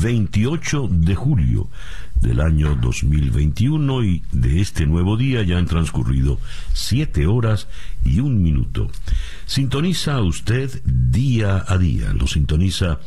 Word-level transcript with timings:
28 0.00 0.88
de 0.90 1.14
julio 1.14 1.68
del 2.20 2.40
año 2.40 2.76
2021 2.76 4.04
y 4.04 4.22
de 4.32 4.60
este 4.60 4.86
nuevo 4.86 5.16
día 5.16 5.42
ya 5.42 5.58
han 5.58 5.66
transcurrido 5.66 6.38
siete 6.72 7.26
horas 7.26 7.68
y 8.04 8.20
un 8.20 8.42
minuto. 8.42 8.90
Sintoniza 9.46 10.20
usted 10.22 10.70
día 10.84 11.64
a 11.66 11.78
día, 11.78 12.12
lo 12.12 12.26
sintoniza 12.26 13.00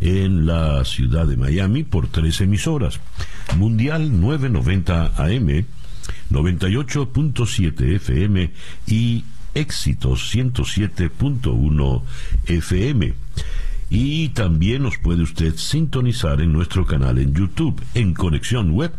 en 0.00 0.46
la 0.46 0.84
ciudad 0.84 1.26
de 1.26 1.36
Miami 1.36 1.84
por 1.84 2.08
tres 2.08 2.40
emisoras. 2.40 2.98
Mundial 3.56 4.20
990 4.20 5.12
AM, 5.16 5.64
98.7 6.30 7.96
FM 7.96 8.50
y 8.86 9.24
Éxitos 9.54 10.34
107.1 10.34 12.02
FM. 12.46 13.14
Y 13.94 14.30
también 14.30 14.84
nos 14.84 14.96
puede 14.96 15.22
usted 15.22 15.54
sintonizar 15.56 16.40
en 16.40 16.50
nuestro 16.50 16.86
canal 16.86 17.18
en 17.18 17.34
YouTube, 17.34 17.78
en 17.92 18.14
Conexión 18.14 18.70
Web, 18.70 18.92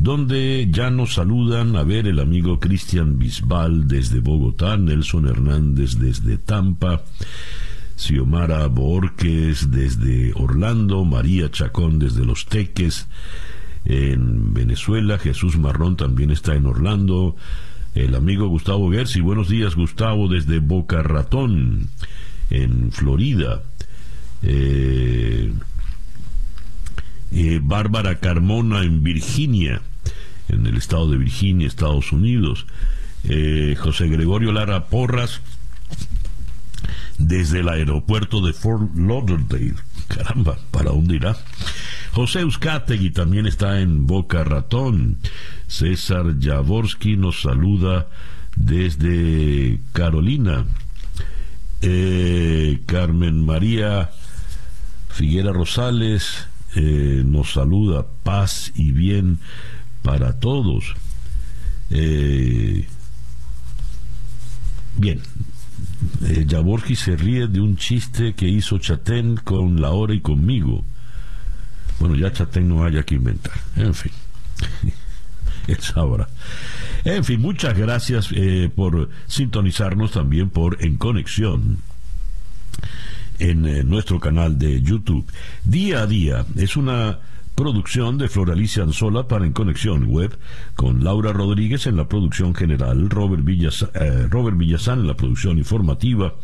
donde 0.00 0.66
ya 0.72 0.90
nos 0.90 1.14
saludan 1.14 1.76
a 1.76 1.84
ver 1.84 2.08
el 2.08 2.18
amigo 2.18 2.58
Cristian 2.58 3.16
Bisbal 3.16 3.86
desde 3.86 4.18
Bogotá, 4.18 4.76
Nelson 4.76 5.28
Hernández 5.28 5.98
desde 5.98 6.36
Tampa, 6.36 7.04
Xiomara 7.94 8.66
Borges 8.66 9.70
desde 9.70 10.32
Orlando, 10.34 11.04
María 11.04 11.48
Chacón 11.52 12.00
desde 12.00 12.24
Los 12.24 12.46
Teques, 12.46 13.06
en 13.84 14.52
Venezuela, 14.52 15.16
Jesús 15.18 15.56
Marrón 15.58 15.96
también 15.96 16.32
está 16.32 16.56
en 16.56 16.66
Orlando, 16.66 17.36
el 17.94 18.16
amigo 18.16 18.48
Gustavo 18.48 18.90
Gersi, 18.90 19.20
buenos 19.20 19.48
días 19.48 19.76
Gustavo 19.76 20.26
desde 20.26 20.58
Boca 20.58 21.04
Ratón, 21.04 21.88
en 22.50 22.90
Florida. 22.90 23.62
Eh, 24.46 25.52
eh, 27.32 27.60
Bárbara 27.62 28.20
Carmona 28.20 28.82
en 28.82 29.02
Virginia, 29.02 29.80
en 30.48 30.66
el 30.66 30.76
estado 30.76 31.10
de 31.10 31.16
Virginia, 31.16 31.66
Estados 31.66 32.12
Unidos. 32.12 32.66
Eh, 33.24 33.74
José 33.78 34.08
Gregorio 34.08 34.52
Lara 34.52 34.86
Porras 34.86 35.40
desde 37.16 37.60
el 37.60 37.70
aeropuerto 37.70 38.44
de 38.44 38.52
Fort 38.52 38.94
Lauderdale. 38.94 39.74
Caramba, 40.08 40.58
¿para 40.70 40.90
dónde 40.90 41.16
irá? 41.16 41.36
José 42.12 42.40
Euskategui 42.40 43.10
también 43.10 43.46
está 43.46 43.80
en 43.80 44.06
Boca 44.06 44.44
Ratón. 44.44 45.16
César 45.66 46.34
Jaworski 46.38 47.16
nos 47.16 47.40
saluda 47.40 48.08
desde 48.56 49.80
Carolina. 49.92 50.66
Carmen 52.86 53.44
María 53.44 54.10
Figuera 55.14 55.52
Rosales 55.52 56.48
eh, 56.74 57.22
nos 57.24 57.52
saluda, 57.52 58.04
paz 58.24 58.72
y 58.74 58.90
bien 58.90 59.38
para 60.02 60.40
todos. 60.40 60.92
Eh, 61.90 62.84
bien, 64.96 65.20
eh, 66.26 66.44
se 66.96 67.14
ríe 67.14 67.46
de 67.46 67.60
un 67.60 67.76
chiste 67.76 68.34
que 68.34 68.48
hizo 68.48 68.78
Chatén 68.78 69.36
con 69.36 69.80
la 69.80 69.90
hora 69.90 70.14
y 70.14 70.20
conmigo. 70.20 70.84
Bueno, 72.00 72.16
ya 72.16 72.32
Chatén 72.32 72.68
no 72.68 72.82
haya 72.84 73.04
que 73.04 73.14
inventar. 73.14 73.54
En 73.76 73.94
fin, 73.94 74.10
él 75.68 75.78
sabrá. 75.78 76.28
En 77.04 77.22
fin, 77.22 77.40
muchas 77.40 77.78
gracias 77.78 78.30
por 78.74 79.10
sintonizarnos 79.28 80.10
también 80.10 80.50
por 80.50 80.84
En 80.84 80.96
Conexión 80.96 81.78
en 83.38 83.66
eh, 83.66 83.84
nuestro 83.84 84.20
canal 84.20 84.58
de 84.58 84.80
YouTube. 84.82 85.26
Día 85.64 86.02
a 86.02 86.06
día 86.06 86.44
es 86.56 86.76
una 86.76 87.18
producción 87.54 88.18
de 88.18 88.28
Floralicia 88.28 88.82
Anzola 88.82 89.28
para 89.28 89.46
En 89.46 89.52
Conexión 89.52 90.06
Web, 90.06 90.36
con 90.74 91.04
Laura 91.04 91.32
Rodríguez 91.32 91.86
en 91.86 91.96
la 91.96 92.08
producción 92.08 92.54
general, 92.54 93.08
Robert, 93.10 93.44
eh, 93.46 94.26
Robert 94.28 94.56
Villazán 94.56 95.00
en 95.00 95.06
la 95.06 95.14
producción 95.14 95.58
informativa, 95.58 96.34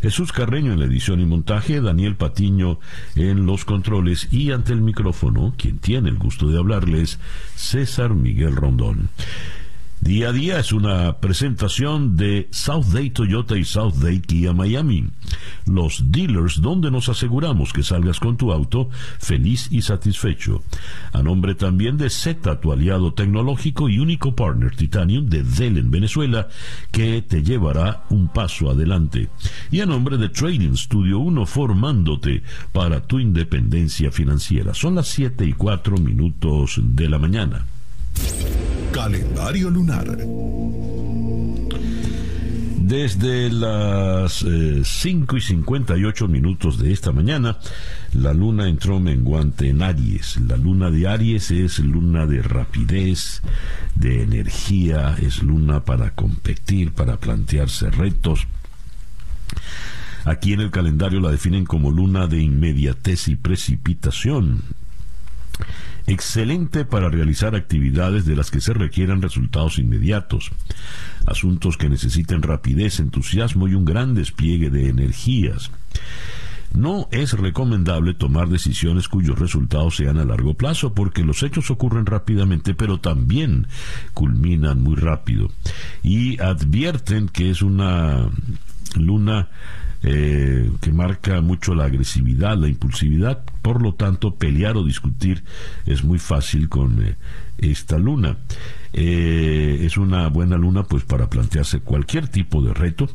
Jesús 0.00 0.32
Carreño 0.32 0.72
en 0.72 0.80
la 0.80 0.86
edición 0.86 1.20
y 1.20 1.26
montaje, 1.26 1.80
Daniel 1.80 2.16
Patiño 2.16 2.78
en 3.14 3.46
los 3.46 3.64
controles 3.64 4.28
y 4.32 4.52
ante 4.52 4.72
el 4.72 4.80
micrófono, 4.80 5.54
quien 5.58 5.78
tiene 5.78 6.08
el 6.08 6.16
gusto 6.16 6.48
de 6.48 6.58
hablarles, 6.58 7.18
César 7.56 8.14
Miguel 8.14 8.56
Rondón. 8.56 9.10
Día 10.04 10.28
a 10.28 10.32
día 10.32 10.58
es 10.58 10.70
una 10.70 11.16
presentación 11.16 12.14
de 12.14 12.48
South 12.50 12.84
Day 12.92 13.08
Toyota 13.08 13.56
y 13.56 13.64
South 13.64 13.94
Day 13.94 14.20
Kia 14.20 14.52
Miami, 14.52 15.06
los 15.64 16.12
dealers 16.12 16.60
donde 16.60 16.90
nos 16.90 17.08
aseguramos 17.08 17.72
que 17.72 17.82
salgas 17.82 18.20
con 18.20 18.36
tu 18.36 18.52
auto 18.52 18.90
feliz 19.18 19.68
y 19.70 19.80
satisfecho. 19.80 20.62
A 21.14 21.22
nombre 21.22 21.54
también 21.54 21.96
de 21.96 22.10
Z, 22.10 22.60
tu 22.60 22.70
aliado 22.70 23.14
tecnológico 23.14 23.88
y 23.88 23.98
único 23.98 24.36
partner 24.36 24.76
Titanium 24.76 25.26
de 25.30 25.42
Dell 25.42 25.78
en 25.78 25.90
Venezuela, 25.90 26.48
que 26.92 27.22
te 27.22 27.42
llevará 27.42 28.04
un 28.10 28.28
paso 28.28 28.68
adelante. 28.68 29.30
Y 29.70 29.80
a 29.80 29.86
nombre 29.86 30.18
de 30.18 30.28
Trading 30.28 30.74
Studio 30.74 31.18
1, 31.20 31.46
formándote 31.46 32.42
para 32.72 33.00
tu 33.00 33.20
independencia 33.20 34.12
financiera. 34.12 34.74
Son 34.74 34.96
las 34.96 35.08
7 35.08 35.46
y 35.46 35.54
4 35.54 35.96
minutos 35.96 36.78
de 36.78 37.08
la 37.08 37.18
mañana. 37.18 37.64
Calendario 38.94 39.70
lunar. 39.70 40.06
Desde 42.78 43.50
las 43.50 44.44
5 44.84 45.34
eh, 45.34 45.38
y 45.38 45.42
58 45.42 46.28
minutos 46.28 46.78
de 46.78 46.92
esta 46.92 47.10
mañana, 47.10 47.58
la 48.12 48.32
luna 48.32 48.68
entró 48.68 49.00
menguante 49.00 49.68
en 49.68 49.82
Aries. 49.82 50.38
La 50.46 50.56
luna 50.56 50.92
de 50.92 51.08
Aries 51.08 51.50
es 51.50 51.80
luna 51.80 52.26
de 52.26 52.40
rapidez, 52.40 53.42
de 53.96 54.22
energía, 54.22 55.16
es 55.20 55.42
luna 55.42 55.84
para 55.84 56.14
competir, 56.14 56.92
para 56.92 57.16
plantearse 57.16 57.90
retos. 57.90 58.46
Aquí 60.24 60.52
en 60.52 60.60
el 60.60 60.70
calendario 60.70 61.18
la 61.18 61.32
definen 61.32 61.64
como 61.64 61.90
luna 61.90 62.28
de 62.28 62.40
inmediatez 62.40 63.26
y 63.26 63.34
precipitación 63.34 64.62
excelente 66.06 66.84
para 66.84 67.08
realizar 67.08 67.54
actividades 67.54 68.26
de 68.26 68.36
las 68.36 68.50
que 68.50 68.60
se 68.60 68.74
requieran 68.74 69.22
resultados 69.22 69.78
inmediatos, 69.78 70.50
asuntos 71.26 71.76
que 71.76 71.88
necesiten 71.88 72.42
rapidez, 72.42 73.00
entusiasmo 73.00 73.68
y 73.68 73.74
un 73.74 73.84
gran 73.84 74.14
despliegue 74.14 74.70
de 74.70 74.88
energías. 74.88 75.70
No 76.74 77.08
es 77.12 77.34
recomendable 77.34 78.14
tomar 78.14 78.48
decisiones 78.48 79.08
cuyos 79.08 79.38
resultados 79.38 79.94
sean 79.94 80.18
a 80.18 80.24
largo 80.24 80.54
plazo 80.54 80.92
porque 80.92 81.22
los 81.22 81.44
hechos 81.44 81.70
ocurren 81.70 82.04
rápidamente 82.04 82.74
pero 82.74 82.98
también 82.98 83.68
culminan 84.12 84.82
muy 84.82 84.96
rápido. 84.96 85.50
Y 86.02 86.40
advierten 86.42 87.28
que 87.28 87.50
es 87.50 87.62
una 87.62 88.28
luna 88.96 89.48
eh, 90.06 90.70
que 90.82 90.92
marca 90.92 91.40
mucho 91.40 91.74
la 91.74 91.84
agresividad, 91.84 92.58
la 92.58 92.68
impulsividad, 92.68 93.42
por 93.62 93.80
lo 93.80 93.94
tanto 93.94 94.34
pelear 94.34 94.76
o 94.76 94.84
discutir 94.84 95.44
es 95.86 96.04
muy 96.04 96.18
fácil 96.18 96.68
con 96.68 97.02
eh, 97.02 97.16
esta 97.56 97.96
luna. 97.96 98.36
Eh, 98.92 99.80
es 99.80 99.96
una 99.96 100.28
buena 100.28 100.56
luna 100.56 100.84
pues 100.84 101.04
para 101.04 101.30
plantearse 101.30 101.80
cualquier 101.80 102.28
tipo 102.28 102.62
de 102.62 102.74
reto 102.74 103.08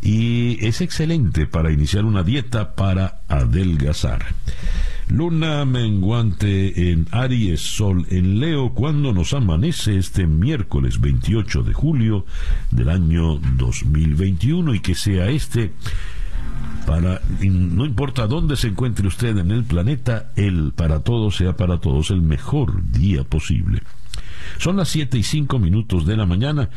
y 0.00 0.56
es 0.66 0.80
excelente 0.80 1.46
para 1.46 1.70
iniciar 1.70 2.06
una 2.06 2.22
dieta 2.22 2.74
para 2.74 3.20
adelgazar. 3.28 4.24
Luna 5.08 5.66
menguante 5.66 6.90
en 6.90 7.06
Aries, 7.10 7.60
Sol 7.60 8.06
en 8.08 8.40
Leo, 8.40 8.72
cuando 8.72 9.12
nos 9.12 9.34
amanece 9.34 9.98
este 9.98 10.26
miércoles 10.26 11.00
28 11.00 11.62
de 11.62 11.74
julio 11.74 12.24
del 12.70 12.88
año 12.88 13.38
2021 13.58 14.74
y 14.74 14.80
que 14.80 14.94
sea 14.94 15.28
este 15.28 15.72
para 16.86 17.20
no 17.40 17.84
importa 17.84 18.26
dónde 18.26 18.56
se 18.56 18.68
encuentre 18.68 19.06
usted 19.06 19.36
en 19.38 19.50
el 19.50 19.64
planeta, 19.64 20.32
el 20.36 20.72
para 20.72 21.00
todos 21.00 21.36
sea 21.36 21.56
para 21.56 21.78
todos 21.78 22.10
el 22.10 22.22
mejor 22.22 22.90
día 22.90 23.24
posible. 23.24 23.82
Son 24.58 24.76
las 24.76 24.88
7 24.88 25.18
y 25.18 25.22
5 25.22 25.58
minutos 25.58 26.06
de 26.06 26.16
la 26.16 26.26
mañana. 26.26 26.68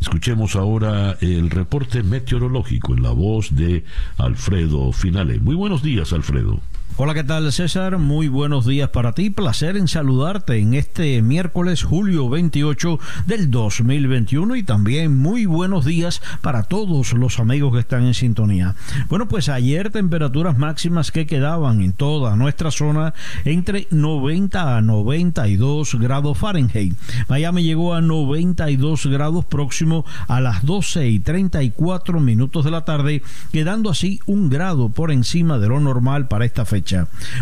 Escuchemos 0.00 0.56
ahora 0.56 1.16
el 1.20 1.50
reporte 1.50 2.02
meteorológico 2.02 2.94
en 2.94 3.02
la 3.02 3.10
voz 3.10 3.54
de 3.54 3.84
Alfredo 4.16 4.92
Finale. 4.92 5.38
Muy 5.38 5.54
buenos 5.54 5.82
días, 5.82 6.12
Alfredo. 6.12 6.60
Hola, 7.00 7.14
¿qué 7.14 7.22
tal 7.22 7.52
César? 7.52 7.96
Muy 7.98 8.26
buenos 8.26 8.66
días 8.66 8.88
para 8.88 9.12
ti. 9.12 9.30
Placer 9.30 9.76
en 9.76 9.86
saludarte 9.86 10.58
en 10.58 10.74
este 10.74 11.22
miércoles 11.22 11.84
julio 11.84 12.28
28 12.28 12.98
del 13.24 13.52
2021 13.52 14.56
y 14.56 14.64
también 14.64 15.16
muy 15.16 15.46
buenos 15.46 15.84
días 15.84 16.20
para 16.40 16.64
todos 16.64 17.12
los 17.12 17.38
amigos 17.38 17.72
que 17.72 17.78
están 17.78 18.04
en 18.04 18.14
sintonía. 18.14 18.74
Bueno, 19.08 19.28
pues 19.28 19.48
ayer 19.48 19.90
temperaturas 19.90 20.58
máximas 20.58 21.12
que 21.12 21.24
quedaban 21.24 21.82
en 21.82 21.92
toda 21.92 22.34
nuestra 22.34 22.72
zona 22.72 23.14
entre 23.44 23.86
90 23.92 24.76
a 24.76 24.80
92 24.80 25.94
grados 26.00 26.36
Fahrenheit. 26.36 26.96
Miami 27.28 27.62
llegó 27.62 27.94
a 27.94 28.00
92 28.00 29.06
grados 29.06 29.44
próximo 29.44 30.04
a 30.26 30.40
las 30.40 30.66
12 30.66 31.06
y 31.06 31.20
34 31.20 32.18
minutos 32.18 32.64
de 32.64 32.72
la 32.72 32.84
tarde, 32.84 33.22
quedando 33.52 33.88
así 33.88 34.18
un 34.26 34.50
grado 34.50 34.88
por 34.88 35.12
encima 35.12 35.60
de 35.60 35.68
lo 35.68 35.78
normal 35.78 36.26
para 36.26 36.44
esta 36.44 36.64
fecha. 36.64 36.87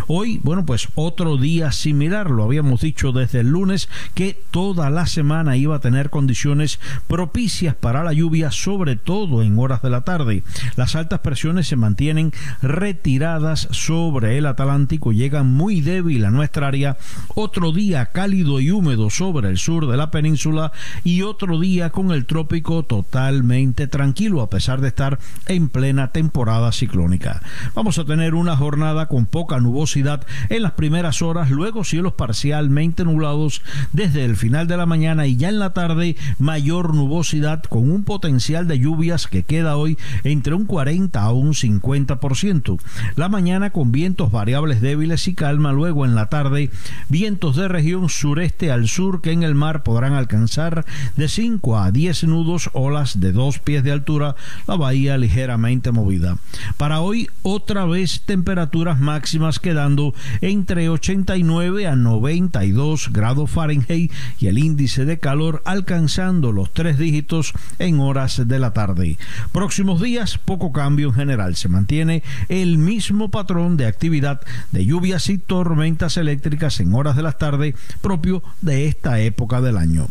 Hoy, 0.06 0.40
bueno, 0.42 0.66
pues 0.66 0.88
otro 0.94 1.36
día 1.36 1.70
similar, 1.72 2.30
lo 2.30 2.44
habíamos 2.44 2.80
dicho 2.80 3.12
desde 3.12 3.40
el 3.40 3.48
lunes, 3.48 3.88
que 4.14 4.38
toda 4.50 4.90
la 4.90 5.06
semana 5.06 5.56
iba 5.56 5.76
a 5.76 5.80
tener 5.80 6.10
condiciones 6.10 6.80
propicias 7.06 7.74
para 7.74 8.02
la 8.02 8.12
lluvia, 8.12 8.50
sobre 8.50 8.96
todo 8.96 9.42
en 9.42 9.58
horas 9.58 9.82
de 9.82 9.90
la 9.90 10.02
tarde. 10.02 10.42
Las 10.76 10.96
altas 10.96 11.20
presiones 11.20 11.68
se 11.68 11.76
mantienen 11.76 12.32
retiradas 12.62 13.68
sobre 13.70 14.38
el 14.38 14.46
Atlántico, 14.46 15.12
llegan 15.12 15.52
muy 15.52 15.80
débil 15.80 16.24
a 16.24 16.30
nuestra 16.30 16.68
área. 16.68 16.96
Otro 17.34 17.72
día 17.72 18.06
cálido 18.06 18.60
y 18.60 18.70
húmedo 18.70 19.10
sobre 19.10 19.48
el 19.48 19.58
sur 19.58 19.86
de 19.86 19.96
la 19.96 20.10
península 20.10 20.72
y 21.04 21.22
otro 21.22 21.60
día 21.60 21.90
con 21.90 22.10
el 22.10 22.26
trópico 22.26 22.84
totalmente 22.84 23.86
tranquilo, 23.86 24.42
a 24.42 24.50
pesar 24.50 24.80
de 24.80 24.88
estar 24.88 25.18
en 25.46 25.68
plena 25.68 26.12
temporada 26.12 26.72
ciclónica. 26.72 27.42
Vamos 27.74 27.98
a 27.98 28.04
tener 28.04 28.34
una 28.34 28.56
jornada 28.56 29.06
con 29.06 29.26
poca 29.36 29.60
nubosidad 29.60 30.26
en 30.48 30.62
las 30.62 30.72
primeras 30.72 31.20
horas, 31.20 31.50
luego 31.50 31.84
cielos 31.84 32.14
parcialmente 32.14 33.04
nublados 33.04 33.60
desde 33.92 34.24
el 34.24 34.34
final 34.34 34.66
de 34.66 34.78
la 34.78 34.86
mañana 34.86 35.26
y 35.26 35.36
ya 35.36 35.50
en 35.50 35.58
la 35.58 35.74
tarde 35.74 36.16
mayor 36.38 36.94
nubosidad 36.94 37.62
con 37.64 37.90
un 37.90 38.02
potencial 38.02 38.66
de 38.66 38.78
lluvias 38.78 39.26
que 39.26 39.42
queda 39.42 39.76
hoy 39.76 39.98
entre 40.24 40.54
un 40.54 40.64
40 40.64 41.20
a 41.20 41.32
un 41.32 41.52
50%. 41.52 42.80
La 43.16 43.28
mañana 43.28 43.68
con 43.68 43.92
vientos 43.92 44.32
variables 44.32 44.80
débiles 44.80 45.28
y 45.28 45.34
calma, 45.34 45.70
luego 45.70 46.06
en 46.06 46.14
la 46.14 46.30
tarde 46.30 46.70
vientos 47.10 47.56
de 47.56 47.68
región 47.68 48.08
sureste 48.08 48.72
al 48.72 48.88
sur 48.88 49.20
que 49.20 49.32
en 49.32 49.42
el 49.42 49.54
mar 49.54 49.82
podrán 49.82 50.14
alcanzar 50.14 50.86
de 51.14 51.28
5 51.28 51.78
a 51.78 51.90
10 51.90 52.24
nudos, 52.24 52.70
olas 52.72 53.20
de 53.20 53.32
dos 53.32 53.58
pies 53.58 53.84
de 53.84 53.92
altura, 53.92 54.34
la 54.66 54.76
bahía 54.76 55.18
ligeramente 55.18 55.92
movida. 55.92 56.38
Para 56.78 57.00
hoy 57.00 57.28
otra 57.42 57.84
vez 57.84 58.22
temperaturas 58.22 58.98
máximas 58.98 59.25
máximas 59.26 59.58
quedando 59.58 60.14
entre 60.40 60.88
89 60.88 61.88
a 61.88 61.96
92 61.96 63.10
grados 63.10 63.50
Fahrenheit 63.50 64.12
y 64.38 64.46
el 64.46 64.56
índice 64.56 65.04
de 65.04 65.18
calor 65.18 65.62
alcanzando 65.64 66.52
los 66.52 66.72
tres 66.72 66.96
dígitos 66.96 67.52
en 67.80 67.98
horas 67.98 68.46
de 68.46 68.58
la 68.60 68.72
tarde. 68.72 69.18
Próximos 69.50 70.00
días, 70.00 70.38
poco 70.38 70.70
cambio 70.70 71.08
en 71.08 71.14
general. 71.14 71.56
Se 71.56 71.68
mantiene 71.68 72.22
el 72.48 72.78
mismo 72.78 73.28
patrón 73.32 73.76
de 73.76 73.86
actividad 73.86 74.42
de 74.70 74.86
lluvias 74.86 75.28
y 75.28 75.38
tormentas 75.38 76.18
eléctricas 76.18 76.78
en 76.78 76.94
horas 76.94 77.16
de 77.16 77.22
la 77.24 77.32
tarde 77.32 77.74
propio 78.02 78.44
de 78.60 78.86
esta 78.86 79.18
época 79.18 79.60
del 79.60 79.76
año. 79.76 80.06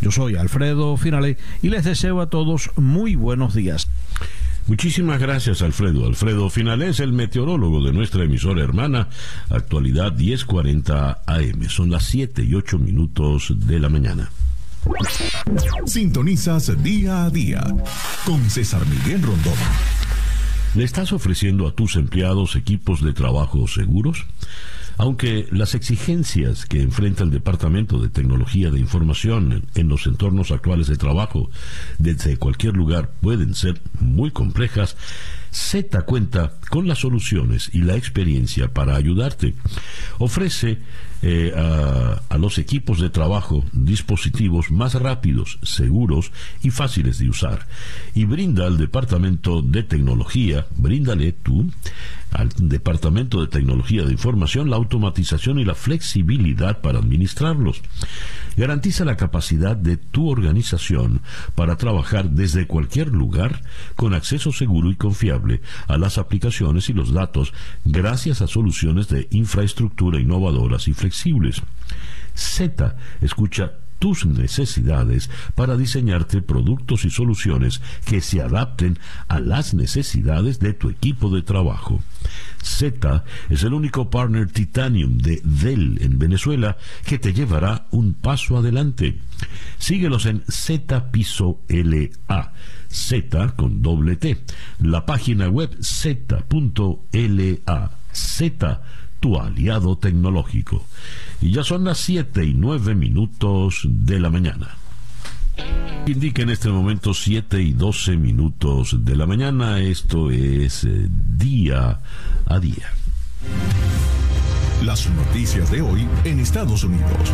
Yo 0.00 0.12
soy 0.12 0.36
Alfredo 0.36 0.96
Finale 0.96 1.36
y 1.62 1.70
les 1.70 1.82
deseo 1.82 2.20
a 2.20 2.30
todos 2.30 2.70
muy 2.76 3.16
buenos 3.16 3.56
días. 3.56 3.88
Muchísimas 4.66 5.20
gracias, 5.20 5.60
Alfredo. 5.60 6.06
Alfredo 6.06 6.48
Finales, 6.48 7.00
el 7.00 7.12
meteorólogo 7.12 7.82
de 7.84 7.92
nuestra 7.92 8.24
emisora 8.24 8.62
hermana, 8.62 9.08
actualidad 9.50 10.12
1040 10.12 11.22
AM. 11.26 11.68
Son 11.68 11.90
las 11.90 12.04
7 12.04 12.44
y 12.44 12.54
8 12.54 12.78
minutos 12.78 13.52
de 13.56 13.80
la 13.80 13.88
mañana. 13.88 14.30
Sintonizas 15.86 16.82
día 16.82 17.24
a 17.24 17.30
día 17.30 17.62
con 18.24 18.48
César 18.50 18.82
Miguel 18.86 19.22
Rondón. 19.22 19.54
¿Le 20.74 20.84
estás 20.84 21.12
ofreciendo 21.12 21.66
a 21.66 21.72
tus 21.72 21.96
empleados 21.96 22.56
equipos 22.56 23.02
de 23.02 23.12
trabajo 23.12 23.68
seguros? 23.68 24.26
Aunque 25.02 25.48
las 25.50 25.74
exigencias 25.74 26.64
que 26.64 26.80
enfrenta 26.80 27.24
el 27.24 27.32
Departamento 27.32 27.98
de 27.98 28.08
Tecnología 28.08 28.70
de 28.70 28.78
Información 28.78 29.64
en 29.74 29.88
los 29.88 30.06
entornos 30.06 30.52
actuales 30.52 30.86
de 30.86 30.96
trabajo 30.96 31.50
desde 31.98 32.36
cualquier 32.36 32.76
lugar 32.76 33.10
pueden 33.20 33.56
ser 33.56 33.80
muy 33.98 34.30
complejas, 34.30 34.96
Z 35.52 36.02
cuenta 36.02 36.54
con 36.70 36.88
las 36.88 36.98
soluciones 36.98 37.70
y 37.72 37.82
la 37.82 37.96
experiencia 37.96 38.68
para 38.68 38.96
ayudarte. 38.96 39.54
Ofrece 40.18 40.78
eh, 41.24 41.52
a, 41.54 42.36
los 42.38 42.58
equipos 42.58 42.98
de 42.98 43.08
trabajo 43.08 43.64
dispositivos 43.72 44.72
más 44.72 44.94
rápidos, 44.94 45.60
seguros 45.62 46.32
y 46.64 46.70
fáciles 46.70 47.18
de 47.18 47.28
usar. 47.28 47.68
Y 48.14 48.24
brinda 48.24 48.66
al 48.66 48.78
Departamento 48.78 49.62
de 49.62 49.84
Tecnología, 49.84 50.66
bríndale 50.74 51.30
tú, 51.30 51.70
al 52.32 52.48
Departamento 52.56 53.40
de 53.40 53.46
Tecnología 53.46 54.02
de 54.02 54.12
Información 54.12 54.70
la 54.70 54.76
automatización 54.76 55.60
y 55.60 55.64
la 55.64 55.76
flexibilidad 55.76 56.80
para 56.80 56.98
administrarlos. 56.98 57.82
Garantiza 58.56 59.04
la 59.04 59.16
capacidad 59.16 59.76
de 59.76 59.98
tu 59.98 60.28
organización 60.28 61.20
para 61.54 61.76
trabajar 61.76 62.30
desde 62.30 62.66
cualquier 62.66 63.08
lugar 63.08 63.62
con 63.94 64.14
acceso 64.14 64.52
seguro 64.52 64.90
y 64.90 64.96
confiable 64.96 65.41
a 65.88 65.98
las 65.98 66.18
aplicaciones 66.18 66.88
y 66.88 66.92
los 66.92 67.12
datos 67.12 67.52
gracias 67.84 68.42
a 68.42 68.46
soluciones 68.46 69.08
de 69.08 69.28
infraestructura 69.30 70.20
innovadoras 70.20 70.88
y 70.88 70.94
flexibles. 70.94 71.62
Z 72.34 72.96
escucha 73.20 73.72
tus 74.02 74.26
necesidades 74.26 75.30
para 75.54 75.76
diseñarte 75.76 76.42
productos 76.42 77.04
y 77.04 77.10
soluciones 77.10 77.80
que 78.04 78.20
se 78.20 78.42
adapten 78.42 78.98
a 79.28 79.38
las 79.38 79.74
necesidades 79.74 80.58
de 80.58 80.72
tu 80.72 80.90
equipo 80.90 81.30
de 81.30 81.42
trabajo. 81.42 82.02
Z 82.60 83.22
es 83.48 83.62
el 83.62 83.74
único 83.74 84.10
partner 84.10 84.50
Titanium 84.50 85.18
de 85.18 85.40
Dell 85.44 86.02
en 86.02 86.18
Venezuela 86.18 86.76
que 87.04 87.20
te 87.20 87.32
llevará 87.32 87.86
un 87.92 88.14
paso 88.14 88.56
adelante. 88.56 89.20
Síguelos 89.78 90.26
en 90.26 90.42
Z 90.48 91.12
Piso 91.12 91.60
LA 91.68 92.50
Z 92.92 93.54
con 93.56 93.82
doble 93.82 94.16
T. 94.16 94.38
La 94.80 95.06
página 95.06 95.48
web 95.48 95.76
z.la. 95.80 96.42
Z, 98.12 98.82
tu 99.20 99.38
aliado 99.38 99.96
tecnológico. 99.96 100.84
Y 101.40 101.52
ya 101.52 101.64
son 101.64 101.84
las 101.84 101.98
7 101.98 102.44
y 102.44 102.54
9 102.54 102.94
minutos 102.94 103.80
de 103.84 104.20
la 104.20 104.30
mañana. 104.30 104.76
Indica 106.06 106.42
en 106.42 106.50
este 106.50 106.68
momento 106.68 107.14
7 107.14 107.62
y 107.62 107.72
12 107.72 108.16
minutos 108.16 109.04
de 109.04 109.16
la 109.16 109.26
mañana. 109.26 109.80
Esto 109.80 110.30
es 110.30 110.84
eh, 110.84 111.08
día 111.08 112.00
a 112.46 112.58
día. 112.58 112.92
Las 114.84 115.08
noticias 115.10 115.70
de 115.70 115.80
hoy 115.80 116.06
en 116.24 116.40
Estados 116.40 116.82
Unidos. 116.84 117.32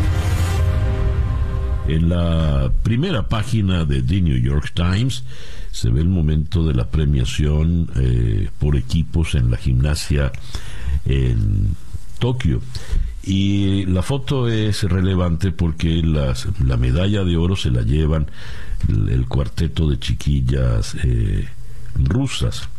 En 1.89 2.07
la 2.07 2.71
primera 2.83 3.27
página 3.27 3.83
de 3.83 4.03
The 4.03 4.21
New 4.21 4.37
York 4.37 4.73
Times 4.75 5.23
se 5.71 5.89
ve 5.89 6.01
el 6.01 6.07
momento 6.07 6.63
de 6.63 6.75
la 6.75 6.91
premiación 6.91 7.89
eh, 7.95 8.49
por 8.59 8.75
equipos 8.75 9.33
en 9.33 9.49
la 9.49 9.57
gimnasia 9.57 10.31
en 11.05 11.75
Tokio. 12.19 12.61
Y 13.23 13.87
la 13.87 14.03
foto 14.03 14.47
es 14.47 14.83
relevante 14.83 15.51
porque 15.51 16.03
la 16.03 16.77
medalla 16.77 17.23
de 17.23 17.37
oro 17.37 17.55
se 17.55 17.71
la 17.71 17.81
llevan 17.81 18.27
el, 18.87 19.25
cuarteto 19.27 19.89
de 19.89 19.97
chiquillas 19.97 20.95
eh, 21.03 21.47
rusas 21.95 22.69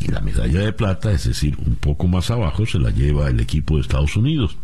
y 0.00 0.08
la 0.08 0.20
medalla 0.20 0.60
de 0.60 0.72
plata, 0.72 1.10
es 1.10 1.24
decir, 1.24 1.56
un 1.64 1.74
poco 1.74 2.06
más 2.06 2.30
abajo, 2.30 2.64
se 2.66 2.78
la 2.78 2.90
lleva 2.90 3.28
el 3.28 3.40
equipo 3.40 3.76
de 3.76 3.82
Estados 3.82 4.16
Unidos. 4.16 4.56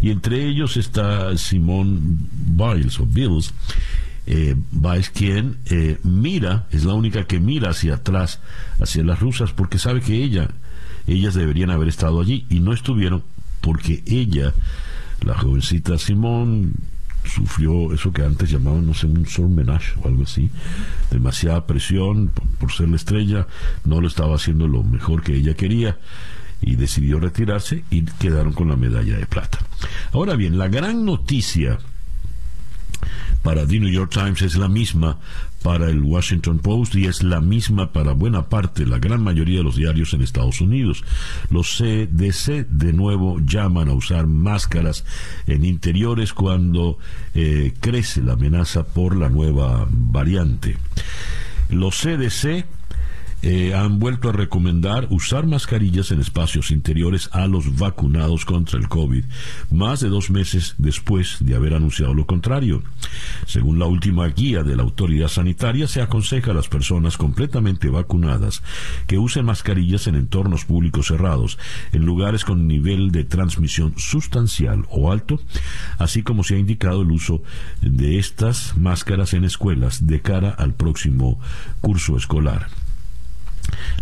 Y 0.00 0.10
entre 0.10 0.46
ellos 0.46 0.76
está 0.76 1.36
Simone 1.36 1.98
Biles 2.00 2.98
o 3.00 3.06
Bills, 3.06 3.52
eh, 4.26 4.54
Biles 4.70 5.10
quien 5.10 5.58
eh, 5.66 5.98
mira, 6.02 6.66
es 6.70 6.84
la 6.84 6.94
única 6.94 7.26
que 7.26 7.40
mira 7.40 7.70
hacia 7.70 7.94
atrás, 7.94 8.40
hacia 8.80 9.04
las 9.04 9.20
rusas, 9.20 9.52
porque 9.52 9.78
sabe 9.78 10.00
que 10.00 10.22
ella, 10.22 10.48
ellas 11.06 11.34
deberían 11.34 11.70
haber 11.70 11.88
estado 11.88 12.20
allí 12.20 12.46
y 12.48 12.60
no 12.60 12.72
estuvieron 12.72 13.22
porque 13.60 14.02
ella, 14.06 14.54
la 15.24 15.36
jovencita 15.36 15.98
Simone, 15.98 16.70
sufrió 17.28 17.92
eso 17.92 18.12
que 18.12 18.22
antes 18.22 18.50
llamaban, 18.50 18.86
no 18.86 18.94
sé, 18.94 19.06
un 19.06 19.26
surmenage 19.26 19.94
o 20.02 20.08
algo 20.08 20.24
así, 20.24 20.50
demasiada 21.10 21.66
presión 21.66 22.32
por, 22.58 22.72
ser 22.72 22.88
la 22.88 22.96
estrella, 22.96 23.46
no 23.84 24.00
lo 24.00 24.08
estaba 24.08 24.36
haciendo 24.36 24.66
lo 24.66 24.82
mejor 24.82 25.22
que 25.22 25.36
ella 25.36 25.54
quería 25.54 25.98
y 26.60 26.76
decidió 26.76 27.20
retirarse 27.20 27.84
y 27.90 28.02
quedaron 28.02 28.52
con 28.52 28.68
la 28.68 28.76
medalla 28.76 29.16
de 29.16 29.26
plata. 29.26 29.58
Ahora 30.12 30.34
bien, 30.34 30.58
la 30.58 30.68
gran 30.68 31.04
noticia 31.04 31.78
para 33.42 33.66
The 33.66 33.78
New 33.78 33.90
York 33.90 34.10
Times 34.12 34.42
es 34.42 34.56
la 34.56 34.68
misma 34.68 35.18
para 35.68 35.90
el 35.90 36.00
Washington 36.00 36.60
Post 36.60 36.94
y 36.94 37.04
es 37.04 37.22
la 37.22 37.42
misma 37.42 37.92
para 37.92 38.12
buena 38.12 38.48
parte, 38.48 38.86
la 38.86 38.98
gran 38.98 39.22
mayoría 39.22 39.58
de 39.58 39.64
los 39.64 39.76
diarios 39.76 40.14
en 40.14 40.22
Estados 40.22 40.62
Unidos. 40.62 41.04
Los 41.50 41.76
CDC 41.76 42.66
de 42.70 42.94
nuevo 42.94 43.38
llaman 43.40 43.90
a 43.90 43.92
usar 43.92 44.26
máscaras 44.26 45.04
en 45.46 45.66
interiores 45.66 46.32
cuando 46.32 46.96
eh, 47.34 47.74
crece 47.80 48.22
la 48.22 48.32
amenaza 48.32 48.86
por 48.86 49.14
la 49.14 49.28
nueva 49.28 49.86
variante. 49.90 50.78
Los 51.68 52.00
CDC 52.00 52.64
eh, 53.42 53.72
han 53.74 53.98
vuelto 54.00 54.28
a 54.28 54.32
recomendar 54.32 55.06
usar 55.10 55.46
mascarillas 55.46 56.10
en 56.10 56.20
espacios 56.20 56.70
interiores 56.70 57.30
a 57.32 57.46
los 57.46 57.78
vacunados 57.78 58.44
contra 58.44 58.78
el 58.78 58.88
COVID, 58.88 59.24
más 59.70 60.00
de 60.00 60.08
dos 60.08 60.30
meses 60.30 60.74
después 60.78 61.36
de 61.40 61.54
haber 61.54 61.74
anunciado 61.74 62.14
lo 62.14 62.26
contrario. 62.26 62.82
Según 63.46 63.78
la 63.78 63.86
última 63.86 64.26
guía 64.26 64.64
de 64.64 64.74
la 64.74 64.82
autoridad 64.82 65.28
sanitaria, 65.28 65.86
se 65.86 66.02
aconseja 66.02 66.50
a 66.50 66.54
las 66.54 66.68
personas 66.68 67.16
completamente 67.16 67.88
vacunadas 67.90 68.62
que 69.06 69.18
usen 69.18 69.44
mascarillas 69.44 70.08
en 70.08 70.16
entornos 70.16 70.64
públicos 70.64 71.06
cerrados, 71.06 71.58
en 71.92 72.04
lugares 72.04 72.44
con 72.44 72.66
nivel 72.66 73.12
de 73.12 73.24
transmisión 73.24 73.94
sustancial 73.96 74.84
o 74.90 75.12
alto, 75.12 75.40
así 75.98 76.22
como 76.22 76.42
se 76.42 76.56
ha 76.56 76.58
indicado 76.58 77.02
el 77.02 77.12
uso 77.12 77.42
de 77.80 78.18
estas 78.18 78.76
máscaras 78.76 79.32
en 79.34 79.44
escuelas 79.44 80.06
de 80.06 80.20
cara 80.20 80.50
al 80.50 80.74
próximo 80.74 81.38
curso 81.80 82.16
escolar. 82.16 82.68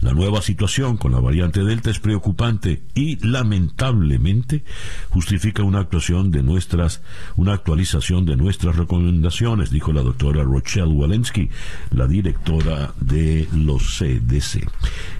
La 0.02 0.12
nueva 0.12 0.42
situación 0.42 0.96
con 0.96 1.12
la 1.12 1.20
variante 1.20 1.64
Delta 1.64 1.90
es 1.90 1.98
preocupante 1.98 2.82
y 2.94 3.16
lamentablemente 3.26 4.62
justifica 5.10 5.62
una 5.62 5.80
actuación 5.80 6.30
de 6.30 6.42
nuestras, 6.42 7.02
una 7.36 7.54
actualización 7.54 8.26
de 8.26 8.36
nuestras 8.36 8.76
recomendaciones, 8.76 9.70
dijo 9.70 9.92
la 9.92 10.02
doctora 10.02 10.42
Rochelle 10.42 10.92
Walensky, 10.92 11.50
la 11.90 12.06
directora 12.06 12.92
de 13.00 13.48
los 13.52 13.98
CDC. 13.98 14.68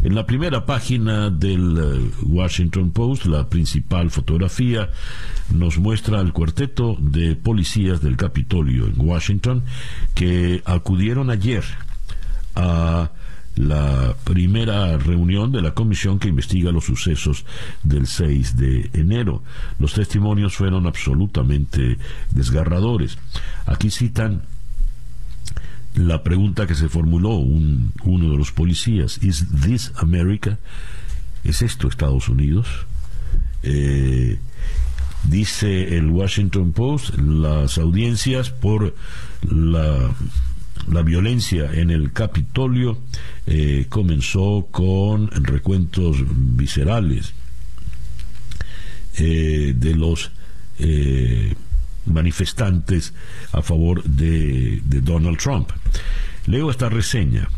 En 0.03 0.15
la 0.15 0.27
primera 0.27 0.67
página 0.67 1.31
del 1.31 1.79
eh, 1.79 2.11
Washington 2.23 2.91
Post, 2.91 3.27
la 3.27 3.49
principal 3.49 4.11
fotografía 4.11 4.91
nos 5.55 5.79
muestra 5.79 6.21
el 6.21 6.33
cuarteto 6.33 6.97
de 7.01 7.37
policías 7.37 8.01
del 8.01 8.17
Capitolio 8.17 8.87
en 8.87 8.95
Washington 8.97 9.63
que 10.15 10.63
acudieron 10.65 11.31
ayer 11.31 11.65
a 12.55 13.11
la 13.57 14.15
primera 14.25 14.99
reunión 14.99 15.51
de 15.51 15.63
la 15.63 15.73
comisión 15.73 16.19
que 16.19 16.29
investiga 16.29 16.71
los 16.73 16.85
sucesos 16.85 17.45
del 17.83 18.07
6 18.07 18.57
de 18.57 18.91
enero. 18.93 19.43
Los 19.79 19.95
testimonios 19.95 20.55
fueron 20.55 20.87
absolutamente 20.87 21.99
desgarradores. 22.31 23.19
Aquí 23.65 23.91
citan 23.91 24.43
la 25.95 26.23
pregunta 26.23 26.67
que 26.67 26.75
se 26.75 26.91
formuló 26.91 27.31
uno 27.31 28.31
de 28.31 28.37
los 28.37 28.53
policías, 28.53 29.23
¿Is 29.23 29.47
this 29.65 29.93
America? 29.97 30.59
¿Es 31.43 31.63
esto 31.63 31.89
Estados 31.89 32.29
Unidos? 32.29 32.69
Eh, 33.63 34.39
dice 35.25 35.97
el 35.97 36.11
Washington 36.11 36.73
Post, 36.73 37.17
las 37.17 37.79
audiencias 37.79 38.51
por 38.51 38.95
la 39.41 40.11
la 40.91 41.03
violencia 41.03 41.71
en 41.73 41.91
el 41.91 42.13
Capitolio 42.13 42.99
eh, 43.47 43.87
comenzó 43.89 44.69
con 44.71 45.31
recuentos 45.31 46.19
viscerales 46.29 47.35
eh, 49.19 49.73
de 49.77 49.95
los 49.95 50.31
eh, 50.79 51.55
manifestantes 52.07 53.15
a 53.53 53.63
favor 53.63 54.03
de, 54.05 54.81
de, 54.85 55.01
Donald 55.01 55.39
Trump. 55.39 55.71
Leo 56.47 56.71
esta 56.71 56.89
reseña. 56.89 57.49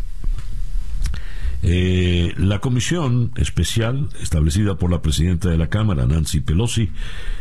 La 1.63 2.61
comisión 2.61 3.33
especial 3.37 4.09
establecida 4.21 4.77
por 4.77 4.91
la 4.91 5.03
presidenta 5.03 5.49
de 5.51 5.59
la 5.59 5.69
Cámara, 5.69 6.07
Nancy 6.07 6.41
Pelosi, 6.41 6.91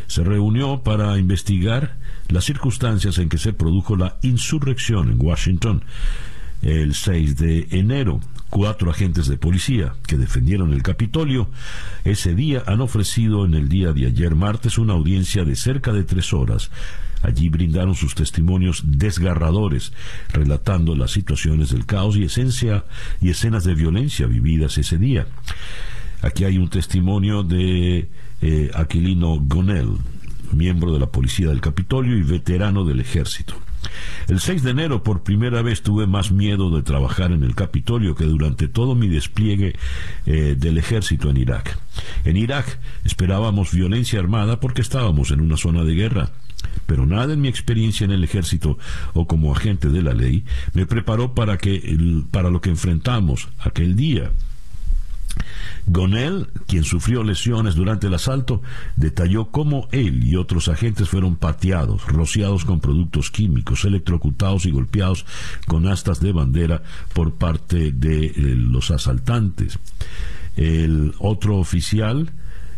se 0.08 0.24
reunió 0.24 0.82
para 0.84 1.18
investigar 1.18 1.98
las 2.30 2.46
circunstancias 2.46 3.18
en 3.20 3.30
que 3.30 3.38
se 3.38 3.54
produjo 3.54 3.96
la 3.96 4.18
insurrección 4.22 5.12
en 5.12 5.22
Washington 5.22 5.84
el 6.62 6.96
6 6.96 7.38
de 7.38 7.68
enero. 7.72 8.20
Cuatro 8.50 8.90
agentes 8.90 9.28
de 9.28 9.38
policía 9.38 9.94
que 10.08 10.18
defendieron 10.18 10.74
el 10.74 10.82
Capitolio 10.82 11.50
ese 12.06 12.34
día 12.34 12.64
han 12.66 12.80
ofrecido 12.80 13.46
en 13.46 13.54
el 13.54 13.68
día 13.68 13.92
de 13.92 14.08
ayer 14.08 14.36
martes 14.36 14.78
una 14.78 14.94
audiencia 14.94 15.44
de 15.44 15.56
cerca 15.58 15.92
de 15.92 16.06
tres 16.06 16.34
horas. 16.34 16.72
Allí 17.24 17.50
brindaron 17.50 17.96
sus 17.96 18.16
testimonios 18.16 18.84
desgarradores, 18.86 19.92
relatando 20.32 20.96
las 20.96 21.12
situaciones 21.12 21.72
del 21.72 21.86
caos 21.86 22.16
y 22.18 22.24
esencia 22.24 22.86
y 23.22 23.30
escenas 23.30 23.64
de 23.64 23.76
violencia 23.76 24.28
vividas 24.28 24.78
ese 24.78 24.98
día. 24.98 25.28
Aquí 26.22 26.44
hay 26.44 26.58
un 26.58 26.70
testimonio 26.70 27.44
de 27.44 28.10
eh, 28.42 28.72
Aquilino 28.74 29.40
Gonel, 29.40 29.90
miembro 30.52 30.94
de 30.94 31.00
la 31.00 31.08
Policía 31.08 31.50
del 31.50 31.62
Capitolio 31.62 32.18
y 32.18 32.24
veterano 32.24 32.86
del 32.86 33.00
Ejército. 33.00 33.56
El 34.28 34.40
6 34.40 34.64
de 34.64 34.72
enero 34.72 35.04
por 35.04 35.24
primera 35.24 35.62
vez 35.62 35.82
tuve 35.82 36.08
más 36.08 36.32
miedo 36.32 36.70
de 36.76 36.84
trabajar 36.84 37.32
en 37.32 37.44
el 37.44 37.56
Capitolio 37.56 38.16
que 38.16 38.26
durante 38.26 38.68
todo 38.68 38.96
mi 38.96 39.08
despliegue 39.08 39.76
eh, 40.26 40.56
del 40.58 40.78
ejército 40.78 41.30
en 41.30 41.38
Irak. 41.38 41.78
En 42.26 42.36
Irak 42.36 42.80
esperábamos 43.06 43.72
violencia 43.72 44.20
armada 44.20 44.60
porque 44.60 44.82
estábamos 44.82 45.32
en 45.32 45.42
una 45.42 45.56
zona 45.56 45.84
de 45.84 45.96
guerra, 45.96 46.32
pero 46.88 47.06
nada 47.06 47.34
en 47.34 47.42
mi 47.42 47.48
experiencia 47.48 48.06
en 48.06 48.12
el 48.12 48.24
ejército 48.24 48.80
o 49.14 49.28
como 49.28 49.54
agente 49.54 49.90
de 49.90 50.02
la 50.02 50.14
ley 50.14 50.44
me 50.74 50.88
preparó 50.88 51.36
para, 51.36 51.58
que, 51.58 51.98
para 52.32 52.50
lo 52.50 52.62
que 52.62 52.72
enfrentamos 52.72 53.50
aquel 53.60 53.96
día. 53.96 54.32
Gonel, 55.86 56.48
quien 56.68 56.84
sufrió 56.84 57.24
lesiones 57.24 57.76
durante 57.76 58.08
el 58.08 58.14
asalto, 58.14 58.62
detalló 58.96 59.52
cómo 59.52 59.88
él 59.92 60.24
y 60.24 60.36
otros 60.36 60.68
agentes 60.68 61.08
fueron 61.08 61.36
pateados, 61.36 62.06
rociados 62.08 62.66
con 62.66 62.82
productos 62.82 63.32
químicos, 63.32 63.86
electrocutados 63.86 64.66
y 64.66 64.72
golpeados 64.72 65.26
con 65.66 65.88
astas 65.88 66.20
de 66.20 66.34
bandera 66.34 66.82
por 67.14 67.36
parte 67.36 67.92
de 67.92 68.26
eh, 68.26 68.34
los 68.36 68.92
asaltantes. 68.92 69.80
El 70.58 71.14
otro 71.20 71.58
oficial, 71.58 72.32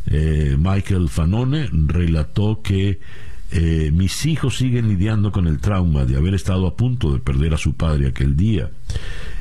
eh, 0.06 0.56
Michael 0.60 1.10
Fanone, 1.10 1.70
relató 1.72 2.62
que 2.62 3.00
eh, 3.52 3.92
mis 3.94 4.26
hijos 4.26 4.58
siguen 4.58 4.88
lidiando 4.88 5.32
con 5.32 5.48
el 5.48 5.60
trauma 5.60 6.06
de 6.06 6.18
haber 6.18 6.36
estado 6.36 6.68
a 6.68 6.76
punto 6.76 7.14
de 7.14 7.20
perder 7.20 7.54
a 7.54 7.58
su 7.58 7.74
padre 7.74 8.08
aquel 8.08 8.36
día 8.36 8.70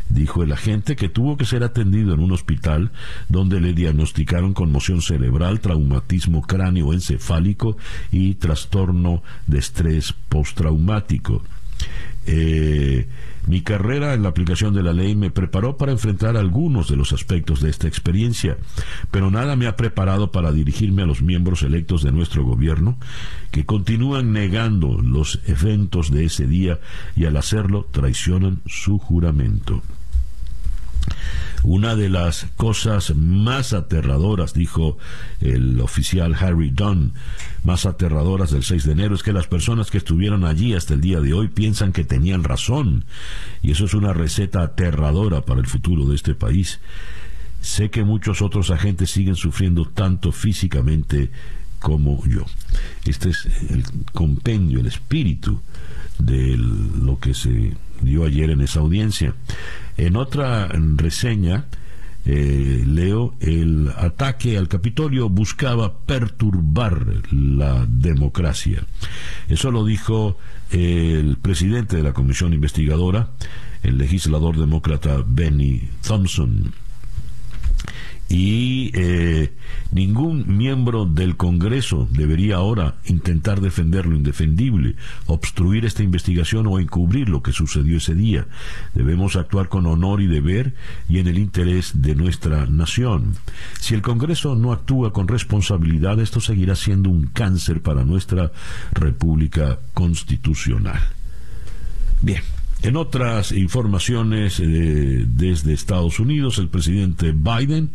dijo 0.09 0.43
el 0.43 0.53
agente 0.53 0.97
que 0.97 1.09
tuvo 1.09 1.37
que 1.37 1.45
ser 1.45 1.63
atendido 1.63 2.15
en 2.15 2.21
un 2.21 2.33
hospital 2.33 2.91
donde 3.29 3.61
le 3.61 3.75
diagnosticaron 3.75 4.55
conmoción 4.55 5.03
cerebral, 5.03 5.61
traumatismo 5.61 6.43
cráneo-encefálico 6.43 7.77
y 8.11 8.35
trastorno 8.35 9.23
de 9.47 9.59
estrés 9.59 10.15
postraumático. 10.29 11.43
Eh, 12.27 13.07
mi 13.49 13.63
carrera 13.63 14.15
en 14.15 14.23
la 14.23 14.29
aplicación 14.29 14.75
de 14.75 14.83
la 14.83 14.93
ley 14.93 15.17
me 15.17 15.31
preparó 15.31 15.77
para 15.77 15.93
enfrentar 15.93 16.37
algunos 16.37 16.89
de 16.89 16.97
los 16.97 17.13
aspectos 17.13 17.61
de 17.61 17.71
esta 17.71 17.89
experiencia, 17.89 18.59
pero 19.11 19.31
nada 19.31 19.57
me 19.57 19.67
ha 19.67 19.77
preparado 19.77 20.31
para 20.31 20.53
dirigirme 20.53 21.03
a 21.03 21.07
los 21.07 21.23
miembros 21.23 21.63
electos 21.63 22.03
de 22.03 22.13
nuestro 22.13 22.45
gobierno, 22.45 22.99
que 23.51 23.65
continúan 23.65 24.33
negando 24.33 24.99
los 25.01 25.41
eventos 25.47 26.11
de 26.11 26.27
ese 26.27 26.47
día 26.47 26.79
y 27.17 27.25
al 27.25 27.37
hacerlo 27.37 27.87
traicionan 27.91 28.61
su 28.67 28.99
juramento. 28.99 29.83
Una 31.69 31.97
de 31.97 32.09
las 32.09 32.47
cosas 32.57 33.15
más 33.15 33.75
aterradoras, 33.75 34.55
dijo 34.55 34.97
el 35.43 35.83
oficial 35.83 36.35
Harry 36.35 36.71
Dunn, 36.71 37.13
más 37.63 37.85
aterradoras 37.85 38.53
del 38.53 38.63
6 38.63 38.85
de 38.85 38.93
enero 38.93 39.15
es 39.15 39.23
que 39.23 39.35
las 39.35 39.49
personas 39.49 39.91
que 39.91 39.99
estuvieron 39.99 40.47
allí 40.47 40.73
hasta 40.73 40.95
el 40.95 41.03
día 41.03 41.21
de 41.21 41.35
hoy 41.35 41.49
piensan 41.49 41.93
que 41.93 42.05
tenían 42.05 42.43
razón. 42.43 43.05
Y 43.61 43.73
eso 43.73 43.85
es 43.85 43.93
una 43.93 44.15
receta 44.15 44.63
aterradora 44.63 45.43
para 45.43 45.61
el 45.61 45.67
futuro 45.67 46.07
de 46.07 46.17
este 46.17 46.35
país. 46.35 46.81
Sé 47.61 47.91
que 47.91 48.03
muchos 48.03 48.41
otros 48.41 48.71
agentes 48.71 49.11
siguen 49.11 49.37
sufriendo 49.37 49.85
tanto 49.85 50.33
físicamente 50.33 51.31
como 51.81 52.25
yo. 52.27 52.47
Este 53.05 53.29
es 53.29 53.45
el 53.69 53.85
compendio, 54.15 54.81
el 54.81 54.87
espíritu 54.87 55.61
de 56.19 56.57
lo 56.57 57.19
que 57.19 57.35
se 57.35 57.75
dio 58.03 58.25
ayer 58.25 58.51
en 58.51 58.61
esa 58.61 58.81
audiencia. 58.81 59.35
En 59.97 60.17
otra 60.17 60.69
reseña, 60.97 61.67
eh, 62.25 62.85
leo, 62.87 63.35
el 63.41 63.91
ataque 63.97 64.59
al 64.59 64.69
Capitolio 64.69 65.29
buscaba 65.29 65.99
perturbar 66.01 67.23
la 67.33 67.87
democracia. 67.89 68.85
Eso 69.49 69.71
lo 69.71 69.85
dijo 69.85 70.37
el 70.71 71.39
presidente 71.39 71.97
de 71.97 72.03
la 72.03 72.13
comisión 72.13 72.53
investigadora, 72.53 73.31
el 73.83 73.97
legislador 73.97 74.59
demócrata 74.59 75.25
Benny 75.27 75.89
Thompson. 76.07 76.75
Y 78.29 78.91
eh, 78.95 79.53
ningún 79.91 80.59
miembro 80.59 81.07
del 81.07 81.37
Congreso 81.37 82.09
debería 82.11 82.57
ahora 82.57 82.97
intentar 83.07 83.61
defender 83.61 84.05
lo 84.05 84.17
indefendible, 84.17 84.97
obstruir 85.27 85.87
esta 85.87 86.03
investigación 86.03 86.67
o 86.67 86.79
encubrir 86.79 87.29
lo 87.31 87.43
que 87.43 87.53
sucedió 87.53 87.97
ese 87.97 88.15
día. 88.15 88.47
Debemos 88.95 89.37
actuar 89.37 89.69
con 89.69 89.87
honor 89.87 90.21
y 90.21 90.27
deber 90.27 90.75
y 91.09 91.19
en 91.19 91.27
el 91.27 91.39
interés 91.39 92.03
de 92.03 92.15
nuestra 92.15 92.67
nación. 92.67 93.37
Si 93.81 93.95
el 93.95 94.03
Congreso 94.03 94.55
no 94.55 94.73
actúa 94.73 95.13
con 95.13 95.27
responsabilidad, 95.27 96.21
esto 96.21 96.41
seguirá 96.41 96.77
siendo 96.77 97.09
un 97.09 97.29
cáncer 97.29 97.81
para 97.81 98.05
nuestra 98.05 98.53
República 98.93 99.79
Constitucional. 99.95 101.01
Bien. 102.21 102.58
En 102.83 102.97
otras 102.97 103.53
informaciones 103.53 104.61
eh, 104.61 104.65
desde 105.27 105.73
Estados 105.73 106.21
Unidos, 106.21 106.59
el 106.59 106.69
presidente 106.69 107.33
Biden 107.33 107.91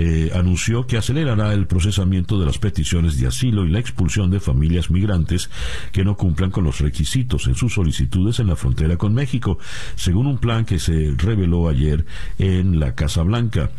eh, 0.00 0.30
anunció 0.32 0.86
que 0.86 0.96
acelerará 0.96 1.52
el 1.52 1.66
procesamiento 1.66 2.38
de 2.38 2.46
las 2.46 2.58
peticiones 2.58 3.18
de 3.18 3.26
asilo 3.26 3.66
y 3.66 3.68
la 3.68 3.80
expulsión 3.80 4.30
de 4.30 4.38
familias 4.38 4.90
migrantes 4.90 5.50
que 5.90 6.04
no 6.04 6.16
cumplan 6.16 6.52
con 6.52 6.62
los 6.62 6.78
requisitos 6.78 7.48
en 7.48 7.56
sus 7.56 7.74
solicitudes 7.74 8.38
en 8.38 8.46
la 8.46 8.54
frontera 8.54 8.96
con 8.96 9.12
México, 9.12 9.58
según 9.96 10.26
un 10.28 10.38
plan 10.38 10.64
que 10.64 10.78
se 10.78 11.14
reveló 11.16 11.68
ayer 11.68 12.06
en 12.38 12.78
la 12.78 12.94
Casa 12.94 13.24
Blanca. 13.24 13.72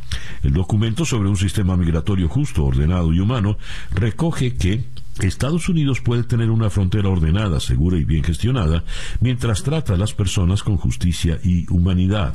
El 0.43 0.51
documento 0.51 1.05
sobre 1.05 1.29
un 1.29 1.37
sistema 1.37 1.77
migratorio 1.77 2.27
justo, 2.27 2.65
ordenado 2.65 3.13
y 3.13 3.19
humano 3.19 3.57
recoge 3.91 4.55
que 4.55 4.83
Estados 5.27 5.69
Unidos 5.69 6.01
puede 6.01 6.23
tener 6.23 6.49
una 6.49 6.69
frontera 6.69 7.09
ordenada, 7.09 7.59
segura 7.59 7.97
y 7.97 8.05
bien 8.05 8.23
gestionada, 8.23 8.83
mientras 9.19 9.63
trata 9.63 9.93
a 9.93 9.97
las 9.97 10.13
personas 10.13 10.63
con 10.63 10.77
justicia 10.77 11.39
y 11.43 11.71
humanidad. 11.71 12.33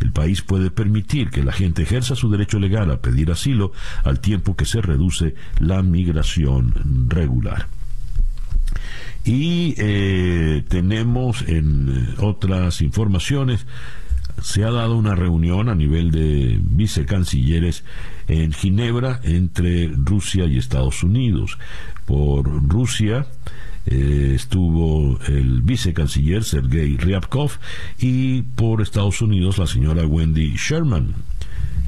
El 0.00 0.12
país 0.12 0.42
puede 0.42 0.70
permitir 0.70 1.30
que 1.30 1.42
la 1.42 1.52
gente 1.52 1.82
ejerza 1.82 2.14
su 2.14 2.30
derecho 2.30 2.58
legal 2.58 2.90
a 2.90 3.00
pedir 3.00 3.30
asilo 3.30 3.72
al 4.04 4.20
tiempo 4.20 4.56
que 4.56 4.64
se 4.64 4.80
reduce 4.80 5.34
la 5.58 5.82
migración 5.82 7.08
regular. 7.08 7.66
Y 9.24 9.74
eh, 9.78 10.64
tenemos 10.68 11.42
en 11.42 11.88
eh, 11.88 12.14
otras 12.18 12.82
informaciones 12.82 13.66
se 14.40 14.64
ha 14.64 14.70
dado 14.70 14.96
una 14.96 15.14
reunión 15.14 15.68
a 15.68 15.74
nivel 15.74 16.10
de 16.10 16.58
vicecancilleres 16.60 17.84
en 18.28 18.52
Ginebra 18.52 19.20
entre 19.22 19.88
Rusia 19.88 20.46
y 20.46 20.58
Estados 20.58 21.02
Unidos. 21.02 21.58
Por 22.06 22.68
Rusia. 22.68 23.26
Eh, 23.84 24.32
estuvo 24.36 25.18
el 25.26 25.62
vicecanciller 25.62 26.44
Sergei 26.44 26.96
Ryabkov 26.96 27.50
y 27.98 28.42
por 28.42 28.80
Estados 28.80 29.20
Unidos 29.22 29.58
la 29.58 29.66
señora 29.66 30.06
Wendy 30.06 30.54
Sherman, 30.56 31.14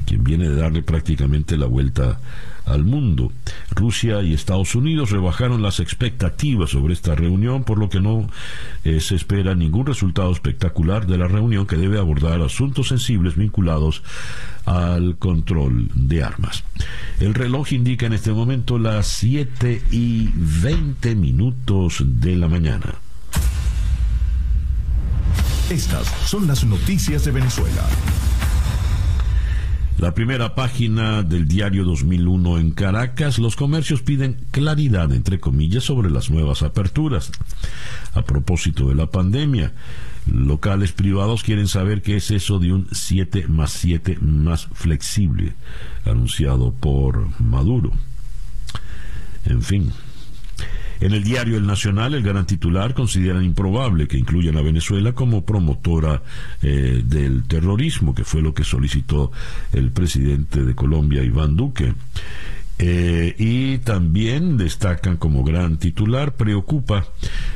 quien 0.05 0.23
viene 0.23 0.49
de 0.49 0.57
darle 0.57 0.83
prácticamente 0.83 1.55
la 1.55 1.67
vuelta 1.67 2.19
al 2.65 2.83
mundo. 2.83 3.31
Rusia 3.71 4.21
y 4.21 4.33
Estados 4.33 4.75
Unidos 4.75 5.11
rebajaron 5.11 5.61
las 5.61 5.79
expectativas 5.79 6.71
sobre 6.71 6.93
esta 6.93 7.15
reunión, 7.15 7.63
por 7.63 7.77
lo 7.77 7.89
que 7.89 7.99
no 7.99 8.27
eh, 8.83 8.99
se 8.99 9.15
espera 9.15 9.55
ningún 9.55 9.85
resultado 9.85 10.31
espectacular 10.31 11.07
de 11.07 11.17
la 11.17 11.27
reunión 11.27 11.67
que 11.67 11.77
debe 11.77 11.99
abordar 11.99 12.41
asuntos 12.41 12.89
sensibles 12.89 13.35
vinculados 13.35 14.03
al 14.65 15.17
control 15.17 15.89
de 15.93 16.23
armas. 16.23 16.63
El 17.19 17.33
reloj 17.33 17.73
indica 17.73 18.05
en 18.05 18.13
este 18.13 18.31
momento 18.31 18.79
las 18.79 19.07
7 19.07 19.83
y 19.91 20.29
20 20.33 21.15
minutos 21.15 22.03
de 22.03 22.35
la 22.35 22.47
mañana. 22.47 22.95
Estas 25.69 26.07
son 26.25 26.45
las 26.47 26.63
noticias 26.63 27.25
de 27.25 27.31
Venezuela. 27.31 27.83
La 29.97 30.13
primera 30.13 30.55
página 30.55 31.23
del 31.23 31.47
diario 31.47 31.85
2001 31.85 32.59
en 32.59 32.71
Caracas, 32.71 33.39
los 33.39 33.55
comercios 33.55 34.01
piden 34.01 34.37
claridad, 34.51 35.13
entre 35.13 35.39
comillas, 35.39 35.85
sobre 35.85 36.11
las 36.11 36.29
nuevas 36.29 36.63
aperturas. 36.63 37.31
A 38.13 38.21
propósito 38.23 38.89
de 38.89 38.95
la 38.95 39.05
pandemia, 39.07 39.71
locales 40.29 40.91
privados 40.91 41.43
quieren 41.43 41.69
saber 41.69 42.01
qué 42.01 42.17
es 42.17 42.29
eso 42.31 42.59
de 42.59 42.73
un 42.73 42.89
7 42.91 43.47
más 43.47 43.71
7 43.71 44.17
más 44.19 44.67
flexible, 44.73 45.53
anunciado 46.03 46.73
por 46.73 47.29
Maduro. 47.39 47.93
En 49.45 49.61
fin, 49.61 49.93
en 50.99 51.13
el 51.13 51.23
diario 51.23 51.57
El 51.57 51.67
Nacional, 51.67 52.13
el 52.13 52.23
gran 52.23 52.45
titular 52.45 52.93
considera 52.93 53.43
improbable 53.43 54.07
que 54.07 54.17
incluyan 54.17 54.57
a 54.57 54.61
Venezuela 54.61 55.13
como 55.13 55.45
promotora 55.45 56.21
eh, 56.61 57.01
del 57.05 57.43
terrorismo, 57.43 58.15
que 58.15 58.23
fue 58.23 58.41
lo 58.41 58.53
que 58.53 58.63
solicitó 58.63 59.31
el 59.73 59.91
presidente 59.91 60.63
de 60.63 60.75
Colombia, 60.75 61.23
Iván 61.23 61.55
Duque. 61.55 61.93
Eh, 62.77 63.33
y 63.37 63.77
también 63.79 64.57
destacan 64.57 65.15
como 65.15 65.43
gran 65.45 65.77
titular, 65.77 66.33
preocupa 66.33 67.05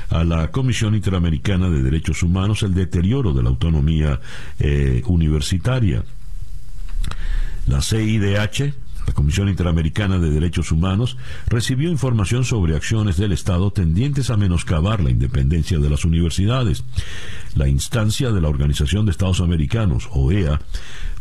a 0.09 0.23
la 0.23 0.49
Comisión 0.49 0.95
Interamericana 0.95 1.69
de 1.69 1.83
Derechos 1.83 2.23
Humanos 2.23 2.63
el 2.63 2.73
deterioro 2.73 3.33
de 3.33 3.43
la 3.43 3.49
autonomía 3.49 4.21
eh, 4.59 5.03
universitaria. 5.07 6.03
La 7.67 7.81
CIDH 7.81 8.73
la 9.09 9.15
Comisión 9.15 9.49
Interamericana 9.49 10.19
de 10.19 10.29
Derechos 10.29 10.71
Humanos 10.71 11.17
recibió 11.47 11.89
información 11.89 12.45
sobre 12.45 12.75
acciones 12.75 13.17
del 13.17 13.31
Estado 13.31 13.71
tendientes 13.71 14.29
a 14.29 14.37
menoscabar 14.37 15.01
la 15.01 15.09
independencia 15.09 15.79
de 15.79 15.89
las 15.89 16.05
universidades. 16.05 16.83
La 17.55 17.67
instancia 17.67 18.31
de 18.31 18.39
la 18.39 18.49
Organización 18.49 19.05
de 19.05 19.11
Estados 19.11 19.41
Americanos, 19.41 20.07
OEA, 20.11 20.59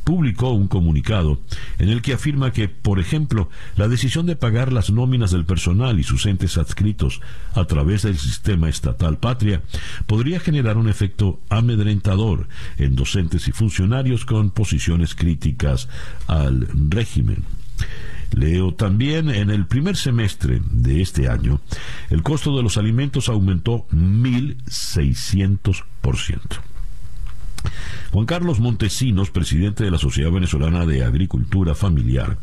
publicó 0.05 0.51
un 0.51 0.69
comunicado 0.69 1.41
en 1.79 1.89
el 1.89 2.03
que 2.03 2.13
afirma 2.13 2.53
que, 2.53 2.69
por 2.69 2.99
ejemplo, 2.99 3.49
la 3.77 3.89
decisión 3.89 4.27
de 4.27 4.37
pagar 4.37 4.71
las 4.71 4.91
nóminas 4.91 5.31
del 5.31 5.47
personal 5.47 5.99
y 5.99 6.03
sus 6.03 6.27
entes 6.27 6.59
adscritos 6.59 7.23
a 7.55 7.65
través 7.65 8.03
del 8.03 8.19
sistema 8.19 8.69
estatal 8.69 9.17
patria 9.17 9.63
podría 10.07 10.41
generar 10.41 10.77
un 10.77 10.91
efecto 10.91 11.41
amedrentador 11.49 12.49
en 12.77 12.97
docentes 12.97 13.49
y 13.49 13.53
funcionarios 13.53 14.27
con 14.27 14.51
posiciones 14.51 15.15
críticas 15.15 15.89
al 16.27 16.69
régimen. 16.91 17.45
Leo 18.33 18.75
también 18.75 19.31
en 19.31 19.51
el 19.51 19.67
primer 19.67 19.97
semestre 19.97 20.61
de 20.71 21.01
este 21.01 21.29
año, 21.29 21.61
el 22.11 22.23
costo 22.23 22.57
de 22.57 22.63
los 22.63 22.77
alimentos 22.77 23.29
aumentó 23.29 23.87
1.600%. 23.93 26.61
Juan 28.13 28.27
Carlos 28.27 28.61
Montesinos, 28.61 29.31
presidente 29.31 29.85
de 29.85 29.91
la 29.91 29.99
Sociedad 29.99 30.31
Venezolana 30.31 30.87
de 30.87 31.05
Agricultura 31.05 31.75
Familiar, 31.75 32.39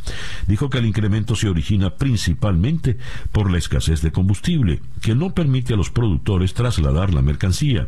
dijo 0.47 0.69
que 0.69 0.77
el 0.77 0.85
incremento 0.85 1.35
se 1.35 1.49
origina 1.49 1.95
principalmente 1.95 2.97
por 3.31 3.49
la 3.49 3.57
escasez 3.57 4.01
de 4.01 4.11
combustible, 4.11 4.81
que 5.01 5.15
no 5.15 5.33
permite 5.33 5.73
a 5.73 5.77
los 5.77 5.89
productores 5.89 6.53
trasladar 6.53 7.13
la 7.13 7.21
mercancía. 7.21 7.87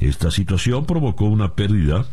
Esta 0.00 0.30
situación 0.30 0.84
provocó 0.84 1.26
una 1.26 1.54
pérdida 1.54 2.06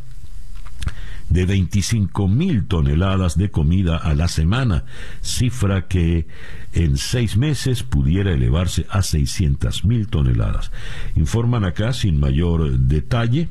de 1.31 1.45
25 1.45 2.27
mil 2.27 2.65
toneladas 2.67 3.37
de 3.37 3.49
comida 3.49 3.97
a 3.97 4.13
la 4.13 4.27
semana, 4.27 4.83
cifra 5.21 5.87
que 5.87 6.27
en 6.73 6.97
seis 6.97 7.37
meses 7.37 7.83
pudiera 7.83 8.33
elevarse 8.33 8.85
a 8.89 9.01
600 9.01 9.85
mil 9.85 10.07
toneladas. 10.07 10.71
Informan 11.15 11.63
acá, 11.65 11.93
sin 11.93 12.19
mayor 12.19 12.77
detalle, 12.77 13.49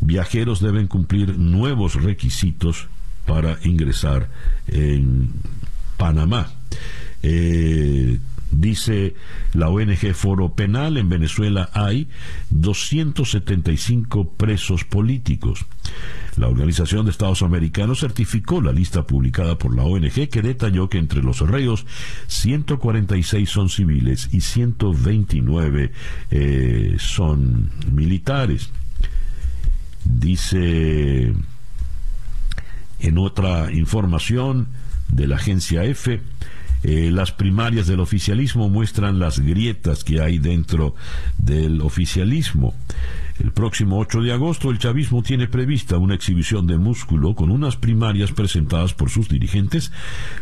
viajeros 0.00 0.60
deben 0.60 0.86
cumplir 0.86 1.38
nuevos 1.38 1.94
requisitos 1.94 2.88
para 3.26 3.58
ingresar 3.64 4.28
en 4.68 5.30
Panamá. 5.96 6.52
Eh, 7.22 8.18
Dice 8.50 9.14
la 9.54 9.68
ONG 9.68 10.14
Foro 10.14 10.54
Penal, 10.54 10.96
en 10.96 11.08
Venezuela 11.08 11.68
hay 11.72 12.08
275 12.50 14.30
presos 14.30 14.84
políticos. 14.84 15.66
La 16.36 16.48
Organización 16.48 17.06
de 17.06 17.10
Estados 17.10 17.42
Americanos 17.42 18.00
certificó 18.00 18.60
la 18.60 18.72
lista 18.72 19.04
publicada 19.04 19.56
por 19.58 19.74
la 19.74 19.82
ONG 19.82 20.28
que 20.28 20.42
detalló 20.42 20.88
que 20.88 20.98
entre 20.98 21.22
los 21.22 21.40
reos 21.40 21.86
146 22.28 23.48
son 23.48 23.68
civiles 23.68 24.28
y 24.32 24.42
129 24.42 25.92
eh, 26.30 26.96
son 26.98 27.70
militares. 27.90 28.70
Dice 30.04 31.32
en 33.00 33.18
otra 33.18 33.72
información 33.72 34.68
de 35.08 35.26
la 35.26 35.36
agencia 35.36 35.84
F, 35.84 36.20
eh, 36.88 37.10
las 37.10 37.32
primarias 37.32 37.88
del 37.88 37.98
oficialismo 37.98 38.68
muestran 38.68 39.18
las 39.18 39.40
grietas 39.40 40.04
que 40.04 40.20
hay 40.20 40.38
dentro 40.38 40.94
del 41.36 41.80
oficialismo. 41.80 42.74
El 43.40 43.50
próximo 43.50 43.98
8 43.98 44.22
de 44.22 44.32
agosto 44.32 44.70
el 44.70 44.78
chavismo 44.78 45.20
tiene 45.24 45.48
prevista 45.48 45.98
una 45.98 46.14
exhibición 46.14 46.68
de 46.68 46.78
músculo 46.78 47.34
con 47.34 47.50
unas 47.50 47.76
primarias 47.76 48.30
presentadas 48.30 48.94
por 48.94 49.10
sus 49.10 49.28
dirigentes 49.28 49.90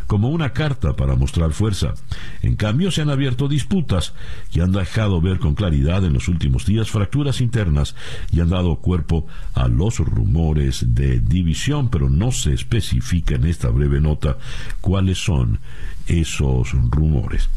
como 0.05 0.29
una 0.29 0.53
carta 0.53 0.95
para 0.95 1.15
mostrar 1.15 1.51
fuerza. 1.51 1.95
En 2.43 2.55
cambio 2.55 2.91
se 2.91 3.01
han 3.01 3.09
abierto 3.09 3.47
disputas 3.47 4.13
que 4.53 4.61
han 4.61 4.71
dejado 4.71 5.19
ver 5.21 5.39
con 5.39 5.55
claridad 5.55 6.05
en 6.05 6.13
los 6.13 6.27
últimos 6.27 6.67
días 6.67 6.91
fracturas 6.91 7.41
internas 7.41 7.95
y 8.31 8.39
han 8.39 8.49
dado 8.49 8.75
cuerpo 8.75 9.25
a 9.55 9.67
los 9.67 9.97
rumores 9.97 10.93
de 10.93 11.19
división, 11.19 11.89
pero 11.89 12.07
no 12.07 12.31
se 12.31 12.53
especifica 12.53 13.33
en 13.33 13.45
esta 13.45 13.69
breve 13.69 13.99
nota 13.99 14.37
cuáles 14.79 15.17
son 15.17 15.59
esos 16.07 16.71
rumores. 16.89 17.49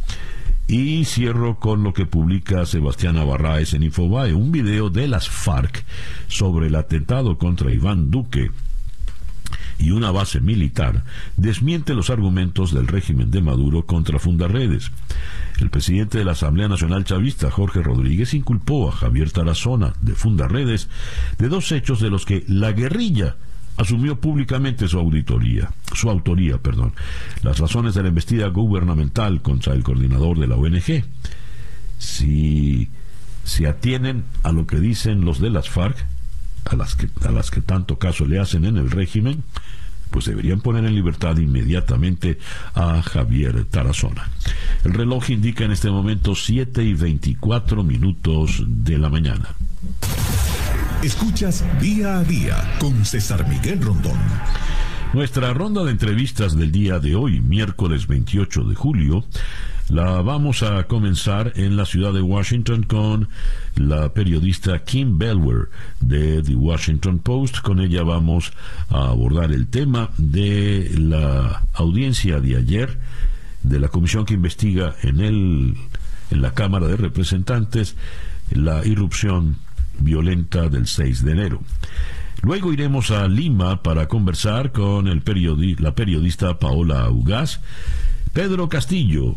Y 0.66 1.06
cierro 1.06 1.58
con 1.58 1.82
lo 1.82 1.94
que 1.94 2.04
publica 2.04 2.66
Sebastián 2.66 3.14
Navarraes 3.14 3.72
en 3.72 3.82
Infobae, 3.82 4.34
un 4.34 4.52
video 4.52 4.90
de 4.90 5.08
las 5.08 5.28
FARC 5.28 5.84
sobre 6.26 6.66
el 6.66 6.74
atentado 6.74 7.38
contra 7.38 7.72
Iván 7.72 8.10
Duque 8.10 8.50
y 9.78 9.92
una 9.92 10.10
base 10.10 10.40
militar, 10.40 11.04
desmiente 11.36 11.94
los 11.94 12.10
argumentos 12.10 12.74
del 12.74 12.86
régimen 12.86 13.30
de 13.30 13.40
Maduro 13.40 13.86
contra 13.86 14.18
Fundarredes. 14.18 14.90
El 15.60 15.70
presidente 15.70 16.18
de 16.18 16.24
la 16.24 16.32
Asamblea 16.32 16.68
Nacional 16.68 17.04
Chavista, 17.04 17.50
Jorge 17.50 17.82
Rodríguez, 17.82 18.34
inculpó 18.34 18.88
a 18.88 18.92
Javier 18.92 19.30
Tarazona 19.30 19.94
de 20.02 20.14
Fundarredes 20.14 20.88
de 21.38 21.48
dos 21.48 21.72
hechos 21.72 22.00
de 22.00 22.10
los 22.10 22.26
que 22.26 22.44
la 22.48 22.72
guerrilla 22.72 23.36
asumió 23.78 24.20
públicamente 24.20 24.88
su 24.88 24.98
auditoría, 24.98 25.70
su 25.94 26.10
autoría, 26.10 26.58
perdón, 26.58 26.92
las 27.42 27.58
razones 27.58 27.94
de 27.94 28.02
la 28.02 28.08
investida 28.08 28.48
gubernamental 28.48 29.40
contra 29.40 29.72
el 29.72 29.82
coordinador 29.82 30.38
de 30.38 30.46
la 30.48 30.56
ONG. 30.56 31.04
Si 31.98 32.88
se 33.44 33.66
atienen 33.66 34.24
a 34.42 34.52
lo 34.52 34.66
que 34.66 34.78
dicen 34.78 35.24
los 35.24 35.40
de 35.40 35.50
las 35.50 35.70
FARC, 35.70 35.96
a 36.66 36.76
las 36.76 36.96
que, 36.96 37.08
a 37.26 37.30
las 37.30 37.50
que 37.50 37.62
tanto 37.62 37.98
caso 37.98 38.26
le 38.26 38.38
hacen 38.38 38.64
en 38.64 38.76
el 38.76 38.90
régimen, 38.90 39.42
pues 40.10 40.24
deberían 40.24 40.60
poner 40.60 40.84
en 40.84 40.94
libertad 40.94 41.36
inmediatamente 41.36 42.38
a 42.74 43.02
Javier 43.02 43.64
Tarazona. 43.64 44.28
El 44.84 44.94
reloj 44.94 45.30
indica 45.30 45.64
en 45.64 45.72
este 45.72 45.90
momento 45.90 46.34
7 46.34 46.82
y 46.82 46.94
24 46.94 47.84
minutos 47.84 48.64
de 48.66 48.98
la 48.98 49.08
mañana. 49.08 49.54
Escuchas 51.02 51.64
día 51.80 52.18
a 52.18 52.24
día 52.24 52.56
con 52.80 53.04
César 53.04 53.48
Miguel 53.48 53.80
Rondón. 53.80 54.18
Nuestra 55.12 55.54
ronda 55.54 55.84
de 55.84 55.92
entrevistas 55.92 56.56
del 56.56 56.72
día 56.72 56.98
de 56.98 57.14
hoy, 57.14 57.40
miércoles 57.40 58.08
28 58.08 58.64
de 58.64 58.74
julio, 58.74 59.24
la 59.90 60.22
vamos 60.22 60.64
a 60.64 60.88
comenzar 60.88 61.52
en 61.54 61.76
la 61.76 61.86
ciudad 61.86 62.12
de 62.12 62.20
Washington 62.20 62.82
con 62.82 63.28
la 63.76 64.12
periodista 64.12 64.80
Kim 64.80 65.18
Belwer 65.18 65.68
de 66.00 66.42
The 66.42 66.56
Washington 66.56 67.20
Post. 67.20 67.60
Con 67.60 67.78
ella 67.78 68.02
vamos 68.02 68.52
a 68.90 69.10
abordar 69.10 69.52
el 69.52 69.68
tema 69.68 70.10
de 70.18 70.90
la 70.98 71.62
audiencia 71.74 72.40
de 72.40 72.56
ayer 72.56 72.98
de 73.62 73.78
la 73.78 73.86
comisión 73.86 74.26
que 74.26 74.34
investiga 74.34 74.96
en 75.02 75.20
el 75.20 75.76
en 76.32 76.42
la 76.42 76.54
Cámara 76.54 76.88
de 76.88 76.96
Representantes 76.96 77.94
la 78.50 78.84
irrupción 78.84 79.56
violenta 79.98 80.68
del 80.68 80.86
6 80.86 81.24
de 81.24 81.32
enero. 81.32 81.62
Luego 82.42 82.72
iremos 82.72 83.10
a 83.10 83.26
Lima 83.26 83.82
para 83.82 84.06
conversar 84.06 84.72
con 84.72 85.08
el 85.08 85.22
la 85.78 85.94
periodista 85.94 86.58
Paola 86.58 87.10
Ugaz. 87.10 87.60
Pedro 88.32 88.68
Castillo, 88.68 89.34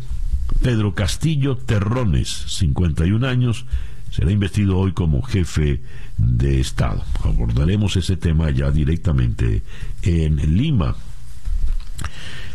Pedro 0.62 0.94
Castillo 0.94 1.56
Terrones, 1.56 2.28
51 2.28 3.26
años, 3.26 3.66
será 4.10 4.30
investido 4.30 4.78
hoy 4.78 4.92
como 4.92 5.22
jefe 5.22 5.82
de 6.16 6.60
Estado. 6.60 7.02
Abordaremos 7.24 7.96
ese 7.96 8.16
tema 8.16 8.50
ya 8.50 8.70
directamente 8.70 9.62
en 10.02 10.56
Lima. 10.56 10.94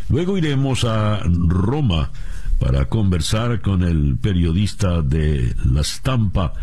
Luego 0.08 0.38
iremos 0.38 0.84
a 0.84 1.20
Roma 1.24 2.10
para 2.58 2.86
conversar 2.86 3.60
con 3.60 3.82
el 3.82 4.16
periodista 4.16 5.02
de 5.02 5.54
La 5.64 5.82
Estampa, 5.82 6.54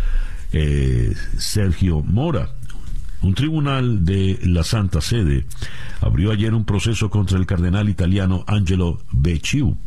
eh, 0.56 1.14
Sergio 1.38 2.02
Mora. 2.02 2.50
Un 3.22 3.34
tribunal 3.34 4.06
de 4.06 4.40
la 4.44 4.64
Santa 4.64 5.02
Sede 5.02 5.46
abrió 6.00 6.32
ayer 6.32 6.54
un 6.54 6.64
proceso 6.64 7.10
contra 7.10 7.38
el 7.38 7.46
cardenal 7.46 7.90
italiano 7.90 8.46
Angelo 8.48 9.02
Becciu, 9.12 9.78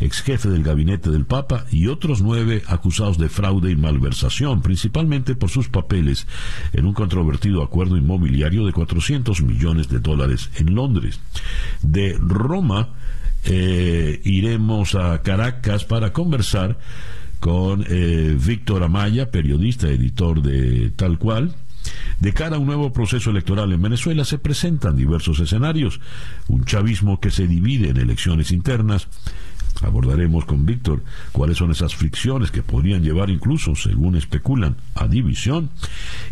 ex 0.00 0.22
jefe 0.22 0.48
del 0.48 0.64
gabinete 0.64 1.10
del 1.10 1.24
Papa, 1.24 1.66
y 1.70 1.86
otros 1.86 2.20
nueve 2.22 2.62
acusados 2.66 3.18
de 3.18 3.28
fraude 3.28 3.70
y 3.70 3.76
malversación, 3.76 4.62
principalmente 4.62 5.36
por 5.36 5.50
sus 5.50 5.68
papeles 5.68 6.26
en 6.72 6.86
un 6.86 6.94
controvertido 6.94 7.62
acuerdo 7.62 7.96
inmobiliario 7.96 8.66
de 8.66 8.72
400 8.72 9.42
millones 9.42 9.88
de 9.88 10.00
dólares 10.00 10.50
en 10.56 10.74
Londres. 10.74 11.20
De 11.82 12.16
Roma 12.18 12.88
eh, 13.44 14.20
iremos 14.24 14.94
a 14.96 15.22
Caracas 15.22 15.84
para 15.84 16.12
conversar 16.12 16.78
con 17.40 17.84
eh, 17.88 18.36
Víctor 18.38 18.82
Amaya, 18.82 19.30
periodista, 19.30 19.88
editor 19.88 20.42
de 20.42 20.90
Tal 20.90 21.18
Cual. 21.18 21.54
De 22.20 22.32
cara 22.32 22.56
a 22.56 22.58
un 22.58 22.66
nuevo 22.66 22.92
proceso 22.92 23.30
electoral 23.30 23.72
en 23.72 23.80
Venezuela 23.80 24.24
se 24.24 24.38
presentan 24.38 24.96
diversos 24.96 25.40
escenarios. 25.40 26.00
Un 26.48 26.64
chavismo 26.64 27.20
que 27.20 27.30
se 27.30 27.46
divide 27.46 27.90
en 27.90 27.96
elecciones 27.96 28.50
internas. 28.50 29.08
Abordaremos 29.82 30.44
con 30.44 30.66
Víctor 30.66 31.02
cuáles 31.30 31.58
son 31.58 31.70
esas 31.70 31.94
fricciones 31.94 32.50
que 32.50 32.62
podrían 32.62 33.02
llevar 33.02 33.30
incluso, 33.30 33.76
según 33.76 34.16
especulan, 34.16 34.76
a 34.94 35.06
división. 35.06 35.70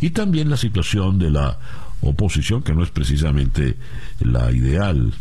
Y 0.01 0.11
también 0.11 0.51
la 0.51 0.57
situación 0.57 1.19
de 1.19 1.31
la 1.31 1.59
oposición, 2.01 2.63
que 2.63 2.75
no 2.75 2.83
es 2.83 2.91
precisamente 2.91 3.77
la 4.21 4.51
ideal. 4.51 5.13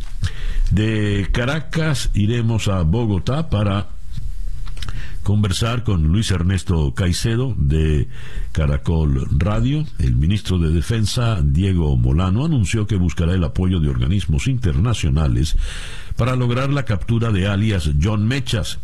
De 0.71 1.27
Caracas 1.31 2.09
iremos 2.15 2.67
a 2.67 2.81
Bogotá 2.81 3.49
para 3.49 3.94
conversar 5.25 5.83
con 5.83 6.03
Luis 6.03 6.29
Ernesto 6.29 6.93
Caicedo 6.93 7.55
de 7.57 8.07
Caracol 8.51 9.27
Radio. 9.31 9.83
El 9.97 10.15
ministro 10.15 10.59
de 10.59 10.69
Defensa, 10.69 11.41
Diego 11.43 11.97
Molano, 11.97 12.45
anunció 12.45 12.85
que 12.85 12.95
buscará 12.95 13.33
el 13.33 13.43
apoyo 13.43 13.79
de 13.79 13.89
organismos 13.89 14.47
internacionales 14.47 15.57
para 16.15 16.35
lograr 16.35 16.69
la 16.69 16.85
captura 16.85 17.31
de 17.31 17.47
alias 17.47 17.89
John 17.99 18.27
Mechas, 18.27 18.77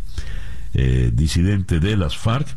eh, 0.73 1.11
disidente 1.13 1.79
de 1.79 1.95
las 1.95 2.17
FARC, 2.17 2.47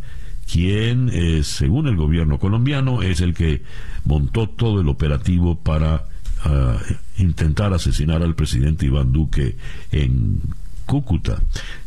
quien, 0.51 1.11
eh, 1.13 1.43
según 1.43 1.87
el 1.87 1.97
gobierno 1.97 2.39
colombiano, 2.39 3.03
es 3.03 3.21
el 3.21 3.35
que 3.35 3.65
montó 4.07 4.49
todo 4.49 4.81
el 4.81 4.89
operativo 4.89 5.59
para 5.63 6.07
ah, 6.43 6.79
intentar 7.19 7.75
asesinar 7.75 8.23
al 8.23 8.35
presidente 8.35 8.87
Iván 8.87 9.13
Duque 9.13 9.59
en 9.93 10.41
Cúcuta. 10.87 11.41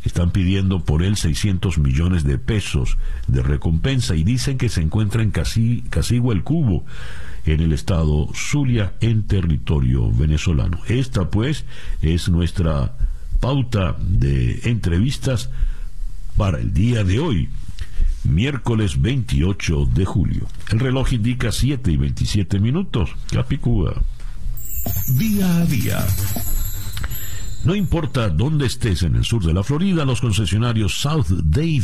Están 0.04 0.32
pidiendo 0.32 0.84
por 0.84 1.04
él 1.04 1.18
600 1.18 1.78
millones 1.78 2.24
de 2.24 2.38
pesos 2.38 2.98
de 3.28 3.42
recompensa 3.44 4.16
y 4.16 4.24
dicen 4.24 4.58
que 4.58 4.70
se 4.70 4.82
encuentra 4.82 5.22
en 5.22 5.32
Casi, 5.32 5.84
Casigua 5.90 6.34
el 6.34 6.44
Cubo, 6.44 6.86
en 7.46 7.62
el 7.62 7.74
estado 7.74 8.30
Zulia, 8.34 8.94
en 9.02 9.24
territorio 9.24 10.12
venezolano. 10.12 10.80
Esta 10.88 11.30
pues 11.30 11.66
es 12.02 12.30
nuestra 12.30 12.94
pauta 13.40 13.96
de 14.00 14.62
entrevistas 14.64 15.50
para 16.36 16.60
el 16.60 16.74
día 16.74 17.04
de 17.04 17.20
hoy, 17.20 17.50
miércoles 18.24 19.02
28 19.02 19.86
de 19.94 20.06
julio. 20.06 20.48
El 20.72 20.80
reloj 20.80 21.14
indica 21.14 21.52
7 21.52 21.92
y 21.92 21.98
27 21.98 22.60
minutos. 22.60 23.12
Capicúa. 23.32 24.02
Día 25.18 25.58
a 25.58 25.66
día 25.66 26.06
no 27.68 27.76
importa 27.76 28.30
dónde 28.30 28.66
estés 28.66 29.04
en 29.04 29.18
el 29.18 29.26
sur 29.26 29.44
de 29.44 29.54
la 29.54 29.62
Florida, 29.62 30.06
los 30.06 30.22
concesionarios 30.22 31.02
South 31.02 31.28
Dade 31.28 31.84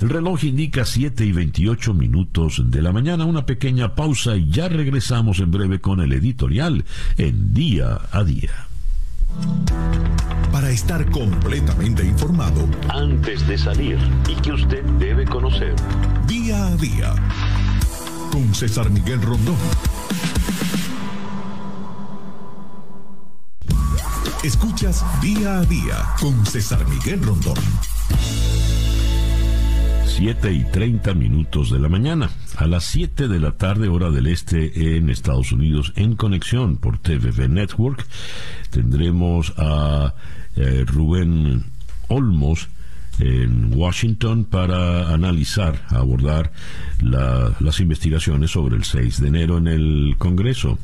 El 0.00 0.08
reloj 0.08 0.44
indica 0.44 0.86
7 0.86 1.26
y 1.26 1.32
28 1.32 1.92
minutos 1.92 2.62
de 2.64 2.80
la 2.80 2.90
mañana, 2.90 3.26
una 3.26 3.44
pequeña 3.44 3.94
pausa 3.94 4.34
y 4.34 4.50
ya 4.50 4.68
regresamos 4.68 5.40
en 5.40 5.50
breve 5.50 5.80
con 5.80 6.00
el 6.00 6.14
editorial 6.14 6.84
en 7.18 7.52
día 7.52 8.00
a 8.10 8.24
día. 8.24 8.66
Para 10.50 10.70
estar 10.70 11.08
completamente 11.10 12.04
informado, 12.04 12.66
antes 12.88 13.46
de 13.46 13.58
salir 13.58 13.98
y 14.26 14.34
que 14.36 14.52
usted 14.52 14.82
debe 14.98 15.26
conocer, 15.26 15.74
día 16.26 16.66
a 16.66 16.76
día, 16.76 17.14
con 18.32 18.54
César 18.54 18.88
Miguel 18.88 19.20
Rondón. 19.20 19.56
Escuchas 24.42 25.04
día 25.20 25.58
a 25.58 25.64
día 25.66 25.96
con 26.18 26.46
César 26.46 26.88
Miguel 26.88 27.22
Rondón. 27.22 27.58
7 30.06 30.50
y 30.50 30.64
30 30.64 31.12
minutos 31.12 31.70
de 31.70 31.78
la 31.78 31.90
mañana. 31.90 32.30
A 32.56 32.66
las 32.66 32.84
7 32.84 33.28
de 33.28 33.38
la 33.38 33.58
tarde, 33.58 33.88
hora 33.88 34.10
del 34.10 34.28
este 34.28 34.96
en 34.96 35.10
Estados 35.10 35.52
Unidos, 35.52 35.92
en 35.94 36.16
conexión 36.16 36.78
por 36.78 36.96
TVV 36.96 37.50
Network, 37.50 38.06
tendremos 38.70 39.52
a 39.58 40.14
eh, 40.56 40.84
Rubén 40.86 41.66
Olmos 42.08 42.70
en 43.18 43.72
Washington 43.74 44.44
para 44.44 45.12
analizar, 45.12 45.84
abordar 45.88 46.52
las 47.00 47.80
investigaciones 47.80 48.50
sobre 48.52 48.76
el 48.76 48.84
6 48.84 49.20
de 49.20 49.28
enero 49.28 49.58
en 49.58 49.66
el 49.66 50.14
Congreso. 50.18 50.78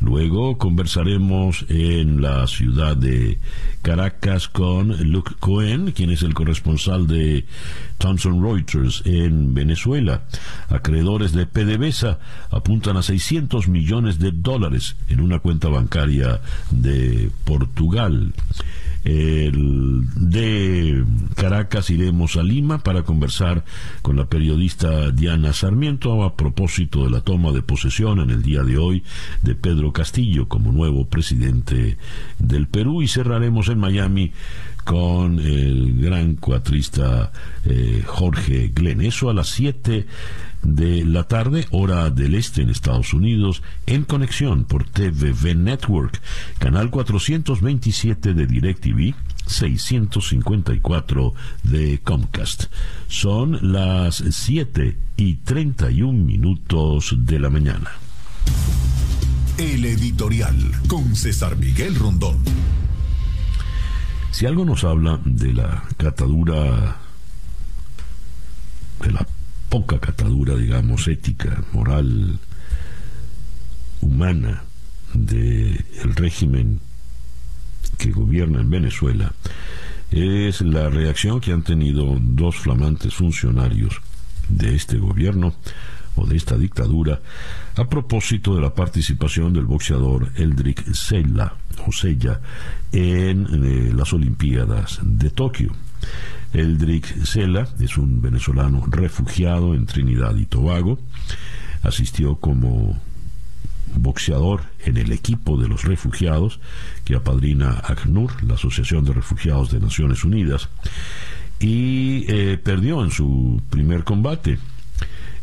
Luego 0.00 0.58
conversaremos 0.58 1.64
en 1.68 2.20
la 2.20 2.46
ciudad 2.46 2.96
de 2.96 3.38
Caracas 3.82 4.48
con 4.48 5.10
Luke 5.10 5.34
Cohen, 5.40 5.92
quien 5.92 6.10
es 6.10 6.22
el 6.22 6.34
corresponsal 6.34 7.06
de 7.06 7.46
Thomson 7.98 8.42
Reuters 8.42 9.02
en 9.06 9.54
Venezuela. 9.54 10.24
Acreedores 10.68 11.32
de 11.32 11.46
PDVSA 11.46 12.18
apuntan 12.50 12.96
a 12.96 13.02
600 13.02 13.68
millones 13.68 14.18
de 14.18 14.32
dólares 14.32 14.96
en 15.08 15.20
una 15.20 15.38
cuenta 15.38 15.68
bancaria 15.68 16.40
de 16.70 17.30
Portugal 17.44 18.34
de 19.06 21.04
Caracas 21.36 21.90
iremos 21.90 22.36
a 22.36 22.42
Lima 22.42 22.78
para 22.78 23.04
conversar 23.04 23.64
con 24.02 24.16
la 24.16 24.26
periodista 24.26 25.12
Diana 25.12 25.52
Sarmiento 25.52 26.24
a 26.24 26.34
propósito 26.34 27.04
de 27.04 27.10
la 27.10 27.20
toma 27.20 27.52
de 27.52 27.62
posesión 27.62 28.18
en 28.18 28.30
el 28.30 28.42
día 28.42 28.64
de 28.64 28.78
hoy 28.78 29.04
de 29.42 29.54
Pedro 29.54 29.92
Castillo 29.92 30.48
como 30.48 30.72
nuevo 30.72 31.06
presidente 31.06 31.98
del 32.40 32.66
Perú. 32.66 33.02
Y 33.02 33.08
cerraremos 33.08 33.68
en 33.68 33.78
Miami 33.78 34.32
con 34.86 35.40
el 35.40 36.00
gran 36.00 36.36
cuatrista 36.36 37.32
eh, 37.64 38.04
Jorge 38.06 38.70
Glenn. 38.72 39.00
Eso 39.00 39.28
a 39.28 39.34
las 39.34 39.48
7 39.48 40.06
de 40.62 41.04
la 41.04 41.24
tarde, 41.24 41.66
hora 41.72 42.08
del 42.10 42.36
este 42.36 42.62
en 42.62 42.70
Estados 42.70 43.12
Unidos, 43.12 43.64
en 43.86 44.04
conexión 44.04 44.64
por 44.64 44.84
TVV 44.84 45.56
Network, 45.56 46.20
canal 46.58 46.90
427 46.90 48.32
de 48.32 48.46
DirecTV, 48.46 49.14
654 49.46 51.34
de 51.64 51.98
Comcast. 52.04 52.66
Son 53.08 53.58
las 53.72 54.22
7 54.30 54.96
y 55.16 55.34
31 55.34 56.12
minutos 56.12 57.12
de 57.18 57.40
la 57.40 57.50
mañana. 57.50 57.90
El 59.58 59.84
editorial 59.84 60.56
con 60.86 61.16
César 61.16 61.56
Miguel 61.56 61.96
Rondón. 61.96 62.36
Si 64.36 64.44
algo 64.44 64.66
nos 64.66 64.84
habla 64.84 65.18
de 65.24 65.54
la 65.54 65.82
catadura 65.96 66.98
de 69.00 69.10
la 69.10 69.26
poca 69.70 69.98
catadura, 69.98 70.54
digamos, 70.56 71.08
ética, 71.08 71.64
moral, 71.72 72.38
humana 74.02 74.62
del 75.14 75.82
régimen 76.16 76.80
que 77.96 78.10
gobierna 78.10 78.60
en 78.60 78.68
Venezuela, 78.68 79.32
es 80.10 80.60
la 80.60 80.90
reacción 80.90 81.40
que 81.40 81.52
han 81.52 81.62
tenido 81.62 82.18
dos 82.20 82.56
flamantes 82.56 83.14
funcionarios 83.14 84.02
de 84.50 84.74
este 84.74 84.98
gobierno 84.98 85.54
de 86.24 86.36
esta 86.36 86.56
dictadura 86.56 87.20
a 87.76 87.84
propósito 87.84 88.54
de 88.54 88.62
la 88.62 88.74
participación 88.74 89.52
del 89.52 89.66
boxeador 89.66 90.32
Eldrick 90.36 90.92
Sella, 90.94 91.52
o 91.86 91.92
Sella 91.92 92.40
en 92.92 93.46
eh, 93.52 93.92
las 93.94 94.12
Olimpiadas 94.12 95.00
de 95.02 95.30
Tokio. 95.30 95.72
Eldrick 96.52 97.24
Sela 97.24 97.68
es 97.80 97.98
un 97.98 98.22
venezolano 98.22 98.86
refugiado 98.88 99.74
en 99.74 99.86
Trinidad 99.86 100.34
y 100.36 100.46
Tobago. 100.46 100.98
Asistió 101.82 102.36
como 102.36 102.98
boxeador 103.94 104.62
en 104.84 104.96
el 104.96 105.12
equipo 105.12 105.58
de 105.58 105.68
los 105.68 105.84
refugiados 105.84 106.60
que 107.04 107.14
apadrina 107.14 107.82
ACNUR, 107.84 108.42
la 108.42 108.54
Asociación 108.54 109.04
de 109.04 109.12
Refugiados 109.12 109.70
de 109.70 109.80
Naciones 109.80 110.24
Unidas, 110.24 110.68
y 111.58 112.24
eh, 112.28 112.58
perdió 112.58 113.02
en 113.04 113.10
su 113.10 113.60
primer 113.70 114.04
combate. 114.04 114.58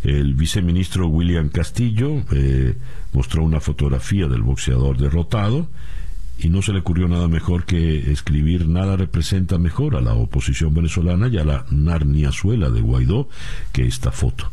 El 0.04 0.34
viceministro 0.34 1.08
William 1.08 1.48
Castillo 1.48 2.24
eh, 2.32 2.76
mostró 3.14 3.44
una 3.44 3.62
fotografía 3.62 4.28
del 4.28 4.42
boxeador 4.42 4.98
derrotado 4.98 5.70
y 6.38 6.50
no 6.50 6.62
se 6.62 6.74
le 6.74 6.80
ocurrió 6.80 7.08
nada 7.08 7.30
mejor 7.30 7.66
que 7.66 8.12
escribir 8.12 8.68
nada 8.68 8.98
representa 8.98 9.58
mejor 9.58 9.96
a 9.96 10.02
la 10.02 10.14
oposición 10.14 10.74
venezolana 10.74 11.30
y 11.30 11.38
a 11.38 11.46
la 11.46 11.66
narniazuela 11.70 12.70
de 12.70 12.82
Guaidó 12.82 13.30
que 13.72 13.88
esta 13.88 14.12
foto. 14.12 14.52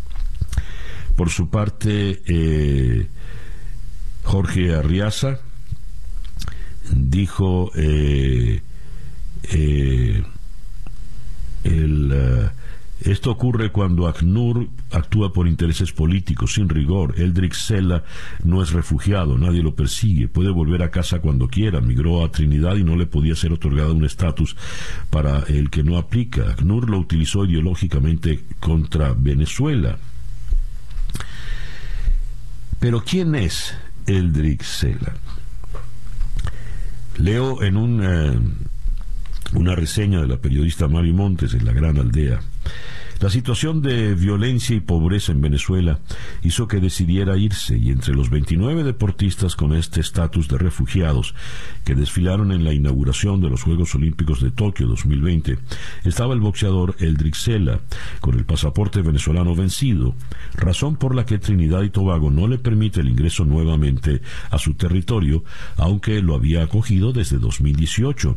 Por 1.16 1.30
su 1.30 1.50
parte, 1.50 2.22
eh, 2.26 3.08
Jorge 4.22 4.72
Arriaza 4.72 5.40
dijo 6.92 7.72
eh, 7.74 8.62
el 11.64 12.50
esto 13.02 13.30
ocurre 13.30 13.72
cuando 13.72 14.08
ACNUR 14.08 14.68
actúa 14.92 15.32
por 15.32 15.48
intereses 15.48 15.90
políticos, 15.90 16.52
sin 16.54 16.68
rigor. 16.68 17.14
Eldrick 17.18 17.54
Sela 17.54 18.04
no 18.44 18.62
es 18.62 18.72
refugiado, 18.72 19.38
nadie 19.38 19.62
lo 19.62 19.74
persigue, 19.74 20.28
puede 20.28 20.50
volver 20.50 20.82
a 20.82 20.90
casa 20.90 21.20
cuando 21.20 21.48
quiera. 21.48 21.80
Migró 21.80 22.22
a 22.22 22.30
Trinidad 22.30 22.76
y 22.76 22.84
no 22.84 22.96
le 22.96 23.06
podía 23.06 23.34
ser 23.34 23.52
otorgado 23.52 23.94
un 23.94 24.04
estatus 24.04 24.54
para 25.08 25.40
el 25.44 25.70
que 25.70 25.82
no 25.82 25.96
aplica. 25.96 26.50
ACNUR 26.50 26.90
lo 26.90 26.98
utilizó 26.98 27.46
ideológicamente 27.46 28.44
contra 28.60 29.14
Venezuela. 29.14 29.96
Pero 32.80 33.02
¿quién 33.02 33.34
es 33.34 33.74
Eldrick 34.06 34.62
Sela? 34.62 35.14
Leo 37.16 37.62
en 37.62 37.76
una 37.78 39.74
reseña 39.74 40.20
de 40.20 40.28
la 40.28 40.36
periodista 40.36 40.86
Mari 40.86 41.14
Montes 41.14 41.54
en 41.54 41.64
La 41.64 41.72
Gran 41.72 41.96
Aldea 41.96 42.40
la 43.20 43.28
situación 43.28 43.82
de 43.82 44.14
violencia 44.14 44.74
y 44.74 44.80
pobreza 44.80 45.32
en 45.32 45.42
Venezuela 45.42 45.98
hizo 46.42 46.66
que 46.68 46.80
decidiera 46.80 47.36
irse 47.36 47.76
y 47.76 47.90
entre 47.90 48.14
los 48.14 48.30
29 48.30 48.82
deportistas 48.82 49.56
con 49.56 49.74
este 49.74 50.00
estatus 50.00 50.48
de 50.48 50.56
refugiados 50.56 51.34
que 51.84 51.94
desfilaron 51.94 52.50
en 52.50 52.64
la 52.64 52.72
inauguración 52.72 53.42
de 53.42 53.50
los 53.50 53.62
Juegos 53.62 53.94
Olímpicos 53.94 54.40
de 54.40 54.50
Tokio 54.50 54.86
2020 54.86 55.58
estaba 56.04 56.32
el 56.32 56.40
boxeador 56.40 56.96
Eldrick 56.98 57.34
Sela 57.34 57.80
con 58.22 58.38
el 58.38 58.46
pasaporte 58.46 59.02
venezolano 59.02 59.54
vencido, 59.54 60.14
razón 60.54 60.96
por 60.96 61.14
la 61.14 61.26
que 61.26 61.38
Trinidad 61.38 61.82
y 61.82 61.90
Tobago 61.90 62.30
no 62.30 62.48
le 62.48 62.56
permite 62.56 63.00
el 63.00 63.10
ingreso 63.10 63.44
nuevamente 63.44 64.22
a 64.50 64.58
su 64.58 64.74
territorio, 64.74 65.44
aunque 65.76 66.22
lo 66.22 66.34
había 66.34 66.62
acogido 66.62 67.12
desde 67.12 67.36
2018, 67.36 68.36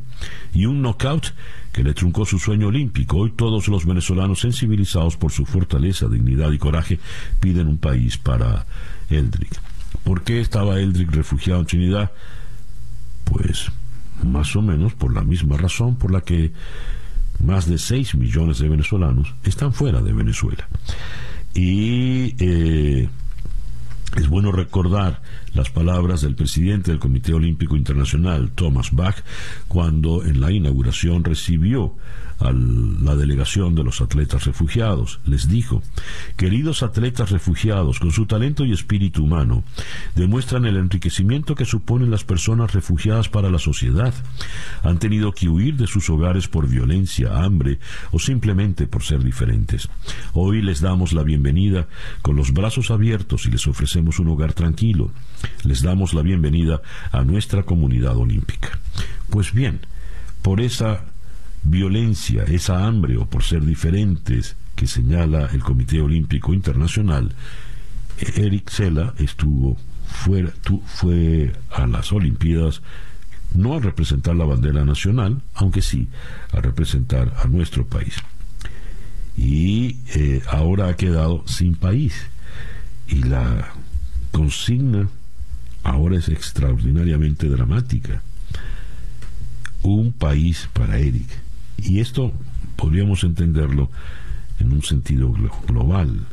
y 0.54 0.66
un 0.66 0.82
knockout 0.82 1.34
que 1.74 1.84
le 1.84 1.94
truncó 1.94 2.26
su 2.26 2.40
sueño 2.40 2.68
olímpico. 2.68 3.18
Hoy 3.18 3.32
todos 3.32 3.68
los 3.68 3.86
venezolanos 3.86 4.40
sensibilizados 4.40 5.18
por 5.18 5.32
su 5.32 5.46
fortaleza, 5.46 6.08
dignidad 6.08 6.52
y 6.52 6.60
coraje 6.60 7.00
piden 7.40 7.68
un 7.68 7.78
país 7.78 8.18
para 8.18 8.66
Eldrick. 9.10 9.60
¿Por 10.04 10.24
qué 10.24 10.40
estaba 10.40 10.80
Eldrick 10.80 11.12
refugiado 11.12 11.62
en 11.62 11.66
Trinidad? 11.66 12.12
Pues 13.24 13.72
más 14.24 14.56
o 14.56 14.62
menos 14.62 14.94
por 14.94 15.14
la 15.14 15.24
misma 15.24 15.58
razón 15.58 15.96
por 15.96 16.12
la 16.12 16.22
que 16.22 16.52
más 17.44 17.68
de 17.68 17.80
6 17.80 18.16
millones 18.16 18.60
de 18.60 18.70
venezolanos 18.70 19.34
están 19.44 19.74
fuera 19.74 20.02
de 20.02 20.14
Venezuela. 20.14 20.68
Y 21.56 22.36
eh, 22.40 23.10
es 24.15 24.28
bueno 24.30 24.52
recordar 24.52 25.21
las 25.54 25.69
palabras 25.69 26.21
del 26.21 26.36
presidente 26.36 26.91
del 26.91 26.99
Comité 26.99 27.34
Olímpico 27.34 27.76
Internacional, 27.76 28.52
Thomas 28.54 28.91
Bach, 28.91 29.15
cuando 29.67 30.23
en 30.23 30.39
la 30.39 30.52
inauguración 30.52 31.23
recibió 31.23 31.95
a 32.43 32.51
la 32.51 33.15
delegación 33.15 33.73
de 33.73 33.84
los 33.84 34.01
atletas 34.01 34.45
refugiados. 34.45 35.21
Les 35.25 35.47
dijo, 35.47 35.82
queridos 36.36 36.84
atletas 36.84 37.32
refugiados, 37.32 37.99
con 37.99 38.12
su 38.12 38.25
talento 38.25 38.65
y 38.65 38.73
espíritu 38.73 39.23
humano, 39.23 39.63
demuestran 40.15 40.65
el 40.65 40.75
enriquecimiento 40.75 41.56
que 41.56 41.65
suponen 41.65 42.12
las 42.12 42.25
personas 42.25 42.73
refugiadas 42.73 43.29
para 43.29 43.49
la 43.49 43.60
sociedad. 43.60 44.13
Han 44.84 44.99
tenido 44.99 45.32
que 45.32 45.47
huir 45.47 45.77
de 45.77 45.88
sus 45.88 46.10
hogares 46.10 46.49
por 46.49 46.67
violencia, 46.67 47.43
hambre 47.43 47.79
o 48.12 48.19
simplemente 48.19 48.88
por 48.88 49.03
ser 49.03 49.23
diferentes. 49.23 49.88
Hoy 50.34 50.62
les 50.62 50.82
damos 50.82 51.13
la 51.13 51.23
bienvenida 51.23 51.88
con 52.21 52.36
los 52.36 52.51
brazos 52.51 52.91
abiertos 52.91 53.45
y 53.45 53.51
les 53.51 53.65
ofrecemos 53.67 54.19
un 54.19 54.27
hogar 54.27 54.53
tranquilo. 54.53 55.12
Les 55.63 55.82
damos 55.82 56.13
la 56.13 56.21
bienvenida 56.21 56.82
a 57.12 57.23
nuestra 57.23 57.63
comunidad 57.63 58.17
olímpica. 58.17 58.79
Pues 59.29 59.53
bien, 59.53 59.79
por 60.41 60.60
esa 60.60 61.06
violencia, 61.63 62.43
esa 62.43 62.86
hambre 62.86 63.17
o 63.17 63.26
por 63.26 63.43
ser 63.43 63.63
diferentes 63.65 64.56
que 64.76 64.88
señala 64.88 65.49
el 65.54 65.63
Comité 65.63 66.02
Olímpico 66.02 66.54
Internacional, 66.54 67.34
Eric 68.17 68.69
Sela 68.69 69.13
estuvo 69.17 69.78
fuera, 70.06 70.52
fue 70.86 71.54
a 71.71 71.88
las 71.88 72.12
Olimpiadas 72.12 72.82
no 73.54 73.76
a 73.76 73.80
representar 73.80 74.36
la 74.36 74.45
bandera 74.45 74.84
nacional, 74.84 75.41
aunque 75.54 75.82
sí 75.82 76.08
a 76.52 76.62
representar 76.62 77.34
a 77.38 77.47
nuestro 77.47 77.86
país. 77.86 78.15
Y 79.38 79.97
eh, 80.15 80.41
ahora 80.47 80.89
ha 80.89 80.95
quedado 80.95 81.43
sin 81.47 81.76
país. 81.76 82.13
Y 83.08 83.23
la 83.23 83.73
consigna 84.32 85.08
ahora 85.84 86.17
es 86.17 86.30
extraordinariamente 86.30 87.47
dramática. 87.47 88.21
Un 89.82 90.13
país 90.13 90.69
para 90.73 90.97
Eric. 90.97 91.42
Y 91.84 92.00
esto 92.00 92.32
podríamos 92.76 93.24
entenderlo 93.24 93.89
en 94.60 94.72
un 94.72 94.84
sentido 94.84 95.34
global. 95.67 96.26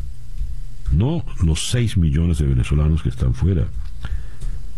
No 0.93 1.25
los 1.43 1.71
6 1.71 1.97
millones 1.97 2.39
de 2.39 2.47
venezolanos 2.47 3.03
que 3.03 3.09
están 3.09 3.35
fuera, 3.35 3.67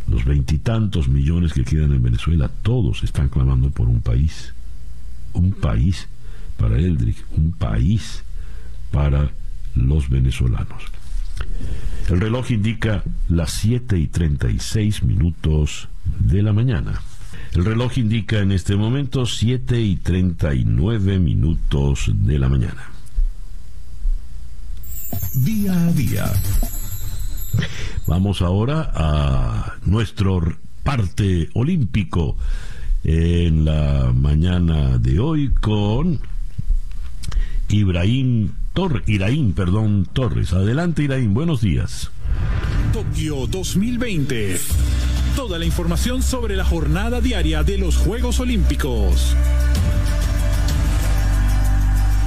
los 0.09 0.25
veintitantos 0.25 1.09
millones 1.09 1.53
que 1.53 1.65
quedan 1.65 1.93
en 1.93 2.03
Venezuela, 2.03 2.51
todos 2.63 3.03
están 3.03 3.29
clamando 3.29 3.71
por 3.71 3.89
un 3.89 4.01
país. 4.01 4.53
Un 5.33 5.53
país 5.53 6.09
para 6.59 6.79
Eldrick, 6.79 7.17
un 7.37 7.53
país 7.53 8.25
para 8.91 9.31
los 9.75 10.09
venezolanos. 10.09 10.83
El 12.09 12.21
reloj 12.21 12.51
indica 12.51 13.03
las 13.29 13.53
7 13.53 13.99
y 13.99 14.07
36 14.09 15.03
minutos 15.05 15.89
de 16.19 16.43
la 16.43 16.53
mañana. 16.53 17.01
El 17.55 17.67
reloj 17.67 17.99
indica 17.99 18.39
en 18.39 18.51
este 18.51 18.77
momento 18.77 19.27
7 19.27 19.79
y 19.79 19.97
39 19.97 21.19
minutos 21.19 22.11
de 22.13 22.39
la 22.39 22.49
mañana. 22.49 22.91
Día 25.35 25.73
a 25.73 25.93
día. 25.93 26.33
Vamos 28.07 28.41
ahora 28.41 28.91
a 28.95 29.75
nuestro 29.85 30.57
parte 30.83 31.51
olímpico 31.53 32.39
en 33.05 33.67
la 33.67 34.13
mañana 34.15 34.97
de 34.97 35.21
hoy 35.21 35.51
con 35.51 36.21
Ibrahim 37.69 38.53
Torres, 38.73 39.03
Iraín, 39.07 39.53
perdón, 39.53 40.09
Torres. 40.11 40.55
Adelante, 40.55 41.03
Iraín, 41.03 41.35
buenos 41.35 41.61
días. 41.61 42.11
Tokio 42.95 43.47
2020. 43.47 44.59
Toda 45.37 45.59
la 45.59 45.65
información 45.65 46.23
sobre 46.23 46.57
la 46.57 46.65
jornada 46.65 47.23
diaria 47.23 47.63
de 47.63 47.79
los 47.79 47.97
Juegos 47.97 48.39
Olímpicos. 48.39 49.35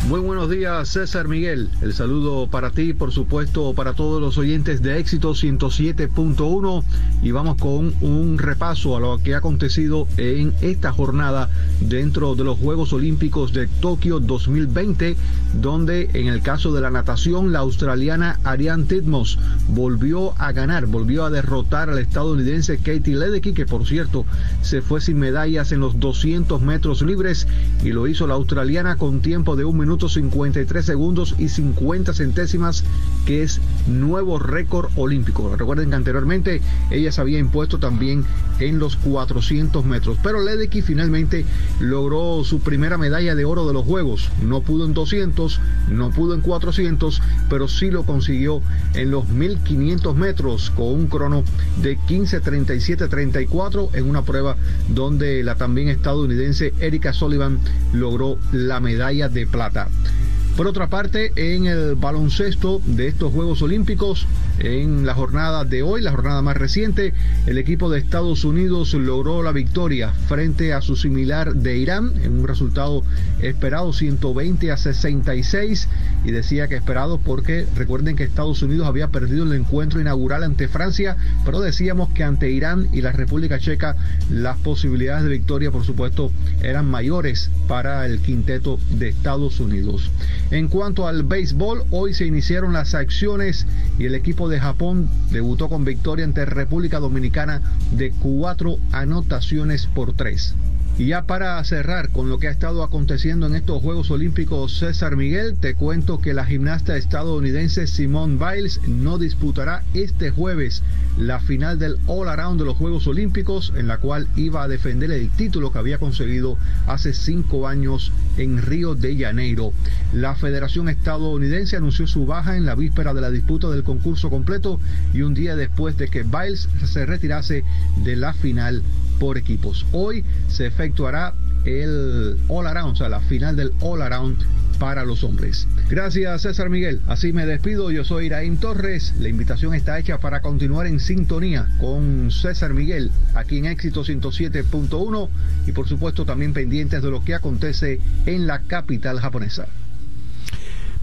Muy 0.07 0.19
buenos 0.19 0.51
días, 0.51 0.89
César 0.89 1.27
Miguel. 1.27 1.67
El 1.81 1.91
saludo 1.91 2.45
para 2.45 2.69
ti, 2.69 2.93
por 2.93 3.11
supuesto, 3.11 3.73
para 3.73 3.93
todos 3.93 4.21
los 4.21 4.37
oyentes 4.37 4.83
de 4.83 4.99
Éxito 4.99 5.31
107.1 5.31 6.83
y 7.23 7.31
vamos 7.31 7.57
con 7.57 7.91
un 8.01 8.37
repaso 8.37 8.95
a 8.95 8.99
lo 8.99 9.17
que 9.17 9.33
ha 9.33 9.39
acontecido 9.39 10.07
en 10.17 10.53
esta 10.61 10.91
jornada 10.91 11.49
dentro 11.79 12.35
de 12.35 12.43
los 12.43 12.59
Juegos 12.59 12.93
Olímpicos 12.93 13.51
de 13.51 13.65
Tokio 13.65 14.19
2020, 14.19 15.17
donde 15.59 16.07
en 16.13 16.27
el 16.27 16.43
caso 16.43 16.71
de 16.71 16.81
la 16.81 16.91
natación, 16.91 17.51
la 17.51 17.59
australiana 17.59 18.39
Ariane 18.43 18.83
Titmos 18.83 19.39
volvió 19.69 20.39
a 20.39 20.51
ganar, 20.51 20.85
volvió 20.85 21.25
a 21.25 21.31
derrotar 21.31 21.89
al 21.89 21.97
estadounidense 21.97 22.77
Katie 22.77 23.15
Ledecky, 23.15 23.53
que 23.53 23.65
por 23.65 23.87
cierto 23.87 24.27
se 24.61 24.83
fue 24.83 25.01
sin 25.01 25.17
medallas 25.17 25.71
en 25.71 25.79
los 25.79 25.99
200 25.99 26.61
metros 26.61 27.01
libres 27.01 27.47
y 27.83 27.89
lo 27.89 28.05
hizo 28.07 28.27
la 28.27 28.35
australiana 28.35 28.97
con 28.97 29.21
tiempo 29.21 29.55
de 29.55 29.65
un 29.65 29.79
minuto 29.79 29.94
53 29.95 30.85
segundos 30.85 31.35
y 31.37 31.49
50 31.49 32.13
centésimas, 32.13 32.83
que 33.25 33.43
es 33.43 33.61
nuevo 33.87 34.39
récord 34.39 34.89
olímpico. 34.95 35.55
Recuerden 35.55 35.89
que 35.89 35.95
anteriormente 35.95 36.61
ella 36.91 37.11
se 37.11 37.21
había 37.21 37.39
impuesto 37.39 37.79
también 37.79 38.25
en 38.59 38.79
los 38.79 38.95
400 38.97 39.83
metros, 39.85 40.17
pero 40.21 40.43
Ledecky 40.43 40.81
finalmente 40.81 41.45
logró 41.79 42.43
su 42.43 42.59
primera 42.59 42.97
medalla 42.97 43.35
de 43.35 43.45
oro 43.45 43.65
de 43.67 43.73
los 43.73 43.85
Juegos. 43.85 44.29
No 44.41 44.61
pudo 44.61 44.85
en 44.85 44.93
200, 44.93 45.59
no 45.89 46.11
pudo 46.11 46.33
en 46.33 46.41
400, 46.41 47.21
pero 47.49 47.67
sí 47.67 47.89
lo 47.91 48.03
consiguió 48.03 48.61
en 48.93 49.11
los 49.11 49.27
1500 49.29 50.15
metros 50.15 50.71
con 50.71 50.87
un 50.87 51.07
crono 51.07 51.43
de 51.81 51.97
15.37.34 51.97 53.89
en 53.93 54.09
una 54.09 54.23
prueba 54.23 54.55
donde 54.89 55.43
la 55.43 55.55
también 55.55 55.89
estadounidense 55.89 56.73
Erika 56.79 57.13
Sullivan 57.13 57.59
logró 57.93 58.37
la 58.51 58.79
medalla 58.79 59.29
de 59.29 59.47
plata. 59.47 59.84
out. 59.85 60.34
Por 60.55 60.67
otra 60.67 60.87
parte, 60.87 61.33
en 61.35 61.65
el 61.65 61.95
baloncesto 61.95 62.81
de 62.85 63.09
estos 63.09 63.33
Juegos 63.33 63.61
Olímpicos, 63.61 64.25
en 64.59 65.05
la 65.05 65.13
jornada 65.13 65.65
de 65.65 65.83
hoy, 65.83 65.99
la 66.01 66.11
jornada 66.11 66.41
más 66.41 66.55
reciente, 66.55 67.13
el 67.45 67.57
equipo 67.57 67.89
de 67.89 67.99
Estados 67.99 68.45
Unidos 68.45 68.93
logró 68.93 69.43
la 69.43 69.51
victoria 69.51 70.13
frente 70.29 70.71
a 70.71 70.79
su 70.79 70.95
similar 70.95 71.55
de 71.55 71.77
Irán 71.77 72.13
en 72.23 72.39
un 72.39 72.47
resultado 72.47 73.03
esperado 73.41 73.91
120 73.91 74.71
a 74.71 74.77
66 74.77 75.89
y 76.23 76.31
decía 76.31 76.69
que 76.69 76.77
esperado 76.77 77.17
porque 77.17 77.67
recuerden 77.75 78.15
que 78.15 78.23
Estados 78.23 78.61
Unidos 78.61 78.87
había 78.87 79.09
perdido 79.09 79.43
el 79.43 79.51
encuentro 79.51 79.99
inaugural 79.99 80.43
ante 80.43 80.69
Francia, 80.69 81.17
pero 81.43 81.59
decíamos 81.59 82.13
que 82.13 82.23
ante 82.23 82.49
Irán 82.49 82.87
y 82.93 83.01
la 83.01 83.11
República 83.11 83.59
Checa 83.59 83.97
las 84.29 84.57
posibilidades 84.59 85.23
de 85.23 85.31
victoria 85.31 85.69
por 85.69 85.83
supuesto 85.83 86.31
eran 86.61 86.89
mayores 86.89 87.51
para 87.67 88.05
el 88.05 88.19
quinteto 88.19 88.79
de 88.91 89.09
Estados 89.09 89.59
Unidos. 89.59 90.09
En 90.51 90.67
cuanto 90.67 91.07
al 91.07 91.23
béisbol, 91.23 91.85
hoy 91.89 92.13
se 92.13 92.25
iniciaron 92.25 92.73
las 92.73 92.93
acciones 92.93 93.65
y 93.97 94.05
el 94.05 94.13
equipo 94.13 94.47
de 94.47 94.59
Japón 94.59 95.09
debutó 95.31 95.69
con 95.69 95.85
victoria 95.85 96.23
ante 96.23 96.45
República 96.45 96.99
Dominicana 96.99 97.61
de 97.91 98.11
cuatro 98.11 98.77
anotaciones 98.91 99.87
por 99.87 100.13
tres. 100.13 100.53
Y 100.97 101.07
ya 101.07 101.23
para 101.23 101.61
cerrar 101.65 102.09
con 102.09 102.29
lo 102.29 102.39
que 102.39 102.47
ha 102.47 102.51
estado 102.51 102.81
aconteciendo 102.81 103.47
en 103.47 103.55
estos 103.55 103.81
Juegos 103.81 104.11
Olímpicos 104.11 104.77
César 104.77 105.17
Miguel, 105.17 105.57
te 105.59 105.75
cuento 105.75 106.21
que 106.21 106.33
la 106.33 106.45
gimnasta 106.45 106.95
estadounidense 106.95 107.85
Simone 107.85 108.37
Biles 108.37 108.79
no 108.87 109.17
disputará 109.17 109.83
este 109.93 110.31
jueves 110.31 110.83
la 111.17 111.41
final 111.41 111.79
del 111.79 111.97
All 112.07 112.29
Around 112.29 112.59
de 112.59 112.65
los 112.65 112.77
Juegos 112.77 113.07
Olímpicos, 113.07 113.73
en 113.75 113.89
la 113.89 113.97
cual 113.97 114.29
iba 114.37 114.63
a 114.63 114.69
defender 114.69 115.11
el 115.11 115.29
título 115.31 115.73
que 115.73 115.79
había 115.79 115.97
conseguido 115.97 116.57
hace 116.87 117.13
cinco 117.13 117.67
años 117.67 118.13
en 118.37 118.61
Río 118.61 118.95
de 118.95 119.17
Janeiro. 119.17 119.73
La 120.13 120.34
Federación 120.35 120.89
Estadounidense 120.89 121.77
anunció 121.77 122.07
su 122.07 122.25
baja 122.25 122.57
en 122.57 122.65
la 122.65 122.75
víspera 122.75 123.13
de 123.13 123.21
la 123.21 123.31
disputa 123.31 123.69
del 123.69 123.83
concurso 123.83 124.29
completo 124.29 124.79
y 125.13 125.21
un 125.21 125.33
día 125.33 125.55
después 125.55 125.97
de 125.97 126.07
que 126.07 126.23
Biles 126.23 126.69
se 126.85 127.05
retirase 127.05 127.63
de 128.03 128.15
la 128.15 128.33
final 128.33 128.83
por 129.19 129.37
equipos. 129.37 129.85
Hoy 129.91 130.23
se 130.47 130.67
efectuará 130.67 131.33
el 131.65 132.37
All 132.47 132.67
Around, 132.67 132.93
o 132.93 132.95
sea, 132.95 133.09
la 133.09 133.21
final 133.21 133.55
del 133.55 133.73
All 133.81 134.01
Around 134.01 134.37
para 134.77 135.05
los 135.05 135.23
hombres. 135.23 135.67
Gracias 135.89 136.41
César 136.41 136.69
Miguel. 136.69 137.01
Así 137.07 137.33
me 137.33 137.45
despido. 137.45 137.91
Yo 137.91 138.03
soy 138.03 138.27
Iraín 138.27 138.57
Torres. 138.57 139.13
La 139.19 139.29
invitación 139.29 139.73
está 139.73 139.97
hecha 139.99 140.19
para 140.19 140.41
continuar 140.41 140.87
en 140.87 140.99
sintonía 140.99 141.67
con 141.79 142.29
César 142.31 142.73
Miguel 142.73 143.11
aquí 143.33 143.57
en 143.57 143.65
Éxito 143.65 144.03
107.1 144.03 145.29
y 145.67 145.71
por 145.71 145.87
supuesto 145.87 146.25
también 146.25 146.53
pendientes 146.53 147.01
de 147.01 147.09
lo 147.09 147.23
que 147.23 147.35
acontece 147.35 147.99
en 148.25 148.47
la 148.47 148.63
capital 148.63 149.19
japonesa. 149.19 149.67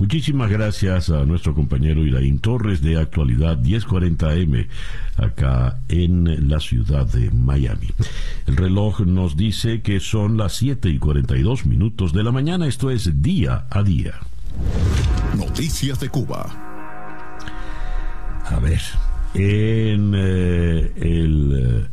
Muchísimas 0.03 0.51
gracias 0.51 1.11
a 1.11 1.25
nuestro 1.25 1.55
compañero 1.55 2.05
Iraín 2.05 2.41
Torres 2.41 2.83
de 2.83 2.99
Actualidad 2.99 3.57
1040M 3.63 4.67
acá 5.17 5.79
en 5.89 6.49
la 6.49 6.59
ciudad 6.59 7.07
de 7.07 7.31
Miami. 7.31 7.87
El 8.49 8.57
reloj 8.57 9.03
nos 9.03 9.37
dice 9.37 9.81
que 9.81 10.01
son 10.01 10.37
las 10.37 10.55
7 10.55 10.89
y 10.89 10.99
42 10.99 11.67
minutos 11.67 12.13
de 12.13 12.25
la 12.25 12.33
mañana, 12.33 12.67
esto 12.67 12.91
es 12.91 13.23
día 13.23 13.67
a 13.71 13.85
día. 13.85 14.15
Noticias 15.39 16.01
de 16.01 16.09
Cuba. 16.09 16.47
A 18.45 18.59
ver, 18.59 18.81
en 19.35 20.15
eh, 20.17 20.93
el 20.97 21.89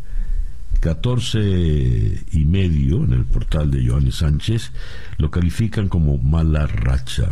14 0.80 1.40
eh, 1.44 2.24
y 2.32 2.46
medio, 2.46 3.04
en 3.04 3.14
el 3.14 3.26
portal 3.26 3.70
de 3.70 3.88
Joanny 3.88 4.12
Sánchez, 4.12 4.72
lo 5.20 5.30
califican 5.30 5.90
como 5.90 6.18
mala 6.18 6.66
racha. 6.66 7.30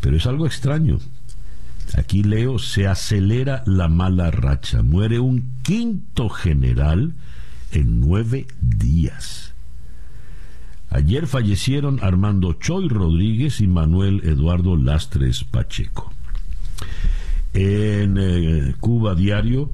Pero 0.00 0.16
es 0.16 0.26
algo 0.26 0.46
extraño. 0.46 0.98
Aquí 1.96 2.22
leo, 2.22 2.58
se 2.58 2.86
acelera 2.86 3.62
la 3.66 3.88
mala 3.88 4.30
racha. 4.30 4.82
Muere 4.82 5.18
un 5.18 5.60
quinto 5.62 6.28
general 6.28 7.14
en 7.72 8.00
nueve 8.00 8.46
días. 8.60 9.54
Ayer 10.90 11.26
fallecieron 11.26 12.00
Armando 12.02 12.54
Choy 12.54 12.88
Rodríguez 12.88 13.60
y 13.60 13.66
Manuel 13.66 14.22
Eduardo 14.24 14.76
Lastres 14.76 15.44
Pacheco. 15.44 16.12
En 17.54 18.16
eh, 18.18 18.74
Cuba 18.80 19.14
Diario 19.14 19.72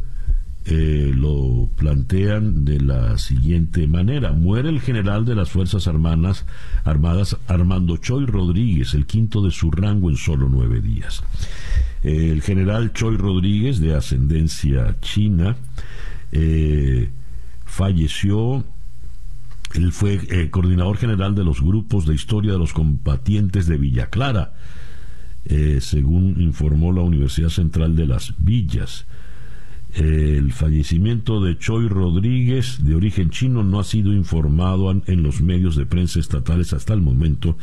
eh, 0.69 1.13
lo 1.15 1.71
plantean 1.77 2.65
de 2.65 2.81
la 2.81 3.19
siguiente 3.19 3.87
manera. 3.87 4.33
Muere 4.33 4.69
el 4.69 4.81
general 4.81 5.25
de 5.25 5.37
las 5.37 5.51
Fuerzas 5.51 5.87
Armadas, 5.87 6.45
Armadas 6.83 7.37
Armando 7.47 7.99
Choy 7.99 8.27
Rodríguez, 8.27 8.93
el 8.95 9.07
quinto 9.07 9.43
de 9.43 9.53
su 9.53 9.71
rango 9.71 10.11
en 10.11 10.17
solo 10.17 10.49
nueve 10.49 10.81
días. 10.81 11.23
el 12.03 12.43
general 12.43 12.93
Choy 12.93 13.17
Rodríguez, 13.17 13.79
de 13.79 13.95
ascendencia 13.95 14.97
china, 15.01 15.57
eh, 16.33 17.11
falleció 17.65 18.65
él 19.75 19.93
fue 19.93 20.21
eh, 20.31 20.51
coordinador 20.51 20.97
general 20.97 21.37
de 21.37 21.45
los 21.45 21.61
grupos 21.61 22.07
de 22.07 22.15
historia 22.15 22.53
de 22.53 22.59
los 22.59 22.73
combatientes 22.73 23.67
de 23.67 23.77
Villa 23.79 24.07
Clara, 24.11 24.55
según 25.79 26.41
informó 26.41 26.93
la 26.93 27.03
Universidad 27.03 27.51
Central 27.51 27.95
de 27.95 28.07
las 28.07 28.35
Villas 28.39 29.07
el 29.97 30.53
fallecimiento 30.53 31.43
de 31.43 31.57
Choi 31.57 31.89
Rodríguez, 31.89 32.85
de 32.85 32.95
origen 32.95 33.31
chino, 33.31 33.65
no 33.65 33.81
ha 33.81 33.85
sido 33.85 34.13
informado 34.13 34.91
en 34.91 35.23
los 35.23 35.41
medios 35.41 35.75
de 35.75 35.87
prensa 35.87 36.21
estatales 36.21 36.75
hasta 36.75 36.93
el 36.93 37.01
momento, 37.01 37.57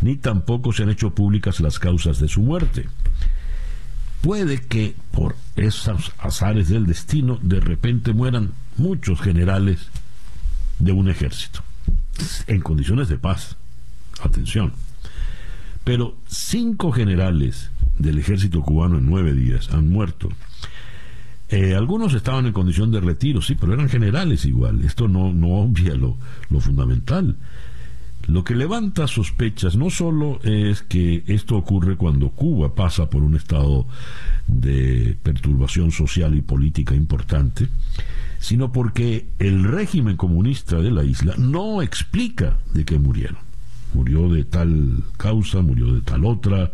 ni 0.00 0.16
tampoco 0.16 0.72
se 0.72 0.82
han 0.82 0.90
hecho 0.90 1.14
públicas 1.14 1.60
las 1.60 1.78
causas 1.78 2.18
de 2.18 2.26
su 2.26 2.40
muerte. 2.42 2.86
Puede 4.20 4.60
que 4.60 4.94
por 5.12 5.36
esos 5.54 6.12
azares 6.18 6.68
del 6.68 6.86
destino 6.86 7.38
de 7.40 7.60
repente 7.60 8.12
mueran 8.12 8.50
muchos 8.76 9.20
generales 9.20 9.88
de 10.80 10.92
un 10.92 11.08
ejército, 11.08 11.62
en 12.48 12.60
condiciones 12.62 13.08
de 13.08 13.18
paz. 13.18 13.56
Atención. 14.22 14.72
Pero 15.84 16.16
cinco 16.26 16.90
generales 16.90 17.70
del 17.96 18.18
ejército 18.18 18.60
cubano 18.62 18.98
en 18.98 19.06
nueve 19.06 19.32
días 19.34 19.70
han 19.70 19.88
muerto 19.88 20.30
eh, 21.50 21.74
algunos 21.74 22.14
estaban 22.14 22.46
en 22.46 22.52
condición 22.52 22.92
de 22.92 23.00
retiro, 23.00 23.42
sí, 23.42 23.56
pero 23.56 23.74
eran 23.74 23.88
generales 23.88 24.44
igual. 24.44 24.84
Esto 24.84 25.08
no, 25.08 25.32
no 25.32 25.48
obvia 25.48 25.94
lo, 25.94 26.16
lo 26.48 26.60
fundamental. 26.60 27.36
Lo 28.26 28.44
que 28.44 28.54
levanta 28.54 29.08
sospechas 29.08 29.76
no 29.76 29.90
solo 29.90 30.38
es 30.44 30.82
que 30.82 31.24
esto 31.26 31.56
ocurre 31.56 31.96
cuando 31.96 32.30
Cuba 32.30 32.74
pasa 32.74 33.10
por 33.10 33.24
un 33.24 33.34
estado 33.34 33.86
de 34.46 35.16
perturbación 35.22 35.90
social 35.90 36.36
y 36.36 36.42
política 36.42 36.94
importante, 36.94 37.66
sino 38.38 38.70
porque 38.70 39.26
el 39.38 39.64
régimen 39.64 40.16
comunista 40.16 40.76
de 40.80 40.92
la 40.92 41.02
isla 41.02 41.34
no 41.38 41.82
explica 41.82 42.58
de 42.72 42.84
qué 42.84 42.98
murieron. 42.98 43.49
Murió 43.94 44.28
de 44.28 44.44
tal 44.44 45.02
causa, 45.16 45.60
murió 45.60 45.92
de 45.92 46.00
tal 46.00 46.24
otra, 46.24 46.70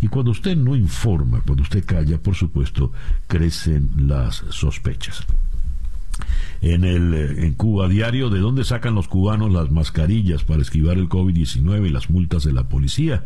y 0.00 0.08
cuando 0.08 0.30
usted 0.30 0.56
no 0.56 0.76
informa, 0.76 1.40
cuando 1.40 1.62
usted 1.62 1.84
calla, 1.84 2.18
por 2.18 2.34
supuesto, 2.34 2.92
crecen 3.26 3.90
las 3.96 4.44
sospechas. 4.50 5.24
En, 6.60 6.84
el, 6.84 7.14
en 7.14 7.54
Cuba 7.54 7.88
Diario, 7.88 8.30
¿de 8.30 8.40
dónde 8.40 8.64
sacan 8.64 8.94
los 8.94 9.06
cubanos 9.06 9.52
las 9.52 9.70
mascarillas 9.70 10.42
para 10.42 10.62
esquivar 10.62 10.98
el 10.98 11.08
COVID-19 11.08 11.86
y 11.86 11.90
las 11.90 12.10
multas 12.10 12.42
de 12.42 12.52
la 12.52 12.68
policía? 12.68 13.24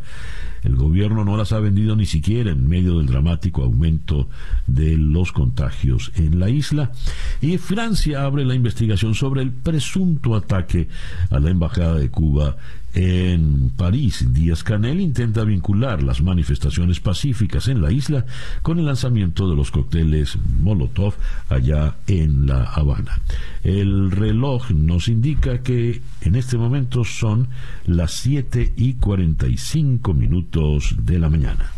El 0.62 0.76
gobierno 0.76 1.24
no 1.24 1.36
las 1.36 1.52
ha 1.52 1.58
vendido 1.58 1.96
ni 1.96 2.04
siquiera 2.04 2.52
en 2.52 2.68
medio 2.68 2.98
del 2.98 3.06
dramático 3.06 3.64
aumento 3.64 4.28
de 4.66 4.96
los 4.98 5.32
contagios 5.32 6.12
en 6.14 6.38
la 6.38 6.50
isla. 6.50 6.92
Y 7.40 7.56
Francia 7.56 8.24
abre 8.24 8.44
la 8.44 8.54
investigación 8.54 9.14
sobre 9.14 9.42
el 9.42 9.50
presunto 9.50 10.36
ataque 10.36 10.88
a 11.30 11.40
la 11.40 11.50
Embajada 11.50 11.94
de 11.94 12.10
Cuba 12.10 12.56
en 12.94 13.70
París, 13.76 14.26
Díaz 14.32 14.62
Canel 14.62 15.00
intenta 15.00 15.44
vincular 15.44 16.02
las 16.02 16.22
manifestaciones 16.22 17.00
pacíficas 17.00 17.68
en 17.68 17.80
la 17.80 17.90
isla 17.90 18.26
con 18.62 18.78
el 18.78 18.86
lanzamiento 18.86 19.48
de 19.48 19.56
los 19.56 19.70
cócteles 19.70 20.36
Molotov 20.60 21.14
allá 21.48 21.96
en 22.06 22.46
La 22.46 22.64
Habana. 22.64 23.20
El 23.62 24.10
reloj 24.10 24.70
nos 24.70 25.08
indica 25.08 25.62
que 25.62 26.02
en 26.20 26.34
este 26.34 26.58
momento 26.58 27.04
son 27.04 27.48
las 27.86 28.12
7 28.12 28.74
y 28.76 28.94
45 28.94 30.14
minutos 30.14 30.94
de 30.98 31.18
la 31.18 31.28
mañana. 31.28 31.72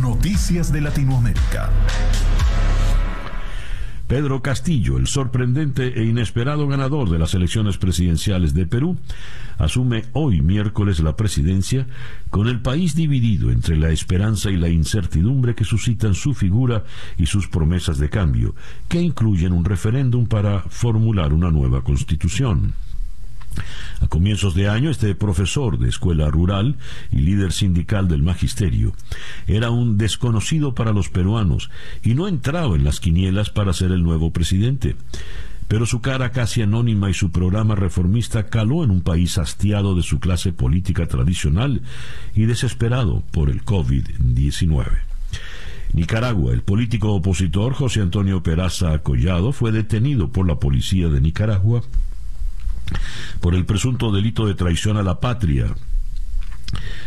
Noticias 0.00 0.72
de 0.72 0.80
Latinoamérica. 0.80 1.70
Pedro 4.06 4.40
Castillo, 4.40 4.98
el 4.98 5.08
sorprendente 5.08 6.00
e 6.00 6.04
inesperado 6.04 6.68
ganador 6.68 7.10
de 7.10 7.18
las 7.18 7.34
elecciones 7.34 7.76
presidenciales 7.76 8.54
de 8.54 8.64
Perú, 8.64 8.96
asume 9.58 10.04
hoy 10.12 10.42
miércoles 10.42 11.00
la 11.00 11.16
presidencia 11.16 11.88
con 12.30 12.46
el 12.46 12.60
país 12.60 12.94
dividido 12.94 13.50
entre 13.50 13.76
la 13.76 13.90
esperanza 13.90 14.50
y 14.52 14.56
la 14.56 14.68
incertidumbre 14.68 15.56
que 15.56 15.64
suscitan 15.64 16.14
su 16.14 16.34
figura 16.34 16.84
y 17.18 17.26
sus 17.26 17.48
promesas 17.48 17.98
de 17.98 18.08
cambio, 18.08 18.54
que 18.88 19.00
incluyen 19.00 19.52
un 19.52 19.64
referéndum 19.64 20.26
para 20.26 20.60
formular 20.60 21.32
una 21.32 21.50
nueva 21.50 21.82
constitución. 21.82 22.74
A 24.00 24.08
comienzos 24.08 24.54
de 24.54 24.68
año, 24.68 24.90
este 24.90 25.14
profesor 25.14 25.78
de 25.78 25.88
escuela 25.88 26.30
rural 26.30 26.76
y 27.10 27.18
líder 27.18 27.52
sindical 27.52 28.08
del 28.08 28.22
magisterio 28.22 28.92
era 29.46 29.70
un 29.70 29.96
desconocido 29.96 30.74
para 30.74 30.92
los 30.92 31.08
peruanos 31.08 31.70
y 32.02 32.14
no 32.14 32.28
entraba 32.28 32.76
en 32.76 32.84
las 32.84 33.00
quinielas 33.00 33.50
para 33.50 33.72
ser 33.72 33.92
el 33.92 34.02
nuevo 34.02 34.32
presidente. 34.32 34.96
Pero 35.68 35.84
su 35.84 36.00
cara 36.00 36.30
casi 36.30 36.62
anónima 36.62 37.10
y 37.10 37.14
su 37.14 37.32
programa 37.32 37.74
reformista 37.74 38.46
caló 38.46 38.84
en 38.84 38.90
un 38.90 39.00
país 39.00 39.36
hastiado 39.38 39.96
de 39.96 40.02
su 40.02 40.20
clase 40.20 40.52
política 40.52 41.06
tradicional 41.06 41.82
y 42.34 42.44
desesperado 42.44 43.24
por 43.32 43.50
el 43.50 43.64
COVID-19. 43.64 44.86
Nicaragua, 45.92 46.52
el 46.52 46.62
político 46.62 47.12
opositor 47.14 47.72
José 47.72 48.00
Antonio 48.02 48.42
Peraza 48.42 48.98
Collado 49.00 49.52
fue 49.52 49.72
detenido 49.72 50.30
por 50.30 50.46
la 50.46 50.56
policía 50.56 51.08
de 51.08 51.20
Nicaragua 51.20 51.82
por 53.40 53.54
el 53.54 53.64
presunto 53.64 54.12
delito 54.12 54.46
de 54.46 54.54
traición 54.54 54.96
a 54.96 55.02
la 55.02 55.20
patria. 55.20 55.74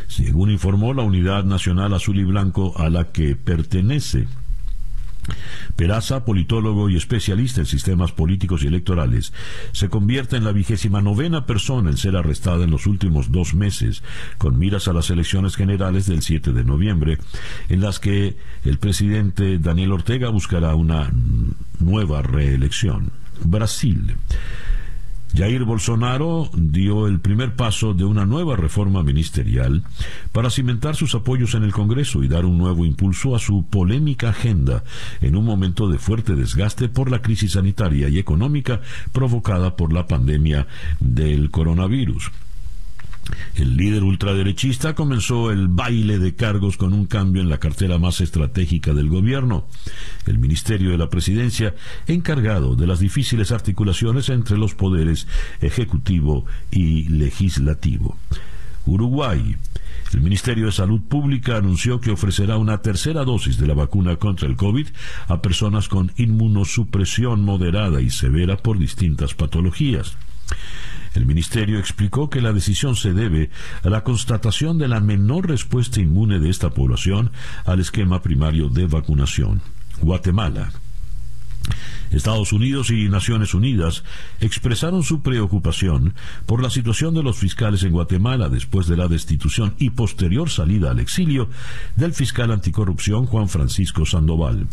Según 0.07 0.51
informó 0.51 0.93
la 0.93 1.03
Unidad 1.03 1.43
Nacional 1.43 1.93
Azul 1.93 2.19
y 2.19 2.23
Blanco 2.23 2.73
a 2.77 2.89
la 2.89 3.11
que 3.11 3.35
pertenece. 3.35 4.27
Peraza, 5.75 6.25
politólogo 6.25 6.89
y 6.89 6.97
especialista 6.97 7.61
en 7.61 7.67
sistemas 7.67 8.11
políticos 8.11 8.63
y 8.63 8.67
electorales, 8.67 9.33
se 9.71 9.89
convierte 9.89 10.37
en 10.37 10.43
la 10.43 10.51
vigésima 10.51 11.01
novena 11.01 11.45
persona 11.45 11.89
en 11.89 11.97
ser 11.97 12.15
arrestada 12.15 12.63
en 12.63 12.71
los 12.71 12.87
últimos 12.87 13.31
dos 13.31 13.53
meses, 13.53 14.03
con 14.37 14.57
miras 14.57 14.87
a 14.87 14.93
las 14.93 15.09
elecciones 15.09 15.55
generales 15.55 16.07
del 16.07 16.21
7 16.21 16.51
de 16.51 16.63
noviembre, 16.63 17.19
en 17.69 17.81
las 17.81 17.99
que 17.99 18.37
el 18.65 18.79
presidente 18.79 19.59
Daniel 19.59 19.91
Ortega 19.91 20.29
buscará 20.29 20.75
una 20.75 21.11
nueva 21.79 22.21
reelección. 22.21 23.11
Brasil. 23.43 24.15
Jair 25.35 25.63
Bolsonaro 25.63 26.49
dio 26.53 27.07
el 27.07 27.19
primer 27.19 27.55
paso 27.55 27.93
de 27.93 28.03
una 28.03 28.25
nueva 28.25 28.55
reforma 28.55 29.03
ministerial 29.03 29.83
para 30.31 30.49
cimentar 30.49 30.95
sus 30.95 31.13
apoyos 31.15 31.53
en 31.53 31.63
el 31.63 31.71
Congreso 31.71 32.23
y 32.23 32.27
dar 32.27 32.45
un 32.45 32.57
nuevo 32.57 32.85
impulso 32.85 33.35
a 33.35 33.39
su 33.39 33.63
polémica 33.63 34.29
agenda 34.29 34.83
en 35.21 35.35
un 35.35 35.45
momento 35.45 35.87
de 35.87 35.99
fuerte 35.99 36.35
desgaste 36.35 36.89
por 36.89 37.11
la 37.11 37.21
crisis 37.21 37.53
sanitaria 37.53 38.09
y 38.09 38.17
económica 38.17 38.81
provocada 39.11 39.75
por 39.75 39.93
la 39.93 40.07
pandemia 40.07 40.67
del 40.99 41.51
coronavirus. 41.51 42.31
El 43.55 43.75
líder 43.75 44.03
ultraderechista 44.03 44.95
comenzó 44.95 45.51
el 45.51 45.67
baile 45.67 46.19
de 46.19 46.35
cargos 46.35 46.77
con 46.77 46.93
un 46.93 47.05
cambio 47.05 47.41
en 47.41 47.49
la 47.49 47.59
cartera 47.59 47.97
más 47.97 48.21
estratégica 48.21 48.93
del 48.93 49.09
gobierno, 49.09 49.67
el 50.25 50.39
Ministerio 50.39 50.91
de 50.91 50.97
la 50.97 51.09
Presidencia, 51.09 51.75
encargado 52.07 52.75
de 52.75 52.87
las 52.87 52.99
difíciles 52.99 53.51
articulaciones 53.51 54.29
entre 54.29 54.57
los 54.57 54.75
poderes 54.75 55.27
ejecutivo 55.61 56.45
y 56.71 57.09
legislativo. 57.09 58.17
Uruguay. 58.85 59.55
El 60.13 60.21
Ministerio 60.21 60.65
de 60.65 60.71
Salud 60.71 61.01
Pública 61.01 61.57
anunció 61.57 62.01
que 62.01 62.09
ofrecerá 62.09 62.57
una 62.57 62.81
tercera 62.81 63.23
dosis 63.23 63.59
de 63.59 63.67
la 63.67 63.75
vacuna 63.75 64.15
contra 64.15 64.47
el 64.47 64.55
COVID 64.55 64.87
a 65.27 65.41
personas 65.41 65.87
con 65.87 66.11
inmunosupresión 66.17 67.43
moderada 67.43 68.01
y 68.01 68.09
severa 68.09 68.57
por 68.57 68.79
distintas 68.79 69.35
patologías. 69.35 70.17
El 71.15 71.25
Ministerio 71.25 71.79
explicó 71.79 72.29
que 72.29 72.41
la 72.41 72.53
decisión 72.53 72.95
se 72.95 73.13
debe 73.13 73.49
a 73.83 73.89
la 73.89 74.03
constatación 74.03 74.77
de 74.77 74.87
la 74.87 74.99
menor 74.99 75.47
respuesta 75.47 75.99
inmune 75.99 76.39
de 76.39 76.49
esta 76.49 76.69
población 76.69 77.31
al 77.65 77.79
esquema 77.79 78.21
primario 78.21 78.69
de 78.69 78.85
vacunación. 78.85 79.61
Guatemala. 80.01 80.71
Estados 82.11 82.53
Unidos 82.53 82.89
y 82.89 83.09
Naciones 83.09 83.53
Unidas 83.53 84.03
expresaron 84.39 85.03
su 85.03 85.21
preocupación 85.21 86.13
por 86.45 86.61
la 86.61 86.69
situación 86.69 87.13
de 87.13 87.23
los 87.23 87.37
fiscales 87.37 87.83
en 87.83 87.91
Guatemala 87.91 88.49
después 88.49 88.87
de 88.87 88.97
la 88.97 89.07
destitución 89.07 89.75
y 89.77 89.91
posterior 89.91 90.49
salida 90.49 90.91
al 90.91 90.99
exilio 90.99 91.49
del 91.95 92.13
fiscal 92.13 92.51
anticorrupción 92.51 93.25
Juan 93.25 93.49
Francisco 93.49 94.05
Sandoval. 94.05 94.67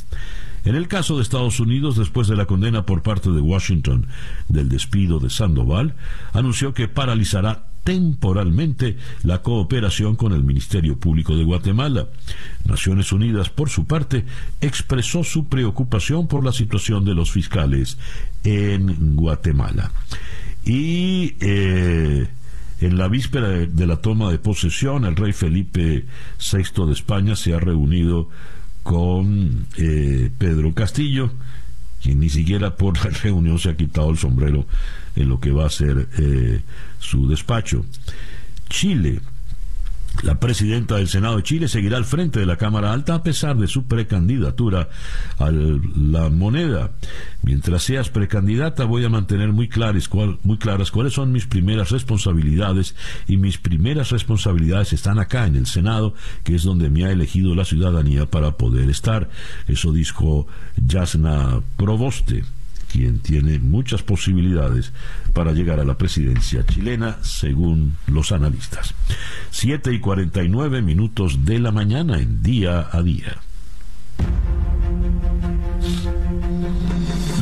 En 0.64 0.74
el 0.74 0.88
caso 0.88 1.16
de 1.16 1.22
Estados 1.22 1.61
Unidos, 1.61 1.97
después 1.97 2.26
de 2.26 2.36
la 2.36 2.47
condena 2.47 2.84
por 2.84 3.03
parte 3.03 3.30
de 3.30 3.40
Washington 3.40 4.09
del 4.49 4.68
despido 4.68 5.20
de 5.20 5.30
Sandoval, 5.30 5.94
anunció 6.32 6.74
que 6.74 6.88
paralizará 6.88 7.68
temporalmente 7.87 8.97
la 9.22 9.43
cooperación 9.43 10.16
con 10.16 10.32
el 10.32 10.43
Ministerio 10.43 10.99
Público 10.99 11.37
de 11.37 11.45
Guatemala. 11.45 12.09
Naciones 12.64 13.12
Unidas, 13.12 13.49
por 13.49 13.70
su 13.70 13.87
parte, 13.87 14.24
expresó 14.61 15.22
su 15.22 15.47
preocupación 15.47 16.26
por 16.26 16.45
la 16.45 16.51
situación 16.51 17.05
de 17.05 17.14
los 17.14 17.30
fiscales 17.30 17.97
en 18.43 19.14
Guatemala. 19.14 19.93
Y 20.64 21.37
eh, 21.39 22.26
en 22.80 22.99
la 22.99 23.07
víspera 23.07 23.51
de 23.51 23.87
la 23.87 23.99
toma 23.99 24.32
de 24.32 24.41
posesión, 24.41 25.05
el 25.05 25.14
rey 25.14 25.32
Felipe 25.32 26.07
VI 26.41 26.87
de 26.87 26.93
España 26.93 27.37
se 27.37 27.55
ha 27.55 27.61
reunido 27.61 28.28
con 28.82 29.68
eh, 29.78 30.28
Pedro 30.39 30.74
Castillo, 30.74 31.30
ni 32.14 32.28
siquiera 32.28 32.74
por 32.76 33.02
la 33.04 33.11
reunión 33.22 33.59
se 33.59 33.70
ha 33.70 33.76
quitado 33.76 34.11
el 34.11 34.18
sombrero 34.18 34.66
en 35.14 35.28
lo 35.28 35.40
que 35.40 35.50
va 35.50 35.66
a 35.66 35.70
ser 35.70 36.09
eh, 36.18 36.61
su 36.98 37.28
despacho. 37.28 37.84
Chile 38.68 39.20
la 40.23 40.41
presidenta 40.41 40.97
del 40.97 41.09
Senado 41.09 41.37
de 41.37 41.43
Chile 41.43 41.69
seguirá 41.69 41.97
al 41.97 42.05
frente 42.05 42.41
de 42.41 42.47
la 42.47 42.57
Cámara 42.57 42.93
Alta 42.93 43.17
a 43.17 43.23
pesar 43.23 43.57
de 43.57 43.67
su 43.67 43.85
precandidatura 43.85 44.89
a 45.39 45.51
la 45.51 46.29
moneda. 46.31 46.93
Mientras 47.43 47.83
seas 47.83 48.11
precandidata 48.11 48.85
voy 48.85 49.05
a 49.05 49.09
mantener 49.09 49.53
muy 49.53 49.69
claras, 49.69 50.09
muy 50.43 50.59
claras 50.59 50.91
cuáles 50.91 51.12
son 51.12 51.33
mis 51.33 51.47
primeras 51.47 51.91
responsabilidades 51.91 52.95
y 53.29 53.37
mis 53.37 53.59
primeras 53.59 54.11
responsabilidades 54.11 54.93
están 54.93 55.19
acá 55.19 55.47
en 55.47 55.57
el 55.57 55.67
Senado, 55.67 56.14
que 56.45 56.55
es 56.55 56.62
donde 56.62 56.91
me 56.91 57.05
ha 57.05 57.11
elegido 57.11 57.55
la 57.55 57.64
ciudadanía 57.64 58.27
para 58.27 58.53
poder 58.53 58.91
estar. 58.91 59.29
Eso 59.69 59.93
dijo 59.93 60.47
Jasna 60.89 61.61
Proboste 61.77 62.45
quien 62.97 63.18
tiene 63.18 63.59
muchas 63.59 64.03
posibilidades 64.03 64.92
para 65.34 65.53
llegar 65.53 65.80
a 65.80 65.84
la 65.84 65.99
presidencia 65.99 66.64
chilena, 66.64 67.18
según 67.22 67.99
los 68.07 68.32
analistas. 68.32 68.94
Siete 69.51 69.92
y 69.92 70.01
49 70.01 70.80
minutos 70.80 71.44
de 71.44 71.59
la 71.59 71.72
mañana 71.72 72.18
en 72.18 72.42
día 72.42 72.88
a 72.90 73.03
día. 73.03 73.36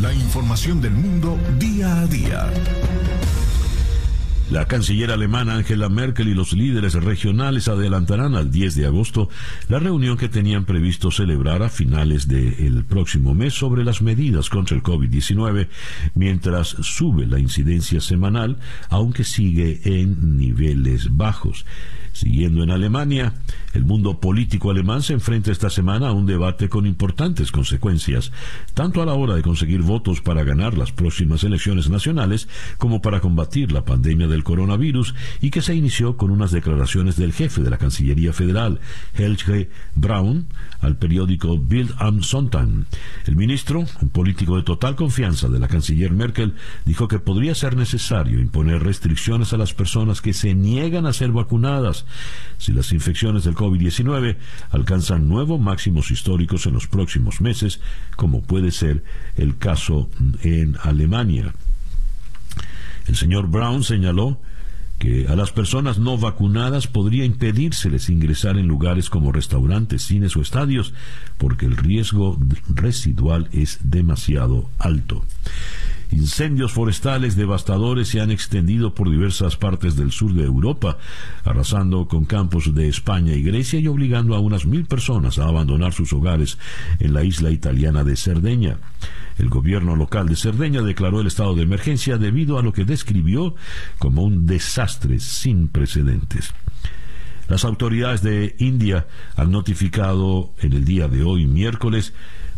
La 0.02 0.12
información 0.12 0.80
del 0.80 0.94
mundo 0.94 1.38
día 1.60 2.00
a 2.00 2.06
día. 2.08 2.50
La 4.50 4.66
canciller 4.66 5.10
alemana 5.10 5.54
Angela 5.54 5.88
Merkel 5.88 6.28
y 6.28 6.34
los 6.34 6.52
líderes 6.52 6.92
regionales 6.94 7.66
adelantarán 7.66 8.34
al 8.34 8.50
10 8.50 8.74
de 8.74 8.86
agosto 8.86 9.30
la 9.68 9.78
reunión 9.78 10.18
que 10.18 10.28
tenían 10.28 10.66
previsto 10.66 11.10
celebrar 11.10 11.62
a 11.62 11.70
finales 11.70 12.28
del 12.28 12.84
próximo 12.84 13.34
mes 13.34 13.54
sobre 13.54 13.84
las 13.84 14.02
medidas 14.02 14.50
contra 14.50 14.76
el 14.76 14.82
COVID-19, 14.82 15.68
mientras 16.14 16.68
sube 16.68 17.26
la 17.26 17.38
incidencia 17.38 18.02
semanal, 18.02 18.58
aunque 18.90 19.24
sigue 19.24 19.80
en 19.84 20.36
niveles 20.36 21.16
bajos. 21.16 21.64
Siguiendo 22.14 22.62
en 22.62 22.70
Alemania, 22.70 23.34
el 23.72 23.84
mundo 23.84 24.20
político 24.20 24.70
alemán 24.70 25.02
se 25.02 25.14
enfrenta 25.14 25.50
esta 25.50 25.68
semana 25.68 26.08
a 26.08 26.12
un 26.12 26.26
debate 26.26 26.68
con 26.68 26.86
importantes 26.86 27.50
consecuencias, 27.50 28.30
tanto 28.72 29.02
a 29.02 29.04
la 29.04 29.14
hora 29.14 29.34
de 29.34 29.42
conseguir 29.42 29.82
votos 29.82 30.20
para 30.20 30.44
ganar 30.44 30.78
las 30.78 30.92
próximas 30.92 31.42
elecciones 31.42 31.90
nacionales 31.90 32.48
como 32.78 33.02
para 33.02 33.18
combatir 33.18 33.72
la 33.72 33.84
pandemia 33.84 34.28
del 34.28 34.44
coronavirus 34.44 35.12
y 35.40 35.50
que 35.50 35.60
se 35.60 35.74
inició 35.74 36.16
con 36.16 36.30
unas 36.30 36.52
declaraciones 36.52 37.16
del 37.16 37.32
jefe 37.32 37.62
de 37.62 37.70
la 37.70 37.78
Cancillería 37.78 38.32
Federal, 38.32 38.78
Helge 39.14 39.70
Braun, 39.96 40.46
al 40.82 40.96
periódico 40.96 41.58
Bild 41.58 41.96
am 41.98 42.22
Sonntag. 42.22 42.68
El 43.26 43.34
ministro, 43.34 43.84
un 44.00 44.08
político 44.10 44.56
de 44.56 44.62
total 44.62 44.94
confianza 44.94 45.48
de 45.48 45.58
la 45.58 45.66
canciller 45.66 46.12
Merkel, 46.12 46.54
dijo 46.84 47.08
que 47.08 47.18
podría 47.18 47.56
ser 47.56 47.76
necesario 47.76 48.38
imponer 48.38 48.84
restricciones 48.84 49.52
a 49.52 49.56
las 49.56 49.74
personas 49.74 50.20
que 50.20 50.32
se 50.32 50.54
niegan 50.54 51.06
a 51.06 51.12
ser 51.12 51.32
vacunadas 51.32 52.03
si 52.58 52.72
las 52.72 52.92
infecciones 52.92 53.44
del 53.44 53.54
COVID-19 53.54 54.36
alcanzan 54.70 55.28
nuevos 55.28 55.60
máximos 55.60 56.10
históricos 56.10 56.66
en 56.66 56.74
los 56.74 56.86
próximos 56.86 57.40
meses, 57.40 57.80
como 58.16 58.42
puede 58.42 58.70
ser 58.70 59.04
el 59.36 59.58
caso 59.58 60.08
en 60.42 60.76
Alemania. 60.82 61.54
El 63.06 63.16
señor 63.16 63.48
Brown 63.48 63.84
señaló 63.84 64.40
que 64.98 65.26
a 65.28 65.36
las 65.36 65.50
personas 65.50 65.98
no 65.98 66.16
vacunadas 66.16 66.86
podría 66.86 67.24
impedírseles 67.24 68.08
ingresar 68.08 68.56
en 68.56 68.68
lugares 68.68 69.10
como 69.10 69.32
restaurantes, 69.32 70.02
cines 70.02 70.36
o 70.36 70.40
estadios, 70.40 70.94
porque 71.36 71.66
el 71.66 71.76
riesgo 71.76 72.38
residual 72.68 73.48
es 73.52 73.78
demasiado 73.82 74.70
alto. 74.78 75.24
Incendios 76.10 76.72
forestales 76.72 77.36
devastadores 77.36 78.08
se 78.08 78.20
han 78.20 78.30
extendido 78.30 78.94
por 78.94 79.10
diversas 79.10 79.56
partes 79.56 79.96
del 79.96 80.12
sur 80.12 80.32
de 80.32 80.44
Europa, 80.44 80.98
arrasando 81.44 82.06
con 82.06 82.24
campos 82.24 82.74
de 82.74 82.88
España 82.88 83.34
y 83.34 83.42
Grecia 83.42 83.80
y 83.80 83.88
obligando 83.88 84.34
a 84.34 84.40
unas 84.40 84.66
mil 84.66 84.84
personas 84.84 85.38
a 85.38 85.48
abandonar 85.48 85.92
sus 85.92 86.12
hogares 86.12 86.58
en 87.00 87.14
la 87.14 87.24
isla 87.24 87.50
italiana 87.50 88.04
de 88.04 88.16
Cerdeña. 88.16 88.78
El 89.38 89.48
gobierno 89.48 89.96
local 89.96 90.28
de 90.28 90.36
Cerdeña 90.36 90.82
declaró 90.82 91.20
el 91.20 91.26
estado 91.26 91.54
de 91.54 91.62
emergencia 91.62 92.18
debido 92.18 92.58
a 92.58 92.62
lo 92.62 92.72
que 92.72 92.84
describió 92.84 93.54
como 93.98 94.22
un 94.22 94.46
desastre 94.46 95.18
sin 95.18 95.68
precedentes. 95.68 96.54
Las 97.48 97.64
autoridades 97.64 98.22
de 98.22 98.54
India 98.58 99.06
han 99.36 99.50
notificado 99.50 100.52
en 100.60 100.72
el 100.72 100.84
día 100.84 101.08
de 101.08 101.24
hoy, 101.24 101.46
miércoles, 101.46 102.14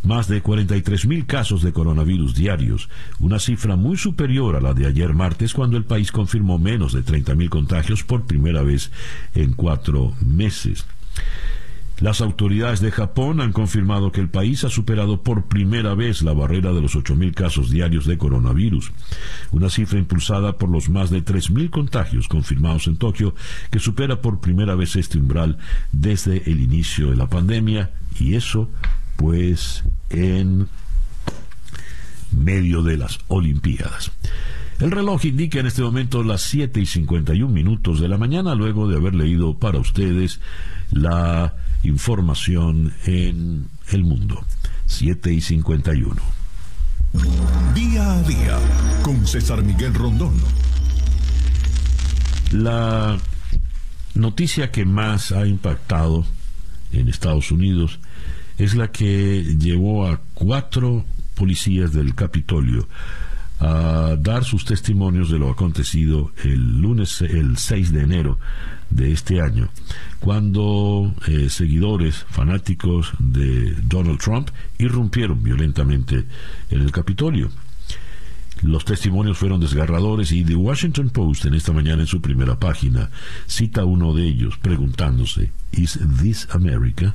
más 0.06 0.28
de 0.28 0.42
43.000 0.42 1.26
casos 1.26 1.62
de 1.62 1.72
coronavirus 1.72 2.34
diarios, 2.34 2.88
una 3.18 3.38
cifra 3.38 3.76
muy 3.76 3.96
superior 3.96 4.56
a 4.56 4.60
la 4.60 4.72
de 4.72 4.86
ayer 4.86 5.12
martes 5.12 5.52
cuando 5.52 5.76
el 5.76 5.84
país 5.84 6.12
confirmó 6.12 6.58
menos 6.58 6.92
de 6.92 7.04
30.000 7.04 7.48
contagios 7.48 8.04
por 8.04 8.24
primera 8.24 8.62
vez 8.62 8.90
en 9.34 9.52
cuatro 9.52 10.14
meses. 10.20 10.86
Las 11.98 12.20
autoridades 12.20 12.80
de 12.80 12.90
Japón 12.90 13.40
han 13.40 13.52
confirmado 13.52 14.12
que 14.12 14.20
el 14.20 14.28
país 14.28 14.64
ha 14.64 14.68
superado 14.68 15.22
por 15.22 15.46
primera 15.46 15.94
vez 15.94 16.20
la 16.20 16.34
barrera 16.34 16.72
de 16.72 16.82
los 16.82 16.94
8.000 16.94 17.32
casos 17.32 17.70
diarios 17.70 18.04
de 18.04 18.18
coronavirus, 18.18 18.92
una 19.50 19.70
cifra 19.70 19.98
impulsada 19.98 20.58
por 20.58 20.68
los 20.68 20.90
más 20.90 21.08
de 21.08 21.24
3.000 21.24 21.70
contagios 21.70 22.28
confirmados 22.28 22.86
en 22.86 22.98
Tokio, 22.98 23.34
que 23.70 23.78
supera 23.78 24.20
por 24.20 24.40
primera 24.40 24.74
vez 24.74 24.94
este 24.96 25.16
umbral 25.16 25.56
desde 25.90 26.50
el 26.50 26.60
inicio 26.60 27.10
de 27.10 27.16
la 27.16 27.30
pandemia, 27.30 27.90
y 28.20 28.34
eso 28.34 28.68
pues 29.16 29.84
en 30.10 30.68
medio 32.30 32.82
de 32.82 32.96
las 32.96 33.18
Olimpiadas. 33.28 34.12
El 34.78 34.90
reloj 34.90 35.24
indica 35.24 35.58
en 35.58 35.66
este 35.66 35.82
momento 35.82 36.22
las 36.22 36.42
7 36.42 36.80
y 36.80 36.86
51 36.86 37.52
minutos 37.52 37.98
de 37.98 38.08
la 38.08 38.18
mañana, 38.18 38.54
luego 38.54 38.88
de 38.88 38.96
haber 38.96 39.14
leído 39.14 39.58
para 39.58 39.78
ustedes 39.78 40.40
la 40.90 41.54
información 41.82 42.92
en 43.06 43.68
el 43.90 44.04
mundo. 44.04 44.44
7 44.86 45.32
y 45.32 45.40
51. 45.40 46.14
Día 47.74 48.12
a 48.12 48.22
día 48.22 48.58
con 49.02 49.26
César 49.26 49.62
Miguel 49.62 49.94
Rondón. 49.94 50.34
La 52.52 53.16
noticia 54.14 54.70
que 54.70 54.84
más 54.84 55.32
ha 55.32 55.46
impactado 55.46 56.26
en 56.92 57.08
Estados 57.08 57.50
Unidos 57.50 57.98
es 58.58 58.74
la 58.74 58.90
que 58.90 59.56
llevó 59.58 60.06
a 60.06 60.20
cuatro 60.34 61.04
policías 61.34 61.92
del 61.92 62.14
Capitolio 62.14 62.88
a 63.60 64.16
dar 64.18 64.44
sus 64.44 64.64
testimonios 64.64 65.30
de 65.30 65.38
lo 65.38 65.50
acontecido 65.50 66.32
el 66.44 66.80
lunes, 66.80 67.22
el 67.22 67.56
6 67.56 67.92
de 67.92 68.02
enero 68.02 68.38
de 68.90 69.12
este 69.12 69.40
año, 69.40 69.68
cuando 70.20 71.14
eh, 71.26 71.48
seguidores 71.48 72.24
fanáticos 72.28 73.12
de 73.18 73.74
Donald 73.82 74.20
Trump 74.20 74.50
irrumpieron 74.78 75.42
violentamente 75.42 76.24
en 76.70 76.80
el 76.80 76.92
Capitolio. 76.92 77.50
Los 78.62 78.84
testimonios 78.84 79.36
fueron 79.36 79.60
desgarradores 79.60 80.32
y 80.32 80.42
The 80.42 80.54
Washington 80.54 81.10
Post 81.10 81.46
en 81.46 81.54
esta 81.54 81.72
mañana 81.72 82.02
en 82.02 82.06
su 82.06 82.22
primera 82.22 82.58
página 82.58 83.10
cita 83.46 83.84
uno 83.84 84.14
de 84.14 84.26
ellos 84.26 84.56
preguntándose, 84.58 85.50
¿Is 85.72 85.98
this 86.22 86.48
America? 86.52 87.14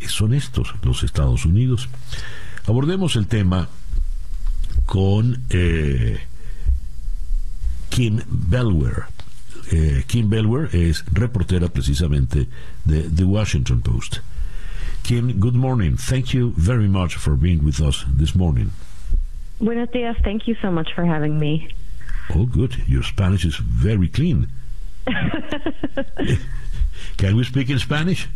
¿Son 0.00 0.32
estos 0.34 0.74
los 0.82 1.02
Estados 1.02 1.44
Unidos? 1.44 1.88
Abordemos 2.66 3.16
el 3.16 3.26
tema 3.26 3.68
con 4.86 5.42
eh, 5.50 6.20
Kim 7.90 8.20
Belwer. 8.26 9.04
Eh, 9.72 10.04
Kim 10.06 10.30
Belwer 10.30 10.74
es 10.74 11.04
reportera 11.12 11.68
precisamente 11.68 12.48
de 12.84 13.02
The 13.10 13.24
Washington 13.24 13.80
Post. 13.80 14.20
Kim, 15.02 15.38
good 15.38 15.54
morning. 15.54 15.96
Thank 15.96 16.34
you 16.34 16.52
very 16.56 16.88
much 16.88 17.16
for 17.16 17.36
being 17.36 17.64
with 17.64 17.80
us 17.80 18.04
this 18.08 18.34
morning. 18.34 18.72
Buenos 19.60 19.88
días. 19.90 20.16
Thank 20.24 20.46
you 20.48 20.56
so 20.60 20.70
much 20.70 20.92
for 20.94 21.04
having 21.04 21.38
me. 21.38 21.68
Oh, 22.34 22.44
good. 22.44 22.76
Your 22.88 23.02
Spanish 23.04 23.44
is 23.44 23.56
very 23.56 24.08
clean. 24.08 24.48
Can 27.16 27.36
we 27.36 27.44
speak 27.44 27.70
in 27.70 27.78
Spanish? 27.78 28.28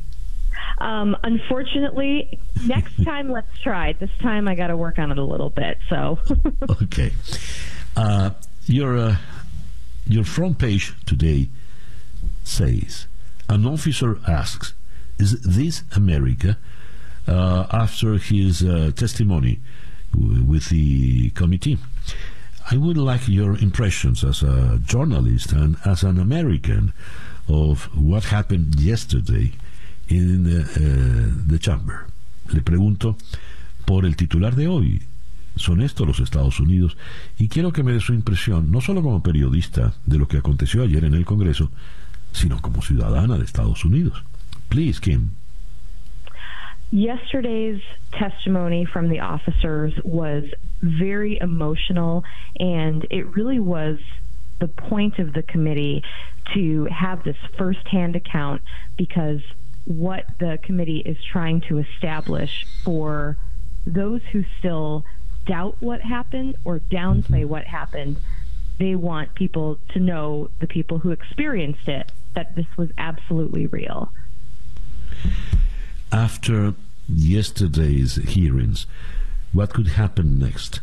Um, 0.78 1.16
unfortunately, 1.22 2.40
next 2.66 3.02
time 3.04 3.30
let's 3.30 3.58
try. 3.62 3.92
This 3.92 4.10
time 4.20 4.48
I 4.48 4.54
got 4.54 4.68
to 4.68 4.76
work 4.76 4.98
on 4.98 5.10
it 5.10 5.18
a 5.18 5.24
little 5.24 5.50
bit. 5.50 5.78
So. 5.88 6.18
okay. 6.82 7.12
Uh, 7.96 8.30
your 8.66 8.96
uh, 8.96 9.16
your 10.06 10.24
front 10.24 10.58
page 10.58 10.94
today 11.06 11.48
says 12.44 13.06
an 13.48 13.66
officer 13.66 14.18
asks, 14.26 14.74
"Is 15.18 15.40
this 15.42 15.82
America?" 15.94 16.56
Uh, 17.28 17.66
after 17.70 18.14
his 18.14 18.62
uh, 18.64 18.90
testimony 18.96 19.60
w- 20.12 20.42
with 20.42 20.68
the 20.70 21.30
committee. 21.30 21.78
I 22.70 22.76
would 22.76 22.96
like 22.96 23.28
your 23.28 23.56
impressions 23.58 24.24
as 24.24 24.42
a 24.42 24.80
journalist 24.84 25.52
and 25.52 25.76
as 25.84 26.02
an 26.02 26.18
American 26.18 26.92
of 27.48 27.84
what 27.96 28.24
happened 28.24 28.80
yesterday 28.80 29.52
in 30.10 30.46
uh, 30.46 31.48
the 31.48 31.58
chamber. 31.58 32.06
Le 32.52 32.60
pregunto 32.60 33.16
por 33.86 34.04
el 34.04 34.16
titular 34.16 34.54
de 34.54 34.66
hoy. 34.66 35.02
Son 35.56 35.80
estos 35.80 36.06
los 36.06 36.20
Estados 36.20 36.60
Unidos 36.60 36.96
y 37.38 37.48
quiero 37.48 37.72
que 37.72 37.82
me 37.82 37.92
dé 37.92 38.00
su 38.00 38.14
impresión, 38.14 38.70
no 38.70 38.80
solo 38.80 39.02
como 39.02 39.22
periodista 39.22 39.94
de 40.06 40.18
lo 40.18 40.26
que 40.26 40.38
aconteció 40.38 40.82
ayer 40.82 41.04
en 41.04 41.14
el 41.14 41.24
Congreso, 41.24 41.70
sino 42.32 42.60
como 42.60 42.82
ciudadana 42.82 43.36
de 43.36 43.44
Estados 43.44 43.84
Unidos. 43.84 44.22
Please, 44.68 45.00
Kim. 45.00 45.30
Yesterday's 46.92 47.80
testimony 48.12 48.84
from 48.84 49.08
the 49.08 49.20
officers 49.20 49.92
was 50.04 50.44
very 50.82 51.38
emotional, 51.40 52.24
and 52.58 53.06
it 53.10 53.26
really 53.36 53.60
was 53.60 53.98
the 54.60 54.68
point 54.68 55.18
of 55.18 55.32
the 55.32 55.42
committee 55.42 56.02
to 56.54 56.86
have 56.86 57.22
this 57.22 57.36
firsthand 57.56 58.16
account 58.16 58.62
because 58.96 59.40
what 59.84 60.24
the 60.38 60.58
committee 60.62 60.98
is 60.98 61.16
trying 61.24 61.60
to 61.62 61.78
establish 61.78 62.66
for 62.84 63.36
those 63.86 64.20
who 64.32 64.44
still 64.58 65.04
doubt 65.46 65.76
what 65.80 66.00
happened 66.00 66.56
or 66.64 66.78
downplay 66.78 67.44
what 67.44 67.64
happened, 67.64 68.16
they 68.78 68.94
want 68.94 69.34
people 69.34 69.78
to 69.90 69.98
know, 69.98 70.50
the 70.60 70.66
people 70.66 70.98
who 70.98 71.10
experienced 71.10 71.88
it, 71.88 72.12
that 72.34 72.54
this 72.56 72.66
was 72.76 72.90
absolutely 72.98 73.66
real. 73.66 74.12
After 76.12 76.74
yesterday's 77.08 78.16
hearings, 78.16 78.86
what 79.52 79.72
could 79.72 79.88
happen 79.88 80.38
next? 80.38 80.80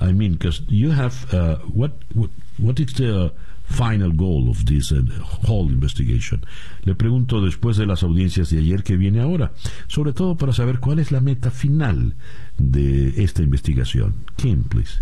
I 0.00 0.12
mean, 0.12 0.34
because 0.34 0.62
you 0.68 0.90
have 0.90 1.32
uh, 1.32 1.56
what, 1.56 1.92
what 2.14 2.30
what 2.56 2.80
is 2.80 2.92
the 2.94 3.32
final 3.68 4.12
goal 4.12 4.48
of 4.48 4.64
this 4.66 4.92
uh, 4.92 5.02
whole 5.46 5.68
investigation? 5.68 6.44
Le 6.84 6.94
pregunto 6.94 7.40
después 7.40 7.76
de 7.76 7.86
las 7.86 8.02
audiencias 8.02 8.50
de 8.50 8.58
ayer 8.58 8.82
que 8.82 8.96
viene 8.96 9.20
ahora, 9.20 9.52
sobre 9.86 10.12
todo 10.12 10.36
para 10.36 10.52
saber 10.52 10.80
cuál 10.80 10.98
es 10.98 11.12
la 11.12 11.20
meta 11.20 11.50
final 11.50 12.14
de 12.58 13.22
esta 13.22 13.42
investigación. 13.42 14.14
Kim, 14.36 14.64
please. 14.64 15.00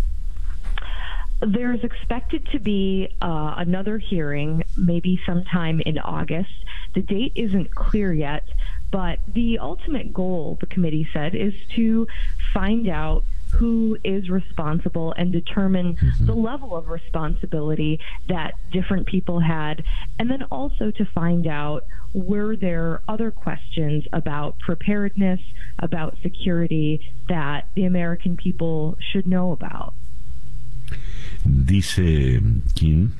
There's 1.39 1.83
expected 1.83 2.47
to 2.51 2.59
be 2.59 3.09
uh, 3.21 3.53
another 3.57 3.99
hearing, 3.99 4.63
maybe 4.75 5.19
sometime 5.23 5.81
in 5.85 5.99
August. 5.99 6.49
The 6.95 7.01
date 7.01 7.33
isn't 7.35 7.75
clear 7.75 8.11
yet, 8.11 8.43
but 8.89 9.19
the 9.27 9.59
ultimate 9.59 10.13
goal, 10.13 10.57
the 10.59 10.65
committee 10.65 11.07
said, 11.13 11.35
is 11.35 11.53
to 11.75 12.07
find 12.53 12.87
out 12.89 13.23
who 13.57 13.97
is 14.03 14.29
responsible 14.29 15.13
and 15.13 15.31
determine 15.31 15.95
mm-hmm. 15.95 16.25
the 16.25 16.33
level 16.33 16.75
of 16.75 16.87
responsibility 16.89 17.99
that 18.27 18.53
different 18.71 19.07
people 19.07 19.39
had, 19.39 19.83
and 20.19 20.29
then 20.29 20.43
also 20.51 20.91
to 20.91 21.05
find 21.05 21.47
out 21.47 21.83
were 22.13 22.55
there 22.55 23.01
other 23.07 23.31
questions 23.31 24.05
about 24.13 24.57
preparedness, 24.59 25.39
about 25.79 26.17
security 26.21 27.01
that 27.27 27.67
the 27.75 27.85
American 27.85 28.37
people 28.37 28.97
should 29.11 29.27
know 29.27 29.51
about. 29.51 29.93
Dice 31.43 32.39
Kim, 32.75 33.13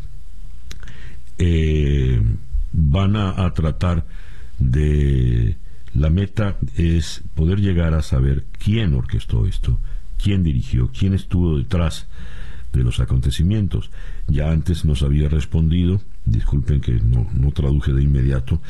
eh, 1.40 2.20
van 2.74 3.16
a, 3.16 3.46
a 3.46 3.52
tratar 3.52 4.04
de 4.60 5.56
la 5.94 6.10
meta 6.10 6.56
es 6.76 7.24
poder 7.36 7.60
llegar 7.60 7.94
a 7.94 8.02
saber 8.02 8.46
quién 8.64 8.94
orquestó 8.94 9.46
esto, 9.46 9.80
quién 10.22 10.44
dirigió, 10.44 10.90
quién 10.98 11.14
estuvo 11.14 11.58
detrás 11.58 12.08
de 12.74 12.84
los 12.84 13.00
acontecimientos. 13.00 13.90
Ya 14.28 14.52
antes 14.52 14.86
nos 14.86 15.02
había 15.04 15.30
respondido, 15.30 16.02
disculpen 16.26 16.82
que 16.82 16.94
no, 16.94 17.28
no 17.34 17.52
traduje 17.52 17.94
de 17.94 18.04
inmediato, 18.04 18.62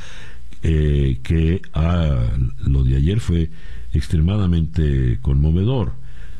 eh, 0.64 1.20
que 1.24 1.62
ah, 1.74 2.26
lo 2.66 2.84
de 2.84 2.96
ayer 2.96 3.20
fue 3.20 3.50
extremadamente 3.94 5.20
conmovedor, 5.22 5.94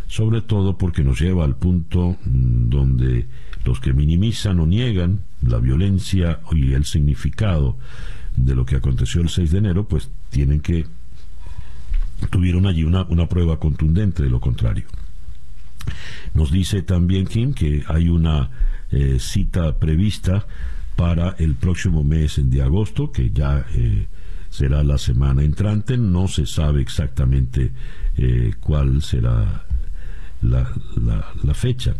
sobre 0.08 0.42
todo 0.42 0.78
porque 0.78 1.04
nos 1.04 1.20
lleva 1.20 1.46
al 1.46 1.56
punto 1.56 2.18
mm, 2.24 2.70
donde 2.70 3.28
los 3.66 3.80
que 3.80 3.94
minimizan 3.94 4.60
o 4.60 4.66
niegan 4.66 5.22
la 5.42 5.60
violencia 5.60 6.40
y 6.52 6.74
el 6.74 6.86
significado 6.86 7.78
de 8.36 8.56
lo 8.56 8.66
que 8.66 8.78
aconteció 8.78 9.22
el 9.22 9.30
6 9.30 9.52
de 9.52 9.58
enero, 9.58 9.88
pues 9.88 10.10
tienen 10.30 10.62
que 10.62 10.86
tuvieron 12.30 12.66
allí 12.66 12.84
una, 12.84 13.04
una 13.04 13.28
prueba 13.28 13.60
contundente 13.60 14.24
de 14.24 14.30
lo 14.30 14.40
contrario. 14.40 14.86
Nos 16.34 16.52
dice 16.52 16.82
también 16.82 17.26
Kim 17.26 17.54
que 17.54 17.84
hay 17.88 18.10
una 18.10 18.50
eh, 18.92 19.18
cita 19.20 19.78
prevista 19.78 20.46
para 20.96 21.36
el 21.38 21.56
próximo 21.56 22.04
mes 22.04 22.40
de 22.44 22.62
agosto, 22.62 23.12
que 23.12 23.30
ya 23.32 23.66
eh, 23.74 24.08
será 24.50 24.84
la 24.84 24.98
semana 24.98 25.44
entrante. 25.44 25.98
No 25.98 26.28
se 26.28 26.46
sabe 26.46 26.82
exactamente 26.82 27.72
eh, 28.18 28.54
cuál 28.60 29.02
será 29.02 29.66
la, 30.42 30.72
la, 30.96 31.34
la, 31.44 31.54
fecha. 31.54 31.96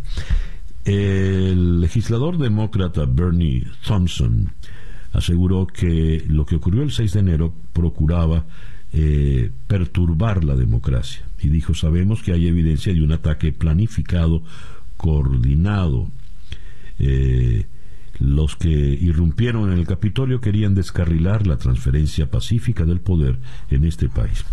El 0.84 1.80
legislador 1.80 2.38
demócrata 2.38 3.04
Bernie 3.06 3.66
Thompson 3.86 4.52
aseguró 5.12 5.66
que 5.66 6.24
lo 6.28 6.46
que 6.46 6.56
ocurrió 6.56 6.82
el 6.82 6.90
6 6.90 7.12
de 7.12 7.20
enero 7.20 7.54
procuraba 7.72 8.44
eh, 8.92 9.50
perturbar 9.66 10.44
la 10.44 10.56
democracia. 10.56 11.22
Y 11.40 11.48
dijo, 11.48 11.74
sabemos 11.74 12.22
que 12.22 12.32
hay 12.32 12.48
evidencia 12.48 12.92
de 12.92 13.02
un 13.02 13.12
ataque 13.12 13.52
planificado, 13.52 14.42
coordinado. 14.96 16.08
Eh, 16.98 17.66
los 18.18 18.56
que 18.56 18.68
irrumpieron 18.68 19.70
en 19.72 19.78
el 19.78 19.86
Capitolio 19.86 20.40
querían 20.40 20.74
descarrilar 20.74 21.46
la 21.46 21.56
transferencia 21.56 22.30
pacífica 22.30 22.84
del 22.84 23.00
poder 23.00 23.38
en 23.70 23.84
este 23.84 24.08
país. 24.08 24.44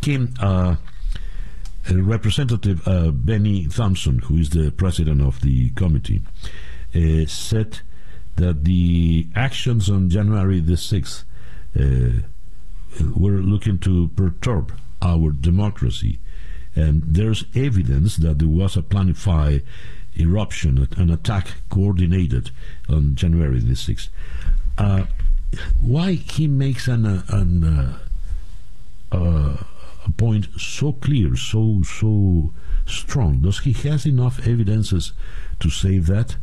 Kim, 0.00 0.28
uh, 0.40 0.76
Representative 1.88 2.80
uh, 2.86 3.10
Benny 3.12 3.66
Thompson, 3.66 4.20
who 4.28 4.36
is 4.36 4.50
the 4.50 4.70
president 4.70 5.20
of 5.20 5.40
the 5.40 5.70
committee, 5.70 6.22
uh, 6.94 7.26
said 7.26 7.80
that 8.36 8.62
the 8.64 9.26
actions 9.34 9.90
on 9.90 10.08
January 10.08 10.60
the 10.60 10.74
6th 10.74 11.24
uh, 11.76 12.22
were 13.16 13.38
looking 13.38 13.78
to 13.78 14.08
perturb 14.08 14.72
our 15.00 15.32
democracy. 15.32 16.18
And 16.74 17.02
there's 17.06 17.44
evidence 17.54 18.16
that 18.16 18.38
there 18.38 18.48
was 18.48 18.76
a 18.76 18.82
planified 18.82 19.62
eruption, 20.18 20.88
an 20.96 21.10
attack 21.10 21.48
coordinated 21.70 22.50
on 22.88 23.14
January 23.14 23.60
the 23.60 23.74
6th. 23.74 24.08
Uh, 24.78 25.04
why 25.80 26.12
he 26.12 26.48
makes 26.48 26.88
an, 26.88 27.04
uh, 27.04 27.22
an 27.28 27.64
uh, 27.64 27.98
uh, 29.12 29.56
a 30.04 30.10
point 30.16 30.48
so 30.58 30.92
clear, 30.92 31.36
so 31.36 31.82
so 31.84 32.52
strong? 32.86 33.40
Does 33.40 33.60
he 33.60 33.72
has 33.88 34.06
enough 34.06 34.46
evidences 34.46 35.12
to 35.60 35.70
say 35.70 35.98
that? 35.98 36.36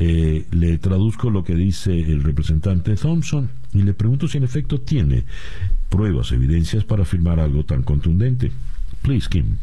Eh, 0.00 0.44
le 0.52 0.78
traduzco 0.78 1.28
lo 1.28 1.42
que 1.42 1.54
dice 1.54 1.90
el 1.90 2.20
representante 2.20 2.96
Thompson 2.96 3.50
y 3.72 3.82
le 3.82 3.94
pregunto 3.94 4.28
si 4.28 4.38
en 4.38 4.44
efecto 4.44 4.80
tiene 4.80 5.24
pruebas, 5.88 6.32
evidencias 6.32 6.84
para 6.84 7.02
afirmar 7.02 7.40
algo 7.40 7.64
tan 7.64 7.82
contundente. 7.82 8.50
Please, 9.02 9.28
Kim. 9.28 9.56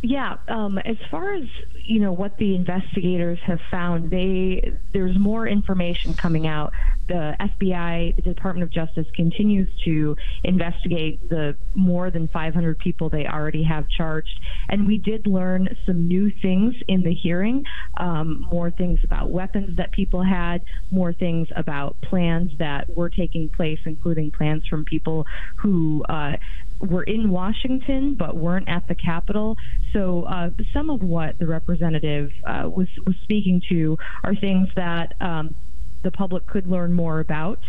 Yeah, 0.00 0.36
um, 0.46 0.78
as 0.78 0.96
far 1.10 1.34
as 1.34 1.44
you 1.88 2.00
know, 2.00 2.12
what 2.12 2.36
the 2.36 2.54
investigators 2.54 3.38
have 3.46 3.60
found, 3.70 4.10
they 4.10 4.72
there's 4.92 5.18
more 5.18 5.48
information 5.48 6.14
coming 6.14 6.46
out. 6.46 6.72
The 7.08 7.34
FBI, 7.40 8.14
the 8.14 8.22
Department 8.22 8.62
of 8.62 8.70
Justice, 8.70 9.06
continues 9.16 9.68
to 9.86 10.14
investigate 10.44 11.28
the 11.30 11.56
more 11.74 12.10
than 12.10 12.28
500 12.28 12.78
people 12.78 13.08
they 13.08 13.26
already 13.26 13.64
have 13.64 13.88
charged, 13.88 14.38
and 14.68 14.86
we 14.86 14.98
did 14.98 15.26
learn 15.26 15.74
some 15.84 16.06
new 16.06 16.30
things 16.42 16.74
in 16.86 17.02
the 17.02 17.14
hearing. 17.14 17.64
Um, 17.96 18.46
more 18.52 18.70
things 18.70 19.00
about 19.02 19.30
weapons 19.30 19.78
that 19.78 19.90
people 19.90 20.22
had, 20.22 20.62
more 20.92 21.12
things 21.12 21.48
about 21.56 21.96
plans 22.02 22.52
that 22.58 22.94
were 22.94 23.08
taking 23.08 23.48
place, 23.48 23.80
including 23.84 24.30
plans 24.30 24.64
from 24.68 24.84
people 24.84 25.26
who. 25.56 26.04
Uh, 26.08 26.36
were 26.80 27.02
in 27.02 27.30
Washington 27.30 28.14
but 28.14 28.36
weren't 28.36 28.68
at 28.68 28.86
the 28.88 28.94
Capitol. 28.94 29.56
So 29.92 30.24
uh, 30.24 30.50
some 30.72 30.90
of 30.90 31.02
what 31.02 31.38
the 31.38 31.46
representative 31.46 32.32
uh, 32.46 32.68
was 32.68 32.88
was 33.06 33.16
speaking 33.22 33.62
to 33.68 33.98
are 34.24 34.34
things 34.34 34.68
that 34.76 35.14
um, 35.20 35.54
the 36.02 36.10
public 36.10 36.46
could 36.46 36.66
learn 36.66 36.92
more 36.92 37.20
about 37.20 37.60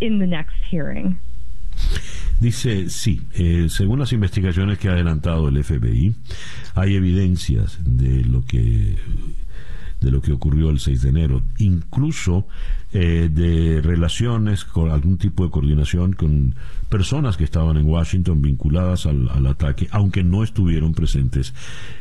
in 0.00 0.18
the 0.18 0.26
next 0.26 0.56
hearing. 0.70 1.18
Dice, 2.40 2.90
sí, 2.90 3.22
eh, 3.34 3.68
según 3.68 4.00
las 4.00 4.12
investigaciones 4.12 4.78
que 4.78 4.88
ha 4.88 4.92
adelantado 4.92 5.48
el 5.48 5.62
FBI, 5.62 6.14
hay 6.74 6.96
evidencias 6.96 7.78
de 7.84 8.24
lo 8.24 8.44
que 8.44 8.96
de 10.02 10.10
lo 10.10 10.20
que 10.20 10.32
ocurrió 10.32 10.70
el 10.70 10.80
6 10.80 11.02
de 11.02 11.08
enero, 11.08 11.42
incluso 11.58 12.46
eh, 12.92 13.30
de 13.32 13.80
relaciones 13.80 14.64
con 14.64 14.90
algún 14.90 15.16
tipo 15.16 15.44
de 15.44 15.50
coordinación 15.50 16.12
con 16.12 16.54
personas 16.90 17.38
que 17.38 17.44
estaban 17.44 17.78
en 17.78 17.86
Washington 17.86 18.42
vinculadas 18.42 19.06
al, 19.06 19.46
ataque, 19.46 19.88
aunque 19.92 20.22
no 20.22 20.42
estuvieron 20.42 20.92
presentes 20.92 21.54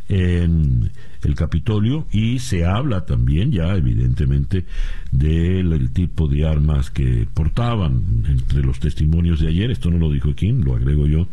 en 0.09 0.91
el 1.23 1.35
Capitolio, 1.35 2.07
y 2.11 2.39
se 2.39 2.65
habla 2.65 3.05
también 3.05 3.53
ya 3.53 3.73
evidentemente 3.75 4.65
del 5.11 5.91
tipo 5.91 6.27
de 6.27 6.45
armas 6.45 6.91
que 6.91 7.25
portaban 7.33 8.25
entre 8.27 8.61
los 8.61 8.79
testimonios 8.79 9.39
de 9.39 9.47
ayer, 9.47 9.71
esto 9.71 9.89
no 9.91 9.97
lo 9.97 10.11
dijo 10.11 10.35
Kim, 10.35 10.61
lo 10.61 10.75
agrego 10.75 11.07
yo, 11.07 11.27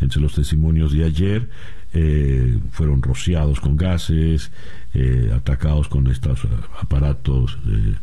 entre 0.00 0.20
los 0.20 0.34
testimonios 0.34 0.92
de 0.92 1.04
ayer, 1.04 1.48
eh, 1.94 2.58
fueron 2.70 3.02
rociados 3.02 3.60
con 3.60 3.76
gases, 3.76 4.50
eh, 4.94 5.30
atacados 5.34 5.88
con 5.88 6.06
estos 6.06 6.46
aparatos 6.80 7.58
eh, 7.68 7.94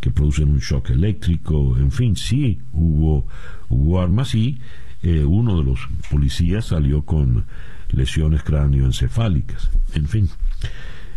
que 0.00 0.10
producen 0.10 0.50
un 0.50 0.58
shock 0.58 0.90
eléctrico, 0.90 1.76
en 1.78 1.92
fin, 1.92 2.16
sí 2.16 2.58
hubo, 2.72 3.26
hubo 3.68 4.00
armas 4.00 4.34
y 4.34 4.58
uno 5.02 5.56
de 5.56 5.64
los 5.64 5.80
policías 6.10 6.66
salió 6.66 7.02
con 7.02 7.46
lesiones 7.90 8.42
cráneoencefálicas, 8.42 9.70
en 9.94 10.06
fin. 10.06 10.28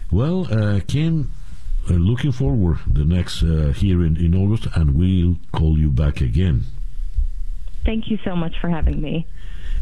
Well, 0.10 0.48
uh, 0.52 0.80
Kim, 0.88 1.32
uh, 1.90 1.94
looking 1.94 2.32
forward 2.32 2.78
the 2.88 3.04
next 3.04 3.42
uh, 3.42 3.74
hearing 3.74 4.16
in 4.16 4.36
August, 4.36 4.68
and 4.76 4.96
we'll 4.96 5.38
call 5.52 5.78
you 5.78 5.90
back 5.90 6.22
again. 6.22 6.66
Thank 7.84 8.10
you 8.10 8.18
so 8.24 8.36
much 8.36 8.54
for 8.62 8.70
having 8.70 9.02
me. 9.02 9.26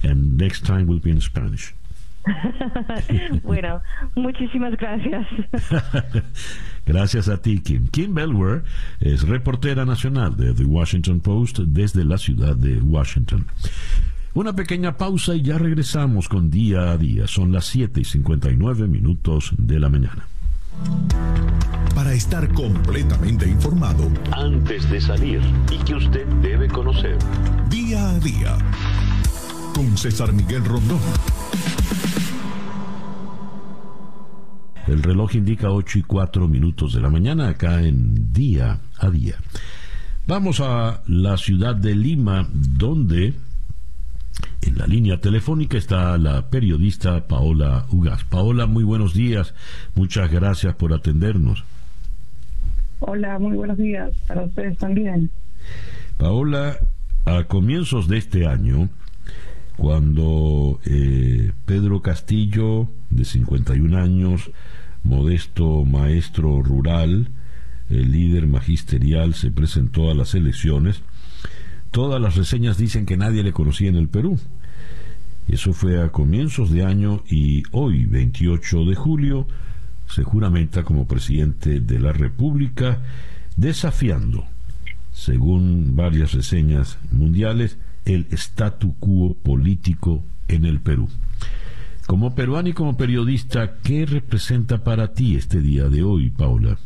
And 0.03 0.37
next 0.37 0.65
time 0.65 0.87
will 0.87 0.99
be 0.99 1.11
in 1.11 1.21
Spanish. 1.21 1.73
bueno, 3.43 3.81
muchísimas 4.15 4.75
gracias. 4.77 5.27
gracias 6.85 7.29
a 7.29 7.41
ti, 7.41 7.59
Kim. 7.59 7.87
Kim 7.87 8.13
Belwer 8.13 8.63
es 8.99 9.27
reportera 9.27 9.85
nacional 9.85 10.35
de 10.37 10.53
The 10.53 10.65
Washington 10.65 11.19
Post 11.19 11.59
desde 11.59 12.03
la 12.03 12.17
ciudad 12.17 12.55
de 12.55 12.79
Washington. 12.81 13.45
Una 14.33 14.53
pequeña 14.53 14.95
pausa 14.95 15.35
y 15.35 15.41
ya 15.41 15.57
regresamos 15.57 16.29
con 16.29 16.49
día 16.49 16.91
a 16.91 16.97
día. 16.97 17.27
Son 17.27 17.51
las 17.51 17.65
7 17.65 17.99
y 17.99 18.05
59 18.05 18.87
minutos 18.87 19.51
de 19.57 19.79
la 19.79 19.89
mañana. 19.89 20.25
Para 21.93 22.13
estar 22.13 22.47
completamente 22.53 23.47
informado, 23.47 24.09
antes 24.31 24.89
de 24.89 25.01
salir 25.01 25.41
y 25.69 25.77
que 25.83 25.95
usted 25.95 26.25
debe 26.41 26.69
conocer, 26.69 27.17
día 27.69 28.09
a 28.09 28.19
día, 28.19 28.57
con 29.75 29.97
César 29.97 30.31
Miguel 30.31 30.63
Rondón. 30.63 30.99
El 34.87 35.03
reloj 35.03 35.35
indica 35.35 35.71
8 35.71 35.99
y 35.99 36.01
4 36.01 36.47
minutos 36.47 36.93
de 36.93 37.01
la 37.01 37.09
mañana 37.09 37.49
acá 37.49 37.81
en 37.81 38.33
día 38.33 38.79
a 38.97 39.09
día. 39.09 39.35
Vamos 40.27 40.59
a 40.59 41.01
la 41.07 41.37
ciudad 41.37 41.75
de 41.75 41.95
Lima, 41.95 42.47
donde 42.51 43.33
en 44.61 44.77
la 44.77 44.87
línea 44.87 45.19
telefónica 45.19 45.77
está 45.77 46.17
la 46.17 46.49
periodista 46.49 47.27
Paola 47.27 47.85
Ugas. 47.91 48.23
Paola, 48.23 48.65
muy 48.65 48.83
buenos 48.83 49.13
días. 49.13 49.53
Muchas 49.95 50.31
gracias 50.31 50.75
por 50.75 50.93
atendernos. 50.93 51.63
Hola, 52.99 53.39
muy 53.39 53.57
buenos 53.57 53.77
días 53.77 54.11
para 54.27 54.43
ustedes 54.43 54.77
también. 54.77 55.31
Paola, 56.17 56.77
a 57.25 57.43
comienzos 57.45 58.07
de 58.07 58.17
este 58.17 58.45
año, 58.45 58.89
cuando 59.75 60.79
eh, 60.85 61.51
Pedro 61.65 62.01
Castillo, 62.01 62.87
de 63.11 63.25
51 63.25 63.97
años, 63.97 64.51
modesto 65.03 65.85
maestro 65.85 66.61
rural, 66.63 67.29
el 67.89 68.11
líder 68.11 68.47
magisterial, 68.47 69.33
se 69.33 69.51
presentó 69.51 70.09
a 70.09 70.15
las 70.15 70.33
elecciones, 70.33 71.03
todas 71.91 72.21
las 72.21 72.35
reseñas 72.35 72.77
dicen 72.77 73.05
que 73.05 73.17
nadie 73.17 73.43
le 73.43 73.53
conocía 73.53 73.89
en 73.89 73.97
el 73.97 74.07
Perú. 74.07 74.39
Eso 75.47 75.73
fue 75.73 76.01
a 76.01 76.09
comienzos 76.09 76.71
de 76.71 76.83
año 76.83 77.23
y 77.29 77.63
hoy, 77.71 78.05
28 78.05 78.85
de 78.85 78.95
julio, 78.95 79.47
se 80.07 80.23
juramenta 80.23 80.83
como 80.83 81.07
presidente 81.07 81.79
de 81.79 81.99
la 81.99 82.13
República, 82.13 82.99
desafiando, 83.55 84.45
según 85.11 85.95
varias 85.95 86.33
reseñas 86.33 86.97
mundiales, 87.11 87.77
el 88.05 88.27
statu 88.31 88.95
quo 88.99 89.35
político 89.35 90.23
en 90.47 90.65
el 90.65 90.79
Perú. 90.79 91.09
Como 92.11 92.35
peruano 92.35 92.67
y 92.67 92.73
como 92.73 92.97
periodista, 92.97 93.77
¿qué 93.81 94.05
representa 94.05 94.83
para 94.83 95.13
ti 95.13 95.37
este 95.37 95.61
día 95.61 95.87
de 95.87 96.03
hoy, 96.03 96.29
Paula? 96.29 96.77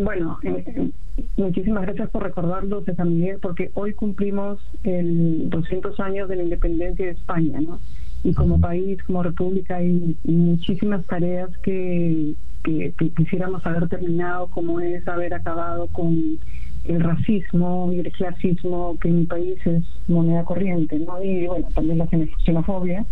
Bueno, 0.00 0.38
eh, 0.44 0.62
eh, 0.64 0.90
muchísimas 1.36 1.82
gracias 1.82 2.08
por 2.10 2.22
recordarlo, 2.22 2.84
César 2.84 3.06
Miguel, 3.06 3.40
porque 3.42 3.72
hoy 3.74 3.94
cumplimos 3.94 4.60
el 4.84 5.50
200 5.50 5.98
años 5.98 6.28
de 6.28 6.36
la 6.36 6.44
independencia 6.44 7.06
de 7.06 7.10
España, 7.10 7.60
¿no? 7.60 7.80
Y 8.22 8.32
como 8.32 8.60
país, 8.60 9.02
como 9.02 9.24
república, 9.24 9.78
hay 9.78 10.16
muchísimas 10.22 11.04
tareas 11.06 11.50
que, 11.64 12.34
que 12.62 12.92
quisiéramos 13.16 13.66
haber 13.66 13.88
terminado, 13.88 14.46
como 14.46 14.78
es 14.78 15.08
haber 15.08 15.34
acabado 15.34 15.88
con 15.88 16.38
el 16.84 17.00
racismo 17.00 17.90
y 17.92 17.98
el 17.98 18.12
clasismo 18.12 18.96
que 19.00 19.08
en 19.08 19.18
mi 19.18 19.26
país 19.26 19.58
es 19.66 19.82
moneda 20.06 20.44
corriente, 20.44 20.96
¿no? 21.00 21.20
Y 21.20 21.48
bueno, 21.48 21.66
también 21.74 21.98
la 21.98 22.06
xenofobia. 22.44 23.04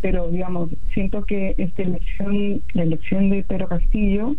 Pero, 0.00 0.30
digamos, 0.30 0.70
siento 0.94 1.24
que 1.24 1.54
esta 1.58 1.82
elección, 1.82 2.62
la 2.74 2.82
elección 2.82 3.30
de 3.30 3.42
Pedro 3.42 3.68
Castillo 3.68 4.36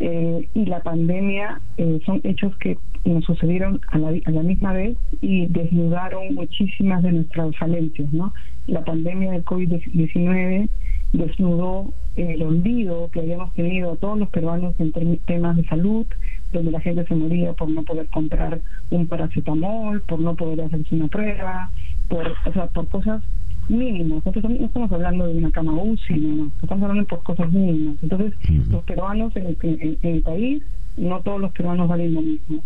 eh, 0.00 0.48
y 0.54 0.66
la 0.66 0.80
pandemia 0.80 1.60
eh, 1.76 2.00
son 2.04 2.20
hechos 2.24 2.56
que 2.56 2.78
nos 3.04 3.24
sucedieron 3.24 3.80
a 3.90 3.98
la, 3.98 4.08
a 4.08 4.30
la 4.30 4.42
misma 4.42 4.72
vez 4.72 4.96
y 5.20 5.46
desnudaron 5.46 6.34
muchísimas 6.34 7.02
de 7.02 7.12
nuestras 7.12 7.56
falencias, 7.56 8.12
¿no? 8.12 8.32
La 8.66 8.84
pandemia 8.84 9.32
del 9.32 9.44
COVID-19 9.44 10.68
desnudó 11.12 11.92
el 12.16 12.42
olvido 12.42 13.10
que 13.12 13.20
habíamos 13.20 13.52
tenido 13.54 13.96
todos 13.96 14.18
los 14.18 14.28
peruanos 14.30 14.74
en 14.78 14.92
temas 15.26 15.56
de 15.56 15.64
salud, 15.64 16.06
donde 16.52 16.70
la 16.70 16.80
gente 16.80 17.04
se 17.06 17.14
moría 17.14 17.52
por 17.52 17.68
no 17.68 17.82
poder 17.82 18.06
comprar 18.08 18.60
un 18.90 19.06
paracetamol, 19.06 20.00
por 20.02 20.20
no 20.20 20.34
poder 20.34 20.62
hacerse 20.62 20.94
una 20.94 21.08
prueba, 21.08 21.70
por, 22.08 22.34
o 22.46 22.52
sea, 22.52 22.66
por 22.68 22.88
cosas 22.88 23.22
mínimas. 23.68 24.24
Nosotros 24.24 24.44
no 24.44 24.66
estamos 24.66 24.92
hablando 24.92 25.26
de 25.26 25.38
una 25.38 25.50
cama 25.50 25.72
UCI, 25.72 26.14
no, 26.14 26.50
estamos 26.62 26.82
hablando 26.82 27.06
por 27.06 27.22
cosas 27.22 27.52
mínimas. 27.52 27.96
Entonces, 28.02 28.32
los 28.70 28.82
peruanos 28.84 29.34
en 29.36 29.46
el, 29.46 29.98
en 30.02 30.14
el 30.14 30.22
país, 30.22 30.62
no 30.96 31.20
todos 31.20 31.40
los 31.40 31.52
peruanos 31.52 31.88
valen 31.88 32.14
lo 32.14 32.22
mismo. 32.22 32.62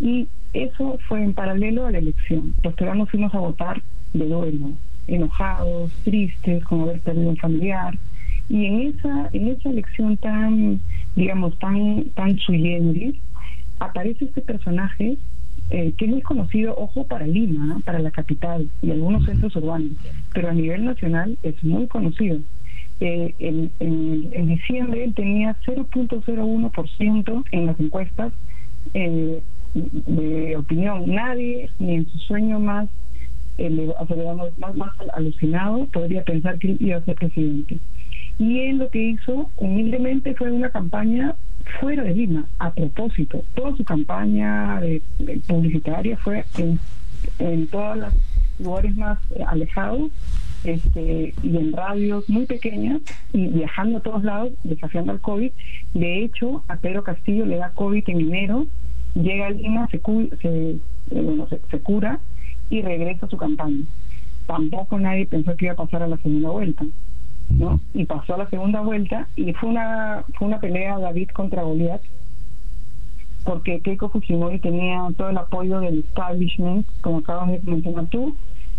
Y 0.00 0.26
eso 0.52 0.98
fue 1.08 1.22
en 1.22 1.34
paralelo 1.34 1.86
a 1.86 1.90
la 1.90 1.98
elección. 1.98 2.54
Los 2.62 2.74
peruanos 2.74 3.10
fuimos 3.10 3.34
a 3.34 3.40
votar 3.40 3.82
de 4.12 4.26
duelo, 4.26 4.70
enojados, 5.06 5.92
tristes, 6.04 6.64
con 6.64 6.82
haber 6.82 7.00
perdido 7.00 7.30
un 7.30 7.36
familiar. 7.36 7.96
Y 8.48 8.64
en 8.64 8.80
esa, 8.88 9.28
en 9.32 9.48
esa 9.48 9.68
elección 9.68 10.16
tan, 10.16 10.80
digamos, 11.14 11.58
tan, 11.58 12.04
tan 12.14 12.38
sui 12.38 12.60
generis, 12.60 13.16
aparece 13.78 14.24
este 14.24 14.40
personaje 14.40 15.18
eh, 15.70 15.92
que 15.96 16.06
es 16.06 16.10
muy 16.10 16.22
conocido, 16.22 16.74
ojo, 16.76 17.06
para 17.06 17.26
Lima, 17.26 17.80
para 17.84 17.98
la 17.98 18.10
capital 18.10 18.70
y 18.82 18.90
algunos 18.90 19.26
centros 19.26 19.54
urbanos, 19.56 19.92
pero 20.32 20.48
a 20.48 20.54
nivel 20.54 20.84
nacional 20.84 21.36
es 21.42 21.62
muy 21.62 21.86
conocido. 21.86 22.38
Eh, 23.00 23.34
en, 23.38 23.70
en, 23.78 24.46
diciembre 24.48 25.04
él 25.04 25.14
tenía 25.14 25.56
0.01% 25.64 27.44
en 27.52 27.66
las 27.66 27.78
encuestas 27.78 28.32
eh, 28.94 29.40
de 29.74 30.56
opinión. 30.56 31.04
Nadie, 31.06 31.70
ni 31.78 31.94
en 31.94 32.08
su 32.08 32.18
sueño 32.18 32.58
más 32.58 32.88
el 33.58 33.92
acelerado 33.98 34.50
más, 34.56 34.74
más 34.76 34.90
alucinado, 35.14 35.86
podría 35.92 36.22
pensar 36.24 36.58
que 36.58 36.76
iba 36.78 36.96
a 36.96 37.04
ser 37.04 37.16
presidente. 37.16 37.78
Y 38.38 38.60
él 38.60 38.78
lo 38.78 38.88
que 38.88 39.02
hizo 39.02 39.50
humildemente 39.56 40.34
fue 40.34 40.50
una 40.50 40.70
campaña 40.70 41.34
fuera 41.80 42.02
de 42.02 42.14
Lima, 42.14 42.46
a 42.58 42.70
propósito. 42.70 43.42
Toda 43.54 43.76
su 43.76 43.84
campaña 43.84 44.80
de, 44.80 45.02
publicitaria 45.46 46.16
fue 46.16 46.44
en, 46.58 47.66
todos 47.68 47.96
los 47.96 48.14
lugares 48.58 48.96
más 48.96 49.18
alejados 49.46 50.10
este, 50.64 51.34
y 51.42 51.56
en 51.56 51.72
radios 51.72 52.28
muy 52.28 52.46
pequeñas 52.46 53.00
y 53.32 53.46
viajando 53.48 53.98
a 53.98 54.02
todos 54.02 54.24
lados, 54.24 54.52
desafiando 54.64 55.12
al 55.12 55.20
COVID. 55.20 55.52
De 55.94 56.24
hecho, 56.24 56.64
a 56.68 56.76
Pedro 56.76 57.04
Castillo 57.04 57.46
le 57.46 57.56
da 57.56 57.70
COVID 57.70 58.04
en 58.08 58.20
enero, 58.20 58.66
llega 59.14 59.46
a 59.46 59.50
Lima, 59.50 59.88
se, 59.90 60.00
se, 60.40 60.76
se, 61.08 61.60
se 61.70 61.80
cura 61.80 62.20
y 62.70 62.82
regresa 62.82 63.26
a 63.26 63.28
su 63.28 63.36
campaña. 63.36 63.84
Tampoco 64.46 64.98
nadie 64.98 65.26
pensó 65.26 65.56
que 65.56 65.66
iba 65.66 65.74
a 65.74 65.76
pasar 65.76 66.02
a 66.02 66.08
la 66.08 66.16
segunda 66.18 66.50
vuelta. 66.50 66.84
¿No? 67.50 67.80
Y 67.94 68.04
pasó 68.04 68.34
a 68.34 68.38
la 68.38 68.50
segunda 68.50 68.80
vuelta 68.80 69.28
y 69.36 69.52
fue 69.54 69.70
una 69.70 70.24
fue 70.38 70.48
una 70.48 70.60
pelea 70.60 70.98
David 70.98 71.28
contra 71.30 71.62
Goliat 71.62 72.02
porque 73.44 73.80
Keiko 73.80 74.10
Fujimori 74.10 74.58
tenía 74.58 75.08
todo 75.16 75.30
el 75.30 75.38
apoyo 75.38 75.80
del 75.80 76.00
establishment, 76.00 76.86
como 77.00 77.18
acabas 77.18 77.50
de 77.52 77.60
mencionar 77.64 78.06
tú, 78.08 78.36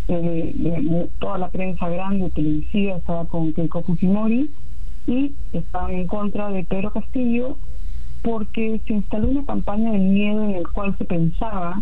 eh, 0.07 1.09
toda 1.19 1.39
la 1.39 1.49
prensa 1.49 1.89
grande 1.89 2.29
televisiva 2.29 2.97
estaba 2.97 3.25
con 3.25 3.51
Keiko 3.53 3.81
Fujimori 3.81 4.51
y 5.07 5.33
estaban 5.53 5.91
en 5.91 6.07
contra 6.07 6.49
de 6.49 6.63
Pedro 6.65 6.91
Castillo 6.91 7.57
porque 8.21 8.79
se 8.85 8.93
instaló 8.93 9.29
una 9.29 9.45
campaña 9.45 9.91
de 9.91 9.97
miedo 9.97 10.43
en 10.43 10.51
el 10.51 10.67
cual 10.67 10.95
se 10.97 11.05
pensaba 11.05 11.81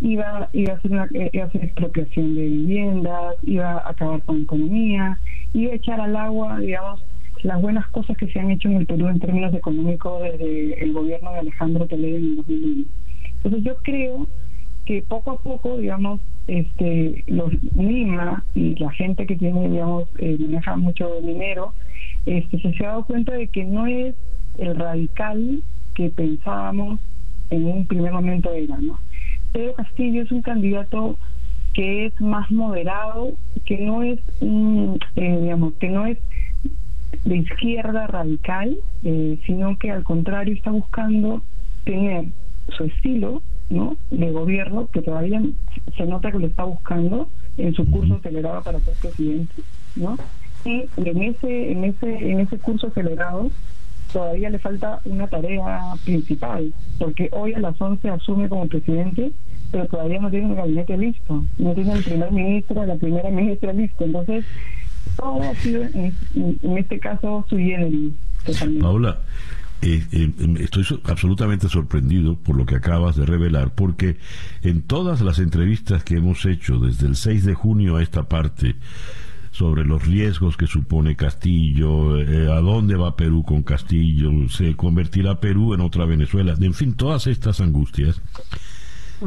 iba, 0.00 0.48
iba, 0.52 0.72
a 0.72 0.76
hacer 0.76 0.92
una, 0.92 1.08
eh, 1.14 1.30
iba 1.32 1.44
a 1.44 1.46
hacer 1.46 1.64
expropiación 1.64 2.34
de 2.34 2.42
viviendas, 2.42 3.36
iba 3.42 3.72
a 3.72 3.90
acabar 3.90 4.22
con 4.22 4.38
la 4.38 4.44
economía, 4.44 5.18
a 5.54 5.74
echar 5.74 6.00
al 6.00 6.16
agua, 6.16 6.58
digamos, 6.60 7.02
las 7.42 7.60
buenas 7.60 7.86
cosas 7.88 8.16
que 8.16 8.28
se 8.28 8.38
han 8.38 8.50
hecho 8.50 8.68
en 8.68 8.76
el 8.76 8.86
Perú 8.86 9.08
en 9.08 9.18
términos 9.18 9.54
económicos 9.54 10.22
desde 10.22 10.82
el 10.82 10.92
gobierno 10.92 11.32
de 11.32 11.38
Alejandro 11.38 11.86
Toledo 11.86 12.16
en 12.18 12.36
2001. 12.36 12.84
Entonces 13.36 13.64
yo 13.64 13.76
creo 13.82 14.26
que 14.84 15.02
poco 15.02 15.32
a 15.32 15.38
poco, 15.38 15.78
digamos, 15.78 16.20
este, 16.46 17.24
los 17.28 17.52
Lima 17.74 18.44
y 18.54 18.74
la 18.76 18.90
gente 18.92 19.26
que 19.26 19.36
tiene, 19.36 19.68
digamos, 19.68 20.08
eh, 20.18 20.36
maneja 20.38 20.76
mucho 20.76 21.20
dinero, 21.20 21.72
este, 22.26 22.60
se, 22.60 22.74
se 22.74 22.84
ha 22.84 22.88
dado 22.88 23.04
cuenta 23.04 23.32
de 23.32 23.48
que 23.48 23.64
no 23.64 23.86
es 23.86 24.14
el 24.58 24.76
radical 24.76 25.62
que 25.94 26.10
pensábamos 26.10 27.00
en 27.50 27.64
un 27.66 27.86
primer 27.86 28.12
momento 28.12 28.52
era, 28.52 28.76
¿no? 28.78 28.98
Pedro 29.52 29.74
Castillo 29.74 30.22
es 30.22 30.30
un 30.30 30.42
candidato 30.42 31.16
que 31.72 32.06
es 32.06 32.20
más 32.20 32.50
moderado, 32.50 33.32
que 33.64 33.78
no 33.78 34.02
es, 34.02 34.18
eh, 34.40 35.38
digamos, 35.40 35.74
que 35.74 35.88
no 35.88 36.06
es 36.06 36.18
de 37.24 37.36
izquierda 37.36 38.06
radical, 38.06 38.76
eh, 39.04 39.38
sino 39.46 39.76
que 39.78 39.90
al 39.90 40.04
contrario 40.04 40.54
está 40.54 40.70
buscando 40.70 41.42
tener 41.84 42.26
su 42.68 42.84
estilo 42.84 43.42
¿no? 43.68 43.96
de 44.10 44.30
gobierno, 44.30 44.88
que 44.92 45.02
todavía 45.02 45.42
se 45.96 46.06
nota 46.06 46.32
que 46.32 46.38
lo 46.38 46.46
está 46.46 46.64
buscando 46.64 47.28
en 47.56 47.74
su 47.74 47.84
curso 47.90 48.14
acelerado 48.14 48.62
para 48.62 48.80
ser 48.80 48.94
presidente, 48.94 49.54
¿no? 49.96 50.16
Y 50.64 50.84
en 50.96 51.22
ese, 51.22 51.72
en 51.72 51.84
ese, 51.84 52.30
en 52.30 52.40
ese 52.40 52.58
curso 52.58 52.88
acelerado 52.88 53.50
todavía 54.12 54.50
le 54.50 54.58
falta 54.58 55.00
una 55.04 55.26
tarea 55.26 55.80
principal, 56.04 56.72
porque 56.98 57.28
hoy 57.32 57.54
a 57.54 57.60
las 57.60 57.80
11 57.80 58.08
asume 58.10 58.48
como 58.48 58.66
presidente, 58.66 59.32
pero 59.70 59.86
todavía 59.86 60.20
no 60.20 60.30
tiene 60.30 60.50
el 60.50 60.54
gabinete 60.56 60.96
listo, 60.96 61.44
no 61.58 61.74
tiene 61.74 61.92
el 61.92 62.04
primer 62.04 62.32
ministro, 62.32 62.86
la 62.86 62.96
primera 62.96 63.30
ministra 63.30 63.72
listo. 63.72 64.04
Entonces, 64.04 64.44
todo 65.16 65.42
ha 65.42 65.54
sido, 65.56 65.82
en, 65.82 66.78
este 66.78 66.98
caso, 66.98 67.44
su 67.48 67.56
generis. 67.56 68.12
Paula, 68.80 69.18
eh, 69.82 70.02
eh, 70.12 70.32
estoy 70.60 70.84
absolutamente 71.04 71.68
sorprendido 71.68 72.36
por 72.36 72.56
lo 72.56 72.66
que 72.66 72.76
acabas 72.76 73.16
de 73.16 73.26
revelar, 73.26 73.74
porque 73.74 74.16
en 74.62 74.82
todas 74.82 75.20
las 75.20 75.38
entrevistas 75.38 76.04
que 76.04 76.16
hemos 76.16 76.44
hecho 76.46 76.78
desde 76.78 77.06
el 77.06 77.16
6 77.16 77.44
de 77.44 77.54
junio 77.54 77.96
a 77.96 78.02
esta 78.02 78.24
parte, 78.24 78.76
sobre 79.52 79.84
los 79.84 80.06
riesgos 80.06 80.56
que 80.56 80.66
supone 80.66 81.16
Castillo, 81.16 82.20
eh, 82.20 82.50
a 82.50 82.60
dónde 82.60 82.96
va 82.96 83.16
Perú 83.16 83.42
con 83.42 83.62
Castillo, 83.62 84.30
se 84.48 84.76
convertirá 84.76 85.40
Perú 85.40 85.74
en 85.74 85.80
otra 85.80 86.04
Venezuela, 86.04 86.54
en 86.60 86.74
fin, 86.74 86.94
todas 86.94 87.26
estas 87.26 87.60
angustias, 87.60 88.20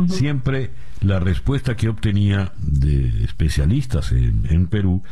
siempre 0.08 0.72
la 1.02 1.20
respuesta 1.20 1.76
que 1.76 1.90
obtenía 1.90 2.54
de 2.60 3.24
especialistas 3.24 4.12
en, 4.12 4.48
en 4.50 4.68
Perú 4.68 5.04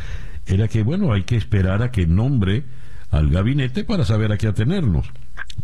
era 0.45 0.67
que, 0.67 0.83
bueno, 0.83 1.13
hay 1.13 1.23
que 1.23 1.35
esperar 1.35 1.81
a 1.83 1.91
que 1.91 2.07
nombre 2.07 2.63
al 3.11 3.29
gabinete 3.29 3.83
para 3.83 4.05
saber 4.05 4.31
a 4.31 4.37
qué 4.37 4.47
atenernos. 4.47 5.11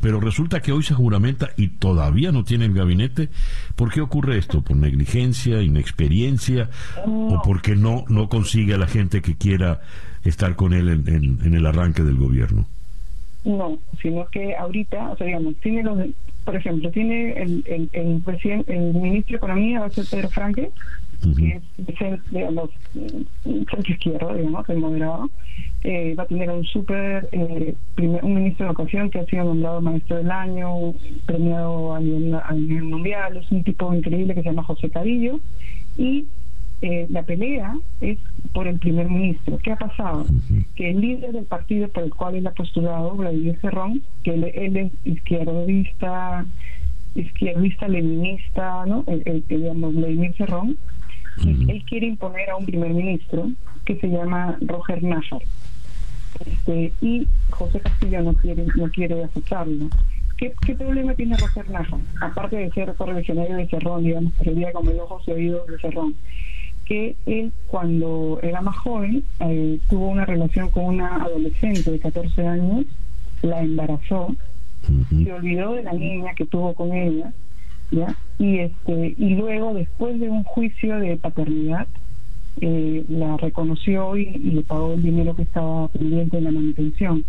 Pero 0.02 0.20
resulta 0.20 0.62
que 0.62 0.74
hoy 0.74 0.84
se 0.84 0.94
juramenta 0.94 1.50
y 1.56 1.70
todavía 1.70 2.32
no 2.32 2.44
tiene 2.44 2.66
el 2.66 2.74
gabinete. 2.74 3.30
¿Por 3.76 3.92
qué 3.92 4.02
ocurre 4.02 4.38
esto? 4.38 4.62
¿Por 4.62 4.76
negligencia, 4.76 5.62
inexperiencia 5.62 6.70
o 7.06 7.42
porque 7.44 7.76
no, 7.76 8.04
no 8.10 8.28
consigue 8.28 8.74
a 8.74 8.78
la 8.78 8.88
gente 8.88 9.22
que 9.22 9.36
quiera 9.36 9.82
estar 10.24 10.56
con 10.56 10.74
él 10.74 10.90
en, 10.90 11.40
en, 11.44 11.54
el 11.54 11.66
arranque 11.66 12.04
del 12.04 12.18
gobierno? 12.18 12.66
No, 13.46 13.80
sino 14.02 14.26
que 14.28 14.56
ahorita, 14.56 15.12
o 15.12 15.18
sea, 15.18 15.26
digamos, 15.26 15.56
tiene 15.62 15.84
los, 15.84 15.98
por 16.48 16.56
ejemplo, 16.56 16.90
tiene 16.92 17.34
el, 17.34 17.62
el, 17.68 17.90
el, 17.92 18.22
presidente, 18.22 18.74
el 18.74 18.94
ministro 18.94 19.34
de 19.34 19.36
Economía, 19.36 19.82
va 19.82 19.88
a 19.88 19.90
ser 19.90 20.06
Pedro 20.10 20.30
Franque, 20.30 20.72
que 21.36 21.62
es, 21.86 22.32
digamos, 22.32 22.70
centro 23.44 23.82
izquierdo, 23.86 24.34
digamos, 24.34 24.70
el 24.70 24.78
moderado, 24.78 25.30
eh, 25.84 26.16
va 26.18 26.24
a 26.24 26.26
tener 26.26 26.50
un 26.50 26.64
super, 26.64 27.28
eh, 27.34 27.76
un 27.98 28.34
ministro 28.34 28.66
de 28.66 28.70
Educación 28.72 29.10
que 29.10 29.20
ha 29.20 29.26
sido 29.26 29.44
nombrado 29.44 29.82
maestro 29.82 30.16
del 30.16 30.32
año, 30.32 30.94
premiado 31.26 31.96
a 31.96 32.00
nivel, 32.00 32.84
mundial, 32.86 33.36
es 33.36 33.52
un 33.52 33.66
tipo 33.66 33.94
increíble 33.94 34.34
que 34.34 34.42
se 34.42 34.48
llama 34.48 34.64
José 34.64 34.90
Cadillo, 34.90 35.42
y 35.98 36.28
eh, 36.82 37.08
la 37.10 37.24
pelea 37.24 37.76
es 38.02 38.20
por 38.54 38.68
el 38.68 38.78
primer 38.80 39.10
ministro. 39.10 39.58
¿Qué 39.64 39.72
ha 39.72 39.78
pasado? 39.78 40.26
Que 40.76 40.92
el 40.92 41.02
líder 41.02 41.32
del 41.32 41.46
partido 41.46 41.88
por 41.88 42.04
el 42.04 42.14
cual 42.14 42.36
él 42.36 42.48
ha 42.48 42.52
postulado, 42.52 43.16
Vladimir 43.16 43.58
Cerrón, 43.62 44.04
que 44.24 44.34
él, 44.34 44.78
es 44.78 44.92
izquierdista, 45.04 46.46
izquierdista 47.16 47.88
leninista, 47.88 48.86
¿no? 48.86 49.04
El, 49.08 49.44
digamos, 49.48 49.96
Vladimir 49.96 50.36
Cerrón, 50.38 50.78
él 51.46 51.84
quiere 51.88 52.08
imponer 52.08 52.50
a 52.50 52.58
un 52.58 52.66
primer 52.66 52.94
ministro 52.94 53.50
que 53.86 53.96
se 53.98 54.08
llama 54.08 54.58
Roger 54.62 55.02
Najar. 55.04 55.42
Este, 56.46 56.94
y 57.02 57.28
José 57.50 57.80
Castillo 57.80 58.22
no 58.22 58.34
quiere, 58.34 58.66
no 58.76 58.90
quiere 58.90 59.24
aceptarlo. 59.24 59.90
¿Qué, 60.38 60.54
¿Qué, 60.66 60.76
problema 60.76 61.16
tiene 61.16 61.36
Roger 61.38 61.70
Najar? 61.72 62.00
Aparte 62.22 62.58
de 62.58 62.72
ser 62.72 62.94
correligionario 62.96 63.56
de 63.58 63.68
Cerrón, 63.68 64.04
digamos, 64.04 64.34
que 64.34 64.44
sería 64.44 64.72
como 64.72 64.92
el 64.92 65.00
ojo 65.00 65.20
y 65.26 65.32
oído 65.32 65.66
de 65.66 65.80
Cerrón, 65.80 66.16
que 66.88 67.16
él 67.26 67.52
cuando 67.68 68.40
era 68.42 68.62
más 68.62 68.78
joven 68.78 69.24
eh, 69.42 69.80
tuvo 69.90 70.10
una 70.10 70.26
relación 70.26 70.70
con 70.70 70.86
una 70.86 71.18
adolescente 71.18 71.92
de 71.92 72.00
14 72.00 72.48
años, 72.48 72.86
la 73.42 73.62
embarazó, 73.62 74.36
se 75.10 75.34
olvidó 75.34 75.74
de 75.74 75.84
la 75.84 75.94
niña 75.94 76.34
que 76.34 76.46
tuvo 76.46 76.74
con 76.74 76.94
ella 76.94 77.34
¿ya? 77.92 78.16
Y, 78.40 78.60
este, 78.60 79.16
y 79.18 79.36
luego, 79.36 79.74
después 79.74 80.20
de 80.20 80.30
un 80.30 80.44
juicio 80.44 80.98
de 80.98 81.18
paternidad, 81.18 81.88
eh, 82.62 83.06
la 83.10 83.38
reconoció 83.38 84.18
y, 84.18 84.26
le 84.26 84.62
pagó 84.64 84.94
el 84.94 85.04
dinero 85.04 85.36
que 85.36 85.44
estaba 85.44 85.88
pendiente 85.90 86.38
en 86.38 86.44
la 86.46 86.52
manutención. 86.52 87.24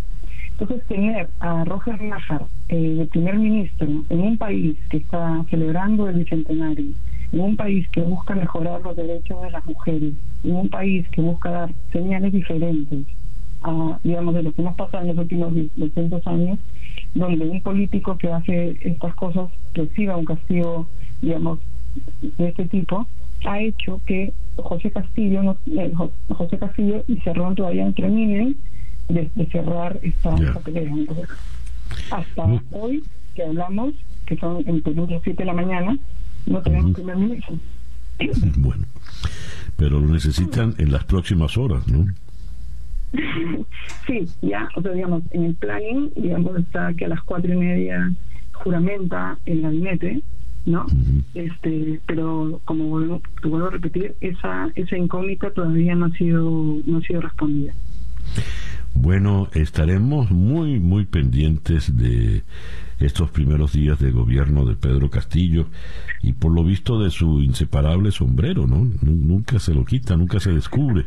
Entonces, 0.53 0.87
tener 0.87 1.29
a 1.41 1.65
Roger 1.65 2.01
Najar, 2.03 2.47
eh, 2.69 2.97
el 3.01 3.09
primer 3.09 3.37
ministro, 3.37 3.87
en 4.09 4.21
un 4.21 4.39
país 4.39 4.77
que 4.91 4.99
está 4.99 5.45
celebrando 5.51 6.09
el 6.09 6.19
bicentenario, 6.19 6.93
en 7.33 7.41
un 7.41 7.57
país 7.57 7.89
que 7.91 8.01
busca 8.01 8.35
mejorar 8.35 8.81
los 8.83 8.97
derechos 8.97 9.43
de 9.43 9.51
las 9.51 9.65
mujeres, 9.67 10.15
en 10.45 10.57
un 10.57 10.69
país 10.69 11.07
que 11.11 11.21
busca 11.21 11.51
dar 11.51 11.75
señales 11.93 12.33
diferentes 12.33 13.07
a, 13.63 13.99
digamos, 14.03 14.35
de 14.35 14.43
lo 14.43 14.53
que 14.53 14.63
hemos 14.63 14.77
pasado 14.77 15.03
en 15.03 15.09
los 15.09 15.19
últimos 15.19 15.53
200 15.77 16.27
años, 16.27 16.59
donde 17.15 17.49
un 17.49 17.61
político 17.61 18.17
que 18.17 18.31
hace 18.31 18.79
estas 18.83 19.15
cosas 19.15 19.51
reciba 19.75 20.17
un 20.17 20.25
castigo, 20.25 20.87
digamos, 21.21 21.59
de 22.39 22.49
este 22.49 22.67
tipo, 22.67 23.07
ha 23.45 23.61
hecho 23.61 24.01
que 24.07 24.33
José 24.57 24.91
Castillo, 24.91 25.43
no, 25.43 25.57
eh, 25.67 25.93
José 26.29 26.59
Castillo 26.59 27.05
y 27.07 27.17
Cerrón 27.21 27.55
todavía 27.55 27.85
no 27.85 27.93
terminen 27.93 28.57
de, 29.09 29.31
cerrar 29.51 29.99
esta, 30.03 30.35
pelea. 30.65 30.93
hasta 32.11 32.63
hoy 32.73 33.03
que 33.35 33.43
hablamos, 33.43 33.95
que 34.27 34.37
son 34.37 34.63
en 34.67 34.83
Perú 34.83 35.07
las 35.09 35.23
7 35.23 35.43
de 35.43 35.47
la 35.47 35.55
mañana, 35.55 35.97
no 36.49 36.63
tenemos 36.63 36.93
primer 36.93 37.17
ministro. 37.17 37.59
Bueno, 38.57 38.85
pero 39.77 40.01
lo 40.01 40.09
necesitan 40.09 40.75
en 40.79 40.91
las 40.91 41.05
próximas 41.05 41.57
horas, 41.57 41.87
¿no? 41.87 42.07
sí, 44.07 44.27
ya, 44.43 44.69
o 44.75 44.83
sea, 44.83 44.93
digamos, 44.93 45.23
en 45.31 45.45
el 45.45 45.55
planning, 45.55 46.11
digamos, 46.17 46.59
está 46.59 46.93
que 46.95 47.05
a 47.05 47.09
las 47.09 47.23
cuatro 47.23 47.53
y 47.53 47.57
media 47.57 48.13
juramenta 48.53 49.39
el 49.47 49.63
gabinete, 49.63 50.21
¿no? 50.67 50.87
Este, 51.35 52.01
pero 52.07 52.61
como 52.65 52.85
vuelvo, 52.89 53.23
vuelvo 53.43 53.69
a 53.69 53.71
repetir, 53.71 54.15
esa 54.21 54.69
esa 54.75 54.97
incógnita 54.97 55.51
todavía 55.51 55.95
no 55.95 56.07
ha 56.07 56.11
sido 56.11 56.51
no 56.85 56.99
ha 56.99 57.03
sido 57.03 57.21
respondida. 57.21 57.73
Bueno, 58.95 59.49
estaremos 59.55 60.31
muy 60.31 60.81
muy 60.81 61.07
pendientes 61.07 61.97
de 61.97 62.43
estos 63.01 63.31
primeros 63.31 63.73
días 63.73 63.99
de 63.99 64.11
gobierno 64.11 64.65
de 64.65 64.77
Pedro 64.77 65.11
Castillo 65.11 65.67
y 66.23 66.33
por 66.33 66.53
lo 66.53 66.65
visto 66.65 67.01
de 67.01 67.11
su 67.11 67.41
inseparable 67.41 68.11
sombrero, 68.11 68.67
¿no? 68.67 68.89
Nunca 69.03 69.59
se 69.59 69.75
lo 69.75 69.85
quita, 69.85 70.17
nunca 70.17 70.41
se 70.41 70.53
descubre. 70.53 71.05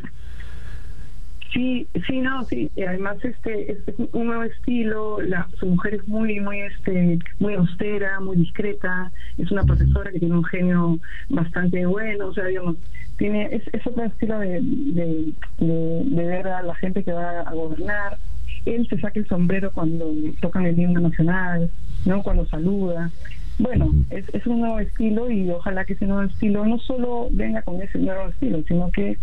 Sí, 1.52 1.86
sí, 2.06 2.20
no, 2.20 2.44
sí. 2.44 2.70
Además 2.86 3.18
este, 3.22 3.72
es 3.72 3.78
un 4.12 4.26
nuevo 4.26 4.42
estilo. 4.42 5.20
La, 5.20 5.46
su 5.58 5.66
mujer 5.66 5.94
es 5.94 6.08
muy, 6.08 6.40
muy, 6.40 6.60
este, 6.60 7.18
muy 7.40 7.54
austera, 7.54 8.20
muy 8.20 8.38
discreta. 8.38 9.12
Es 9.36 9.50
una 9.50 9.62
profesora 9.62 10.10
que 10.10 10.18
tiene 10.18 10.34
un 10.34 10.44
genio 10.44 10.98
bastante 11.28 11.84
bueno. 11.84 12.28
O 12.28 12.34
sea, 12.34 12.44
digamos, 12.44 12.76
tiene 13.18 13.54
es, 13.54 13.62
es 13.72 13.86
otro 13.86 14.04
estilo 14.04 14.38
de, 14.38 14.60
de, 14.62 15.32
de, 15.58 16.26
ver 16.26 16.48
a 16.48 16.62
la 16.62 16.74
gente 16.76 17.04
que 17.04 17.12
va 17.12 17.40
a 17.40 17.52
gobernar. 17.52 18.16
Él 18.64 18.86
se 18.88 18.98
saca 18.98 19.18
el 19.18 19.26
sombrero 19.26 19.72
cuando 19.72 20.12
tocan 20.40 20.66
el 20.66 20.78
himno 20.78 21.00
nacional, 21.00 21.70
no, 22.04 22.22
cuando 22.22 22.46
saluda. 22.46 23.10
Bueno, 23.58 23.92
es, 24.10 24.24
es 24.32 24.46
un 24.46 24.60
nuevo 24.60 24.78
estilo 24.78 25.30
y 25.30 25.50
ojalá 25.50 25.84
que 25.84 25.92
ese 25.92 26.06
nuevo 26.06 26.22
estilo 26.22 26.64
no 26.64 26.78
solo 26.78 27.28
venga 27.30 27.62
con 27.62 27.80
ese 27.82 27.98
nuevo 27.98 28.28
estilo, 28.28 28.62
sino 28.66 28.90
que 28.90 29.18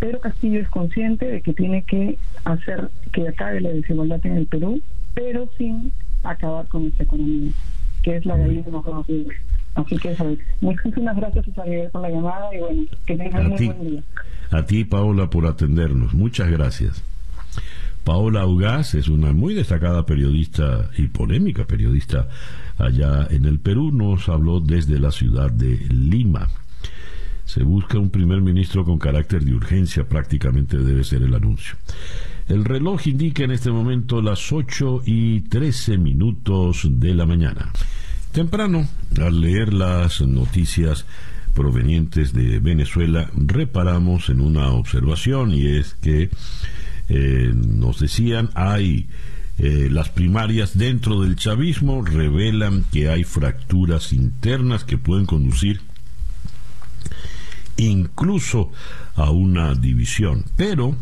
Pedro 0.00 0.20
Castillo 0.20 0.60
es 0.60 0.68
consciente 0.70 1.26
de 1.26 1.42
que 1.42 1.52
tiene 1.52 1.82
que 1.82 2.18
hacer 2.44 2.90
que 3.12 3.28
acabe 3.28 3.60
la 3.60 3.70
desigualdad 3.70 4.24
en 4.24 4.38
el 4.38 4.46
Perú, 4.46 4.80
pero 5.14 5.48
sin 5.56 5.92
acabar 6.24 6.66
con 6.68 6.82
nuestra 6.82 7.04
economía, 7.04 7.52
que 8.02 8.16
es 8.16 8.26
la 8.26 8.36
de 8.36 8.44
ahí 8.44 8.62
que 8.62 8.70
nos 8.70 8.84
vamos 8.84 9.08
a 9.08 9.12
vivir. 9.12 9.34
Así 9.74 9.96
que 9.98 10.16
muchísimas 10.60 11.16
gracias 11.16 11.46
Isabel 11.46 11.90
por 11.90 12.02
la 12.02 12.10
llamada 12.10 12.54
y 12.54 12.58
bueno, 12.58 12.82
que 13.06 13.16
tengan 13.16 13.52
un 13.52 13.66
buen 13.66 13.90
día. 13.90 14.02
A 14.50 14.64
ti, 14.64 14.84
Paola, 14.84 15.30
por 15.30 15.46
atendernos. 15.46 16.12
Muchas 16.12 16.50
gracias. 16.50 17.04
Paola 18.04 18.46
Ugaz 18.46 18.94
es 18.94 19.08
una 19.08 19.32
muy 19.32 19.54
destacada 19.54 20.06
periodista 20.06 20.90
y 20.96 21.08
polémica 21.08 21.66
periodista 21.66 22.28
allá 22.78 23.26
en 23.30 23.44
el 23.44 23.58
Perú. 23.58 23.92
Nos 23.92 24.28
habló 24.28 24.60
desde 24.60 24.98
la 24.98 25.10
ciudad 25.10 25.50
de 25.50 25.76
Lima. 25.88 26.48
Se 27.44 27.62
busca 27.62 27.98
un 27.98 28.10
primer 28.10 28.40
ministro 28.40 28.84
con 28.84 28.98
carácter 28.98 29.44
de 29.44 29.54
urgencia, 29.54 30.08
prácticamente 30.08 30.78
debe 30.78 31.04
ser 31.04 31.22
el 31.22 31.34
anuncio. 31.34 31.74
El 32.48 32.64
reloj 32.64 33.06
indica 33.06 33.44
en 33.44 33.50
este 33.50 33.70
momento 33.70 34.22
las 34.22 34.52
8 34.52 35.02
y 35.04 35.40
13 35.42 35.98
minutos 35.98 36.86
de 36.88 37.14
la 37.14 37.26
mañana. 37.26 37.72
Temprano, 38.32 38.88
al 39.20 39.40
leer 39.40 39.74
las 39.74 40.20
noticias 40.20 41.06
provenientes 41.54 42.32
de 42.32 42.60
Venezuela, 42.60 43.30
reparamos 43.34 44.30
en 44.30 44.40
una 44.40 44.70
observación 44.72 45.52
y 45.52 45.66
es 45.66 45.94
que 45.94 46.30
eh, 47.12 47.52
nos 47.52 47.98
decían 47.98 48.50
hay 48.54 49.08
eh, 49.58 49.88
las 49.90 50.10
primarias 50.10 50.78
dentro 50.78 51.22
del 51.22 51.34
chavismo 51.34 52.02
revelan 52.02 52.84
que 52.92 53.10
hay 53.10 53.24
fracturas 53.24 54.12
internas 54.12 54.84
que 54.84 54.96
pueden 54.96 55.26
conducir 55.26 55.80
incluso 57.76 58.70
a 59.16 59.30
una 59.30 59.74
división. 59.74 60.44
Pero 60.56 60.94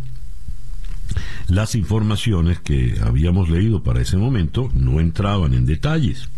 las 1.49 1.75
informaciones 1.75 2.59
que 2.59 2.99
habíamos 3.03 3.51
leído 3.51 3.83
para 3.83 4.01
ese 4.01 4.17
momento 4.17 4.71
no 4.73 5.01
entraban 5.01 5.53
en 5.53 5.67
detalles. 5.67 6.31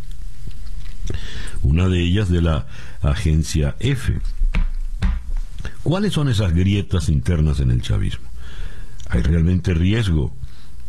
Una 1.63 1.89
de 1.89 2.03
ellas 2.03 2.29
de 2.29 2.43
la 2.43 2.67
agencia 3.03 3.77
F. 3.79 4.19
¿Cuáles 5.85 6.13
son 6.13 6.29
esas 6.29 6.53
grietas 6.55 7.09
internas 7.09 7.61
en 7.61 7.71
el 7.71 7.83
chavismo? 7.83 8.30
¿Hay 9.11 9.23
realmente 9.23 9.75
riesgo 9.75 10.33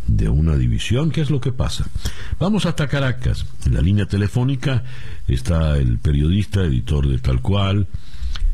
de 0.07 0.29
una 0.29 0.55
división? 0.55 1.11
¿Qué 1.11 1.21
es 1.21 1.31
lo 1.31 1.41
que 1.41 1.51
pasa? 1.51 1.85
Vamos 2.39 2.65
hasta 2.65 2.87
Caracas. 2.87 3.45
En 3.65 3.73
la 3.73 3.81
línea 3.81 4.05
telefónica 4.05 4.83
está 5.27 5.77
el 5.77 5.97
periodista, 5.97 6.61
editor 6.61 7.07
de 7.07 7.17
Tal 7.17 7.41
Cual, 7.41 7.87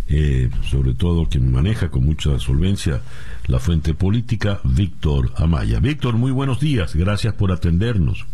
eh, 0.07 0.49
sobre 0.63 0.93
todo 0.93 1.28
quien 1.28 1.51
maneja 1.51 1.89
con 1.89 2.05
mucha 2.05 2.39
solvencia 2.39 3.01
la 3.47 3.59
fuente 3.59 3.93
política, 3.93 4.61
Víctor 4.63 5.32
Amaya. 5.36 5.80
Víctor, 5.80 6.15
muy 6.15 6.32
buenos 6.32 6.61
días, 6.61 6.95
gracias 6.95 7.34
por 7.34 7.51
atendernos. 7.51 8.26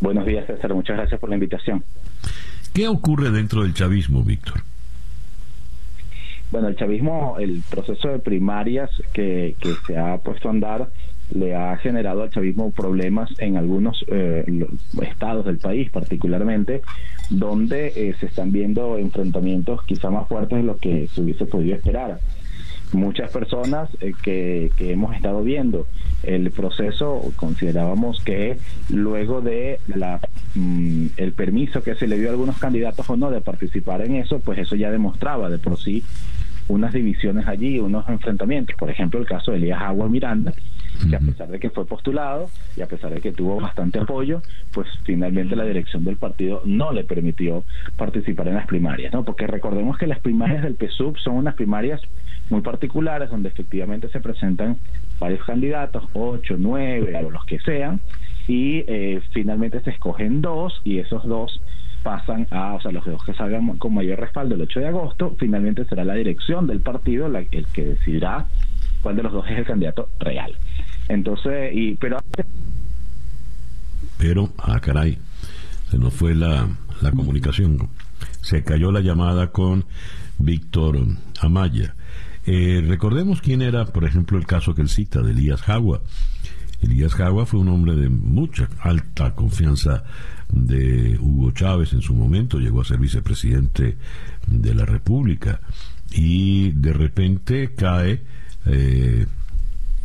Buenos 0.00 0.26
días, 0.26 0.46
César, 0.48 0.74
muchas 0.74 0.96
gracias 0.96 1.20
por 1.20 1.28
la 1.30 1.36
invitación. 1.36 1.84
¿Qué 2.72 2.88
ocurre 2.88 3.30
dentro 3.30 3.62
del 3.62 3.72
chavismo, 3.72 4.24
Víctor? 4.24 4.64
Bueno, 6.52 6.68
el 6.68 6.76
chavismo, 6.76 7.36
el 7.40 7.62
proceso 7.70 8.08
de 8.08 8.18
primarias 8.18 8.90
que, 9.14 9.56
se 9.86 9.96
ha 9.96 10.18
puesto 10.18 10.48
a 10.48 10.50
andar 10.50 10.88
le 11.34 11.56
ha 11.56 11.74
generado 11.78 12.22
al 12.22 12.30
chavismo 12.30 12.70
problemas 12.72 13.30
en 13.38 13.56
algunos 13.56 14.04
eh, 14.08 14.44
estados 15.00 15.46
del 15.46 15.56
país, 15.56 15.90
particularmente, 15.90 16.82
donde 17.30 17.86
eh, 17.96 18.14
se 18.20 18.26
están 18.26 18.52
viendo 18.52 18.98
enfrentamientos 18.98 19.82
quizá 19.84 20.10
más 20.10 20.28
fuertes 20.28 20.58
de 20.58 20.64
lo 20.64 20.76
que 20.76 21.08
se 21.14 21.22
hubiese 21.22 21.46
podido 21.46 21.74
esperar. 21.74 22.18
Muchas 22.92 23.30
personas 23.30 23.88
eh, 24.02 24.12
que, 24.22 24.70
que, 24.76 24.92
hemos 24.92 25.16
estado 25.16 25.42
viendo 25.42 25.86
el 26.22 26.50
proceso 26.50 27.32
considerábamos 27.36 28.22
que 28.22 28.58
luego 28.90 29.40
de 29.40 29.80
la 29.86 30.20
mm, 30.54 31.06
el 31.16 31.32
permiso 31.32 31.82
que 31.82 31.94
se 31.94 32.06
le 32.06 32.18
dio 32.18 32.28
a 32.28 32.32
algunos 32.32 32.58
candidatos 32.58 33.08
o 33.08 33.16
no 33.16 33.30
de 33.30 33.40
participar 33.40 34.02
en 34.02 34.16
eso, 34.16 34.40
pues 34.40 34.58
eso 34.58 34.76
ya 34.76 34.90
demostraba 34.90 35.48
de 35.48 35.56
por 35.56 35.78
sí 35.78 36.04
unas 36.68 36.92
divisiones 36.92 37.46
allí, 37.46 37.78
unos 37.78 38.08
enfrentamientos. 38.08 38.76
Por 38.76 38.90
ejemplo, 38.90 39.20
el 39.20 39.26
caso 39.26 39.50
de 39.50 39.58
Elías 39.58 39.80
Agua 39.80 40.08
Miranda, 40.08 40.52
que 41.08 41.16
a 41.16 41.20
pesar 41.20 41.48
de 41.48 41.58
que 41.58 41.70
fue 41.70 41.86
postulado 41.86 42.48
y 42.76 42.82
a 42.82 42.86
pesar 42.86 43.12
de 43.12 43.20
que 43.20 43.32
tuvo 43.32 43.60
bastante 43.60 43.98
apoyo, 43.98 44.42
pues 44.72 44.88
finalmente 45.04 45.56
la 45.56 45.64
dirección 45.64 46.04
del 46.04 46.16
partido 46.16 46.62
no 46.64 46.92
le 46.92 47.04
permitió 47.04 47.64
participar 47.96 48.48
en 48.48 48.54
las 48.54 48.66
primarias, 48.66 49.12
¿no? 49.12 49.24
Porque 49.24 49.46
recordemos 49.46 49.98
que 49.98 50.06
las 50.06 50.20
primarias 50.20 50.62
del 50.62 50.76
PSUV 50.76 51.18
son 51.18 51.36
unas 51.36 51.54
primarias 51.54 52.00
muy 52.50 52.60
particulares 52.60 53.30
donde 53.30 53.48
efectivamente 53.48 54.08
se 54.08 54.20
presentan 54.20 54.76
varios 55.18 55.44
candidatos, 55.44 56.04
ocho, 56.12 56.56
nueve 56.58 57.16
o 57.24 57.30
los 57.30 57.44
que 57.44 57.58
sean, 57.60 58.00
y 58.46 58.84
eh, 58.86 59.20
finalmente 59.32 59.80
se 59.80 59.90
escogen 59.90 60.40
dos 60.40 60.80
y 60.84 60.98
esos 60.98 61.24
dos 61.24 61.60
pasan 62.02 62.46
a, 62.50 62.74
o 62.74 62.80
sea, 62.80 62.92
los 62.92 63.04
dos 63.04 63.22
que 63.24 63.34
salgan 63.34 63.78
con 63.78 63.94
mayor 63.94 64.20
respaldo 64.20 64.54
el 64.54 64.62
8 64.62 64.80
de 64.80 64.88
agosto, 64.88 65.36
finalmente 65.38 65.84
será 65.84 66.04
la 66.04 66.14
dirección 66.14 66.66
del 66.66 66.80
partido 66.80 67.28
la, 67.28 67.40
el 67.50 67.66
que 67.72 67.84
decidirá 67.84 68.46
cuál 69.02 69.16
de 69.16 69.22
los 69.22 69.32
dos 69.32 69.46
es 69.48 69.58
el 69.58 69.64
candidato 69.64 70.08
real. 70.18 70.56
Entonces, 71.08 71.70
y 71.74 71.94
pero 71.94 72.18
pero 74.18 74.50
ah 74.58 74.80
caray, 74.80 75.18
se 75.90 75.98
nos 75.98 76.14
fue 76.14 76.34
la, 76.34 76.68
la 77.00 77.10
comunicación. 77.10 77.88
Se 78.40 78.62
cayó 78.62 78.92
la 78.92 79.00
llamada 79.00 79.50
con 79.50 79.84
Víctor 80.38 80.98
Amaya. 81.40 81.94
Eh, 82.44 82.84
recordemos 82.86 83.40
quién 83.40 83.62
era, 83.62 83.84
por 83.86 84.04
ejemplo, 84.04 84.38
el 84.38 84.46
caso 84.46 84.74
que 84.74 84.82
él 84.82 84.88
cita 84.88 85.22
de 85.22 85.32
Elías 85.32 85.62
Jagua. 85.62 86.00
Elías 86.82 87.14
Jagua 87.14 87.46
fue 87.46 87.60
un 87.60 87.68
hombre 87.68 87.94
de 87.94 88.08
mucha 88.08 88.68
alta 88.80 89.34
confianza 89.34 90.04
de 90.52 91.18
Hugo 91.18 91.50
Chávez 91.52 91.92
en 91.92 92.02
su 92.02 92.14
momento, 92.14 92.58
llegó 92.58 92.82
a 92.82 92.84
ser 92.84 92.98
vicepresidente 92.98 93.96
de 94.46 94.74
la 94.74 94.84
República 94.84 95.60
y 96.10 96.70
de 96.72 96.92
repente 96.92 97.72
cae 97.74 98.22
eh, 98.66 99.26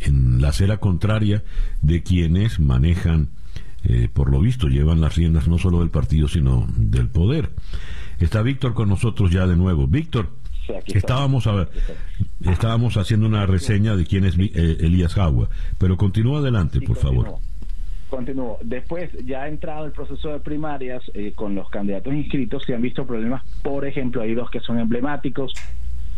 en 0.00 0.40
la 0.40 0.48
acera 0.48 0.78
contraria 0.78 1.42
de 1.82 2.02
quienes 2.02 2.60
manejan, 2.60 3.28
eh, 3.84 4.08
por 4.12 4.30
lo 4.30 4.40
visto, 4.40 4.68
llevan 4.68 5.00
las 5.00 5.16
riendas 5.16 5.48
no 5.48 5.58
solo 5.58 5.80
del 5.80 5.90
partido, 5.90 6.28
sino 6.28 6.66
del 6.76 7.08
poder. 7.08 7.50
Está 8.18 8.42
Víctor 8.42 8.74
con 8.74 8.88
nosotros 8.88 9.30
ya 9.30 9.46
de 9.46 9.56
nuevo. 9.56 9.86
Víctor, 9.86 10.30
estábamos, 10.86 11.46
a, 11.46 11.68
estábamos 12.40 12.96
haciendo 12.96 13.26
una 13.26 13.46
reseña 13.46 13.96
de 13.96 14.06
quién 14.06 14.24
es 14.24 14.36
eh, 14.38 14.78
Elías 14.80 15.14
Jagua, 15.14 15.50
pero 15.78 15.96
continúa 15.96 16.38
adelante, 16.38 16.80
por 16.80 16.96
favor. 16.96 17.38
Continúo. 18.08 18.58
Después, 18.62 19.10
ya 19.24 19.42
ha 19.42 19.48
entrado 19.48 19.86
el 19.86 19.92
proceso 19.92 20.30
de 20.30 20.40
primarias 20.40 21.02
eh, 21.14 21.32
con 21.34 21.54
los 21.54 21.68
candidatos 21.68 22.14
inscritos, 22.14 22.64
se 22.64 22.74
han 22.74 22.82
visto 22.82 23.06
problemas. 23.06 23.42
Por 23.62 23.86
ejemplo, 23.86 24.22
hay 24.22 24.34
dos 24.34 24.50
que 24.50 24.60
son 24.60 24.78
emblemáticos, 24.78 25.52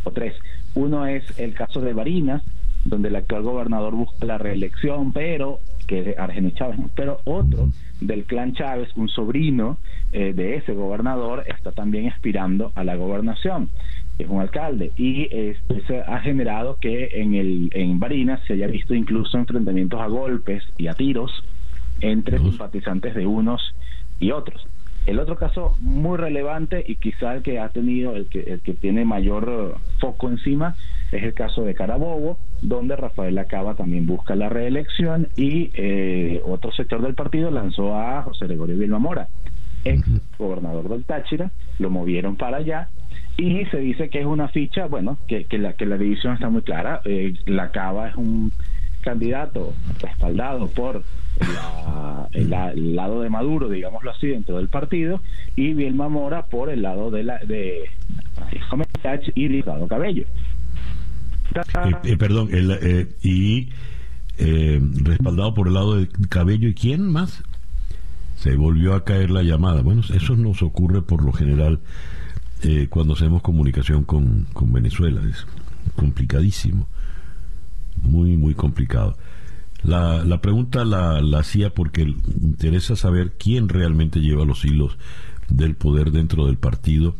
o 0.04 0.10
tres. 0.10 0.34
Uno 0.74 1.06
es 1.06 1.38
el 1.38 1.54
caso 1.54 1.80
de 1.80 1.92
Barinas, 1.92 2.42
donde 2.84 3.08
el 3.08 3.16
actual 3.16 3.42
gobernador 3.42 3.94
busca 3.94 4.24
la 4.24 4.38
reelección, 4.38 5.12
pero 5.12 5.58
que 5.86 6.10
es 6.10 6.18
Argenis 6.18 6.54
Chávez, 6.54 6.78
pero 6.94 7.20
otro 7.24 7.68
del 8.00 8.24
clan 8.24 8.54
Chávez, 8.54 8.88
un 8.96 9.08
sobrino 9.08 9.76
eh, 10.12 10.32
de 10.32 10.56
ese 10.56 10.72
gobernador, 10.72 11.44
está 11.46 11.72
también 11.72 12.08
aspirando 12.08 12.72
a 12.74 12.84
la 12.84 12.96
gobernación, 12.96 13.68
es 14.18 14.28
un 14.28 14.40
alcalde, 14.40 14.92
y 14.96 15.28
esto 15.30 15.74
se 15.86 16.00
ha 16.00 16.20
generado 16.20 16.76
que 16.80 17.08
en, 17.12 17.34
el, 17.34 17.70
en 17.74 17.98
Barinas 17.98 18.40
se 18.46 18.54
haya 18.54 18.68
visto 18.68 18.94
incluso 18.94 19.36
enfrentamientos 19.36 20.00
a 20.00 20.06
golpes 20.06 20.62
y 20.78 20.86
a 20.86 20.94
tiros 20.94 21.44
entre 22.00 22.38
simpatizantes 22.38 23.14
de 23.14 23.26
unos 23.26 23.74
y 24.18 24.30
otros. 24.32 24.66
El 25.06 25.18
otro 25.18 25.36
caso 25.36 25.76
muy 25.80 26.18
relevante 26.18 26.84
y 26.86 26.96
quizá 26.96 27.34
el 27.34 27.42
que 27.42 27.58
ha 27.58 27.70
tenido, 27.70 28.14
el 28.14 28.26
que, 28.26 28.40
el 28.40 28.60
que 28.60 28.74
tiene 28.74 29.04
mayor 29.04 29.74
eh, 29.74 29.80
foco 29.98 30.28
encima, 30.28 30.76
es 31.10 31.22
el 31.22 31.32
caso 31.32 31.62
de 31.62 31.74
Carabobo, 31.74 32.38
donde 32.60 32.96
Rafael 32.96 33.38
Acaba 33.38 33.74
también 33.74 34.06
busca 34.06 34.36
la 34.36 34.48
reelección 34.50 35.28
y 35.36 35.70
eh, 35.74 36.42
otro 36.44 36.70
sector 36.72 37.00
del 37.00 37.14
partido 37.14 37.50
lanzó 37.50 37.96
a 37.96 38.22
José 38.22 38.46
Gregorio 38.46 38.76
Vilma 38.76 38.98
Mora, 38.98 39.28
ex 39.84 40.06
gobernador 40.38 40.88
del 40.90 41.04
Táchira, 41.04 41.50
lo 41.78 41.88
movieron 41.88 42.36
para 42.36 42.58
allá 42.58 42.88
y 43.36 43.64
se 43.66 43.78
dice 43.78 44.10
que 44.10 44.20
es 44.20 44.26
una 44.26 44.48
ficha, 44.48 44.86
bueno, 44.86 45.16
que, 45.26 45.44
que, 45.44 45.58
la, 45.58 45.72
que 45.72 45.86
la 45.86 45.96
división 45.96 46.34
está 46.34 46.50
muy 46.50 46.60
clara. 46.60 47.00
Eh, 47.06 47.34
la 47.46 47.70
Cava 47.70 48.08
es 48.08 48.16
un 48.16 48.52
candidato 49.00 49.72
respaldado 50.00 50.68
por 50.68 51.02
el, 52.32 52.96
lado 52.96 53.22
de 53.22 53.30
Maduro, 53.30 53.68
digámoslo 53.68 54.10
así, 54.10 54.28
dentro 54.28 54.56
del 54.58 54.68
partido, 54.68 55.20
y 55.56 55.74
Vilma 55.74 56.08
Mora 56.08 56.46
por 56.46 56.70
el 56.70 56.82
lado 56.82 57.10
de, 57.10 57.24
la, 57.24 57.38
de 57.38 57.84
Francisco 58.34 58.76
Melach 58.76 59.22
y 59.34 59.48
Ricardo 59.48 59.88
Cabello. 59.88 60.24
Eh, 61.54 61.92
eh, 62.04 62.16
perdón, 62.16 62.48
el, 62.52 63.08
y 63.22 63.70
respaldado 64.38 65.54
por 65.54 65.68
el 65.68 65.74
lado 65.74 65.96
de 65.96 66.08
Cabello, 66.28 66.68
¿y 66.68 66.74
quién 66.74 67.10
más? 67.10 67.42
Se 68.36 68.56
volvió 68.56 68.94
a 68.94 69.04
caer 69.04 69.30
la 69.30 69.42
llamada. 69.42 69.82
Bueno, 69.82 70.02
eso 70.14 70.34
nos 70.36 70.62
ocurre 70.62 71.02
por 71.02 71.22
lo 71.22 71.32
general 71.32 71.80
eh, 72.62 72.88
cuando 72.90 73.14
hacemos 73.14 73.42
comunicación 73.42 74.04
con, 74.04 74.46
Venezuela. 74.72 75.22
Es 75.28 75.46
complicadísimo, 75.96 76.86
muy, 78.02 78.36
muy 78.36 78.54
complicado. 78.54 79.16
La, 79.82 80.24
la 80.24 80.40
pregunta 80.40 80.84
la, 80.84 81.20
la 81.20 81.40
hacía 81.40 81.70
porque 81.70 82.02
interesa 82.02 82.96
saber 82.96 83.32
quién 83.38 83.68
realmente 83.68 84.20
lleva 84.20 84.44
los 84.44 84.64
hilos 84.64 84.98
del 85.48 85.74
poder 85.74 86.12
dentro 86.12 86.46
del 86.46 86.58
partido 86.58 87.16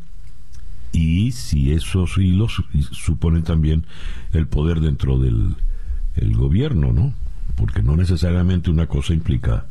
y 0.93 1.33
si 1.33 1.73
esos 1.73 2.19
hilos 2.19 2.63
suponen 2.91 3.45
también 3.45 3.87
el 4.33 4.47
poder 4.47 4.81
dentro 4.81 5.19
del 5.19 5.57
el 6.17 6.37
gobierno, 6.37 6.93
¿no? 6.93 7.15
Porque 7.57 7.83
no 7.83 7.97
necesariamente 7.97 8.71
una 8.71 8.87
cosa 8.87 9.15
implica 9.15 9.67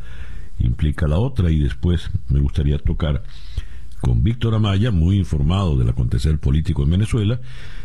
implica 0.59 1.07
la 1.07 1.17
otra 1.17 1.51
y 1.51 1.59
después 1.59 2.09
me 2.29 2.39
gustaría 2.39 2.77
tocar 2.79 3.23
con 4.01 4.23
Víctor 4.23 4.55
Amaya, 4.55 4.91
muy 4.91 5.17
informado 5.17 5.77
del 5.77 5.89
acontecer 5.89 6.37
político 6.37 6.83
en 6.83 6.91
Venezuela, 6.91 7.39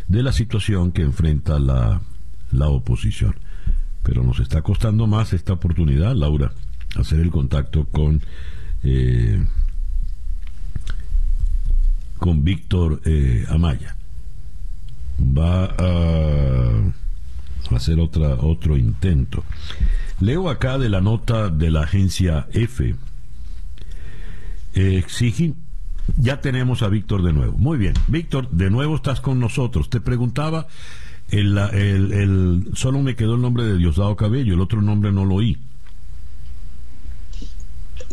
de 0.08 0.22
la 0.22 0.32
situación 0.32 0.92
que 0.92 1.02
enfrenta 1.02 1.58
la, 1.58 2.00
la 2.52 2.68
oposición. 2.68 3.34
Pero 4.04 4.22
nos 4.22 4.38
está 4.38 4.62
costando 4.62 5.08
más 5.08 5.32
esta 5.32 5.54
oportunidad, 5.54 6.14
Laura, 6.14 6.52
hacer 6.94 7.18
el 7.18 7.30
contacto 7.30 7.86
con, 7.86 8.22
eh, 8.84 9.44
con 12.18 12.44
Víctor 12.44 13.00
eh, 13.04 13.44
Amaya. 13.48 13.96
Va 15.20 15.64
a 15.78 17.74
hacer 17.74 17.98
otra, 17.98 18.34
otro 18.36 18.76
intento. 18.76 19.42
Leo 20.20 20.48
acá 20.48 20.78
de 20.78 20.88
la 20.88 21.00
nota 21.00 21.48
de 21.48 21.70
la 21.70 21.82
agencia 21.82 22.46
F. 22.52 22.94
exigen 24.74 25.56
ya 26.16 26.40
tenemos 26.40 26.82
a 26.82 26.88
Víctor 26.88 27.22
de 27.22 27.32
nuevo. 27.32 27.56
Muy 27.56 27.78
bien. 27.78 27.94
Víctor, 28.08 28.50
de 28.50 28.70
nuevo 28.70 28.96
estás 28.96 29.20
con 29.20 29.40
nosotros. 29.40 29.90
Te 29.90 30.00
preguntaba, 30.00 30.66
el, 31.30 31.58
el, 31.58 32.68
solo 32.74 33.00
me 33.00 33.16
quedó 33.16 33.34
el 33.34 33.42
nombre 33.42 33.64
de 33.64 33.76
Diosdado 33.76 34.16
Cabello, 34.16 34.54
el 34.54 34.60
otro 34.60 34.82
nombre 34.82 35.12
no 35.12 35.24
lo 35.24 35.36
oí. 35.36 35.58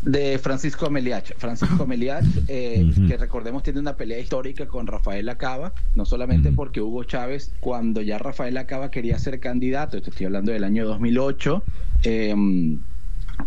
De 0.03 0.39
Francisco 0.39 0.89
Meliach. 0.89 1.33
Francisco 1.37 1.85
Meliach, 1.85 2.25
eh, 2.47 2.91
que 3.07 3.17
recordemos 3.17 3.61
tiene 3.61 3.79
una 3.79 3.95
pelea 3.95 4.19
histórica 4.19 4.65
con 4.65 4.87
Rafael 4.87 5.29
Acaba, 5.29 5.73
no 5.95 6.05
solamente 6.05 6.51
porque 6.51 6.81
Hugo 6.81 7.03
Chávez, 7.03 7.51
cuando 7.59 8.01
ya 8.01 8.17
Rafael 8.17 8.57
Acaba 8.57 8.89
quería 8.89 9.19
ser 9.19 9.39
candidato, 9.39 9.97
estoy 9.97 10.25
hablando 10.25 10.51
del 10.51 10.63
año 10.63 10.87
2008, 10.87 11.63
eh, 12.03 12.35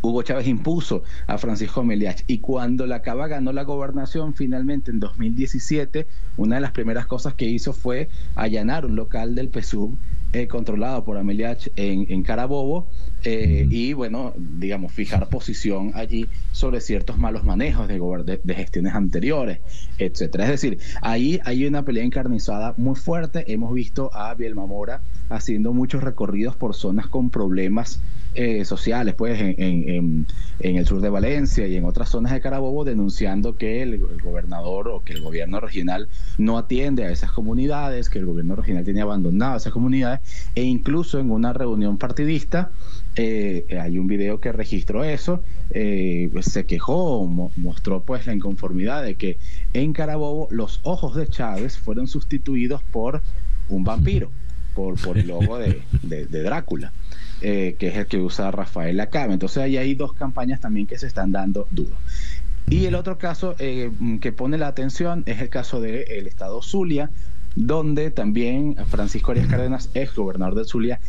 Hugo 0.03 0.23
Chávez 0.23 0.47
impuso 0.47 1.03
a 1.27 1.39
Francisco 1.39 1.83
Meliach 1.83 2.23
y 2.27 2.39
cuando 2.39 2.87
la 2.87 3.03
Cava 3.03 3.29
ganó 3.29 3.53
la 3.53 3.65
gobernación 3.65 4.35
finalmente 4.35 4.91
en 4.91 5.01
2017, 5.01 6.07
una 6.37 6.57
de 6.57 6.61
las 6.61 6.73
primeras 6.73 7.07
cosas 7.07 7.35
que 7.35 7.47
hizo 7.47 7.73
fue 7.73 8.09
allanar 8.35 8.87
un 8.87 8.97
local 8.97 9.35
del 9.35 9.51
PSUV 9.51 9.97
eh, 10.35 10.49
controlado 10.49 11.05
por 11.05 11.17
Ameliach 11.17 11.69
en, 11.77 12.07
en 12.09 12.25
Carabobo 12.25 12.89
eh, 13.23 13.69
y 13.71 13.93
bueno, 13.93 14.35
digamos, 14.37 14.93
fijar 14.93 15.29
posición 15.29 15.93
allí 15.95 16.27
sobre 16.51 16.81
ciertos 16.81 17.19
malos 17.19 17.45
manejos 17.45 17.87
de, 17.87 18.41
de, 18.43 18.55
gestiones 18.55 18.95
anteriores, 18.95 19.61
etcétera. 19.99 20.45
Es 20.45 20.51
decir, 20.51 20.79
ahí 21.03 21.41
hay 21.45 21.65
una 21.67 21.85
pelea 21.85 22.03
encarnizada 22.03 22.75
muy 22.77 22.97
fuerte. 22.97 23.53
Hemos 23.53 23.73
visto 23.73 24.11
a 24.13 24.35
Bielma 24.35 24.67
Mora 24.67 25.03
haciendo 25.29 25.73
muchos 25.73 26.03
recorridos 26.03 26.57
por 26.57 26.75
zonas 26.75 27.07
con 27.07 27.31
problemas 27.31 28.01
eh, 28.37 28.65
sociales, 28.65 29.15
pues 29.15 29.41
en, 29.41 29.55
en, 29.59 30.27
en, 30.59 30.77
el 30.77 30.87
sur 30.87 31.01
de 31.01 31.09
Valencia 31.09 31.69
y 31.69 31.77
en 31.77 31.85
otras 31.85 32.09
zonas 32.09 32.33
de 32.33 32.41
Carabobo, 32.41 32.85
denunciando 32.85 33.57
que 33.57 33.81
el, 33.81 33.97
gobernador 34.23 34.89
o 34.89 35.05
que 35.05 35.13
el 35.13 35.21
gobierno 35.21 35.61
regional 35.61 36.09
no 36.37 36.59
atiende 36.59 37.05
a 37.05 37.13
esas 37.13 37.31
comunidades, 37.31 38.11
que 38.11 38.19
el 38.19 38.27
gobierno 38.27 38.57
regional 38.57 38.85
tiene 38.85 39.03
abandonado 39.03 39.57
esas 39.57 39.73
comunidades, 39.73 40.21
e 40.57 40.65
incluso 40.65 41.21
en 41.21 41.31
una 41.31 41.53
reunión 41.53 41.97
partidista, 41.97 42.73
eh, 43.15 43.67
hay 43.81 43.99
un 43.99 44.09
video 44.09 44.41
que 44.41 44.51
registró 44.51 45.05
eso, 45.05 45.41
eh, 45.71 46.29
se 46.41 46.67
quejó, 46.67 47.25
mostró 47.55 48.03
pues 48.03 48.27
la 48.27 48.35
inconformidad 48.35 49.05
de 49.05 49.15
que 49.15 49.39
en 49.75 49.93
Carabobo 49.93 50.49
los 50.51 50.81
ojos 50.83 51.15
de 51.15 51.29
Chávez 51.29 51.79
fueron 51.79 52.09
sustituidos 52.09 52.83
por 52.83 53.23
un 53.69 53.85
vampiro, 53.85 54.33
por, 54.75 55.01
por 55.01 55.19
el 55.19 55.29
logo 55.29 55.59
de, 55.59 55.83
de 56.03 56.43
Drácula. 56.43 56.93
Eh, 57.47 57.77
que 57.79 57.89
es 57.89 57.97
el 57.97 58.07
que 58.07 58.17
usa 58.19 58.51
Rafael 58.51 58.97
Lacaba. 58.97 59.35
Entonces 59.35 59.59
ahí 59.59 59.77
hay 59.77 59.95
dos 59.95 60.15
campañas 60.15 60.61
también 60.61 60.87
que 60.87 60.97
se 60.97 61.07
están 61.07 61.31
dando 61.31 61.67
duro. 61.71 61.95
Y 62.71 62.87
el 62.87 62.95
otro 62.95 63.19
caso 63.19 63.55
eh, 63.59 63.91
que 64.23 64.33
pone 64.33 64.57
la 64.57 64.69
atención 64.69 65.25
es 65.27 65.43
el 65.43 65.51
caso 65.51 65.81
del 65.81 66.27
estado 66.27 66.63
Zulia, 66.63 67.11
donde 67.55 68.11
también 68.11 68.77
Francisco 68.89 69.33
Arias 69.33 69.49
Cárdenas, 69.49 69.91
ex 69.93 70.15
gobernador 70.15 70.55
de 70.55 70.65
Zulia, 70.65 71.01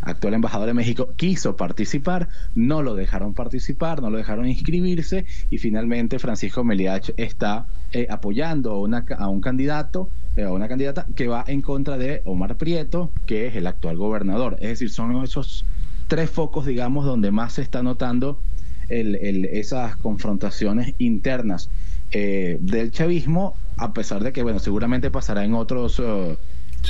actual 0.00 0.34
embajador 0.34 0.68
de 0.68 0.74
México, 0.74 1.12
quiso 1.16 1.56
participar, 1.56 2.28
no 2.54 2.82
lo 2.82 2.94
dejaron 2.94 3.34
participar, 3.34 4.00
no 4.00 4.08
lo 4.08 4.16
dejaron 4.16 4.48
inscribirse 4.48 5.26
y 5.50 5.58
finalmente 5.58 6.18
Francisco 6.18 6.64
Meliach 6.64 7.10
está 7.18 7.66
eh, 7.92 8.06
apoyando 8.08 8.70
a, 8.70 8.80
una, 8.80 9.04
a 9.18 9.28
un 9.28 9.42
candidato, 9.42 10.08
a 10.44 10.52
una 10.52 10.68
candidata 10.68 11.06
que 11.14 11.28
va 11.28 11.44
en 11.46 11.62
contra 11.62 11.98
de 11.98 12.22
Omar 12.24 12.56
Prieto, 12.56 13.10
que 13.26 13.46
es 13.46 13.56
el 13.56 13.66
actual 13.66 13.96
gobernador. 13.96 14.56
Es 14.60 14.68
decir, 14.68 14.90
son 14.90 15.22
esos 15.22 15.64
tres 16.06 16.30
focos, 16.30 16.66
digamos, 16.66 17.04
donde 17.04 17.30
más 17.30 17.54
se 17.54 17.62
está 17.62 17.82
notando 17.82 18.40
el, 18.88 19.44
esas 19.44 19.96
confrontaciones 19.96 20.94
internas 20.98 21.70
eh, 22.12 22.56
del 22.60 22.90
chavismo, 22.90 23.54
a 23.76 23.92
pesar 23.92 24.22
de 24.22 24.32
que, 24.32 24.42
bueno, 24.42 24.58
seguramente 24.58 25.10
pasará 25.10 25.44
en 25.44 25.54
otros 25.54 26.00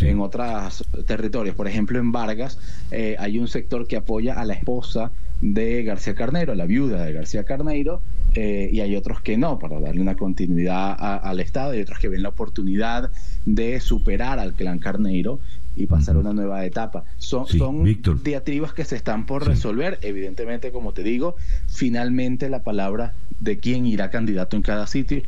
en 0.01 0.21
otros 0.21 0.85
territorios. 1.07 1.57
Por 1.57 1.67
ejemplo, 1.67 1.99
en 1.99 2.13
Vargas 2.13 2.59
eh, 2.91 3.17
hay 3.19 3.39
un 3.39 3.49
sector 3.49 3.87
que 3.87 3.97
apoya 3.97 4.35
a 4.39 4.45
la 4.45 4.55
esposa 4.55 5.11
de 5.41 5.83
García 5.85 6.15
Carnero, 6.15 6.55
la 6.55 6.67
viuda 6.67 7.05
de 7.05 7.13
García 7.13 7.45
Carneiro, 7.45 8.01
eh, 8.35 8.69
y 8.73 8.81
hay 8.81 8.97
otros 8.97 9.21
que 9.21 9.37
no, 9.37 9.59
para 9.59 9.81
darle 9.81 10.01
una 10.01 10.17
continuidad 10.17 10.97
al 10.99 11.41
Estado, 11.41 11.75
y 11.75 11.81
otros 11.81 11.99
que 11.99 12.09
ven 12.09 12.23
la 12.23 12.31
oportunidad 12.31 13.11
de 13.47 13.81
superar 13.81 14.39
al 14.39 14.55
clan 14.55 14.79
Carneiro 14.79 15.41
y 15.77 15.87
pasar 15.87 16.17
a 16.17 16.19
una 16.19 16.33
nueva 16.33 16.65
etapa. 16.65 17.05
Son, 17.19 17.47
son 17.47 17.85
diatribas 18.23 18.73
que 18.73 18.85
se 18.85 18.97
están 18.97 19.27
por 19.27 19.47
resolver. 19.47 19.99
Evidentemente, 20.03 20.73
como 20.73 20.93
te 20.93 21.03
digo, 21.03 21.37
finalmente 21.69 22.49
la 22.49 22.65
palabra 22.65 23.15
de 23.41 23.59
quién 23.59 23.87
irá 23.87 24.11
candidato 24.11 24.57
en 24.57 24.63
cada 24.63 24.87
sitio, 24.89 25.23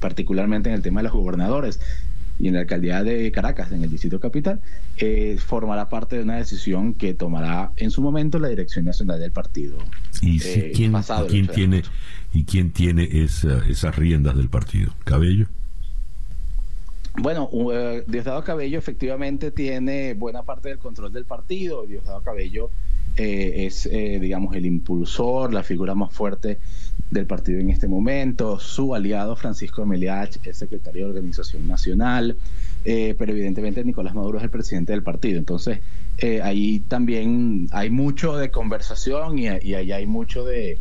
particularmente 0.00 0.70
en 0.70 0.76
el 0.76 0.82
tema 0.82 1.00
de 1.00 1.04
los 1.04 1.12
gobernadores, 1.12 1.80
y 2.40 2.48
en 2.48 2.54
la 2.54 2.60
alcaldía 2.60 3.04
de 3.04 3.30
Caracas, 3.30 3.70
en 3.70 3.84
el 3.84 3.90
distrito 3.90 4.18
capital, 4.18 4.60
eh, 4.96 5.36
formará 5.38 5.88
parte 5.88 6.16
de 6.16 6.22
una 6.22 6.36
decisión 6.36 6.94
que 6.94 7.12
tomará 7.12 7.72
en 7.76 7.90
su 7.90 8.00
momento 8.00 8.38
la 8.38 8.48
dirección 8.48 8.86
nacional 8.86 9.20
del 9.20 9.30
partido. 9.30 9.76
¿Y 10.22 10.40
eh, 10.42 10.72
quién, 10.74 10.94
¿quién 11.28 11.46
tiene 11.48 11.82
y 12.32 12.44
quién 12.44 12.70
tiene 12.70 13.08
esas 13.12 13.96
riendas 13.96 14.36
del 14.36 14.48
partido? 14.48 14.92
¿Cabello? 15.04 15.46
Bueno, 17.18 17.48
uh, 17.52 18.02
Diosdado 18.06 18.42
Cabello 18.44 18.78
efectivamente 18.78 19.50
tiene 19.50 20.14
buena 20.14 20.42
parte 20.42 20.70
del 20.70 20.78
control 20.78 21.12
del 21.12 21.26
partido. 21.26 21.84
Diosdado 21.84 22.22
Cabello 22.22 22.70
eh, 23.16 23.66
es, 23.66 23.86
eh, 23.86 24.18
digamos, 24.20 24.54
el 24.54 24.66
impulsor, 24.66 25.52
la 25.52 25.62
figura 25.62 25.94
más 25.94 26.12
fuerte 26.12 26.58
del 27.10 27.26
partido 27.26 27.58
en 27.58 27.70
este 27.70 27.88
momento. 27.88 28.58
Su 28.58 28.94
aliado 28.94 29.36
Francisco 29.36 29.84
Meliach 29.84 30.36
es 30.44 30.56
secretario 30.56 31.04
de 31.04 31.10
Organización 31.10 31.66
Nacional, 31.66 32.36
eh, 32.84 33.14
pero 33.18 33.32
evidentemente 33.32 33.84
Nicolás 33.84 34.14
Maduro 34.14 34.38
es 34.38 34.44
el 34.44 34.50
presidente 34.50 34.92
del 34.92 35.02
partido. 35.02 35.38
Entonces, 35.38 35.80
ahí 36.42 36.80
también 36.88 37.66
hay 37.72 37.88
mucho 37.88 38.36
de 38.36 38.50
conversación 38.50 39.38
y, 39.38 39.48
ahí 39.48 39.92
hay 39.92 40.06
mucho 40.06 40.44
de 40.44 40.78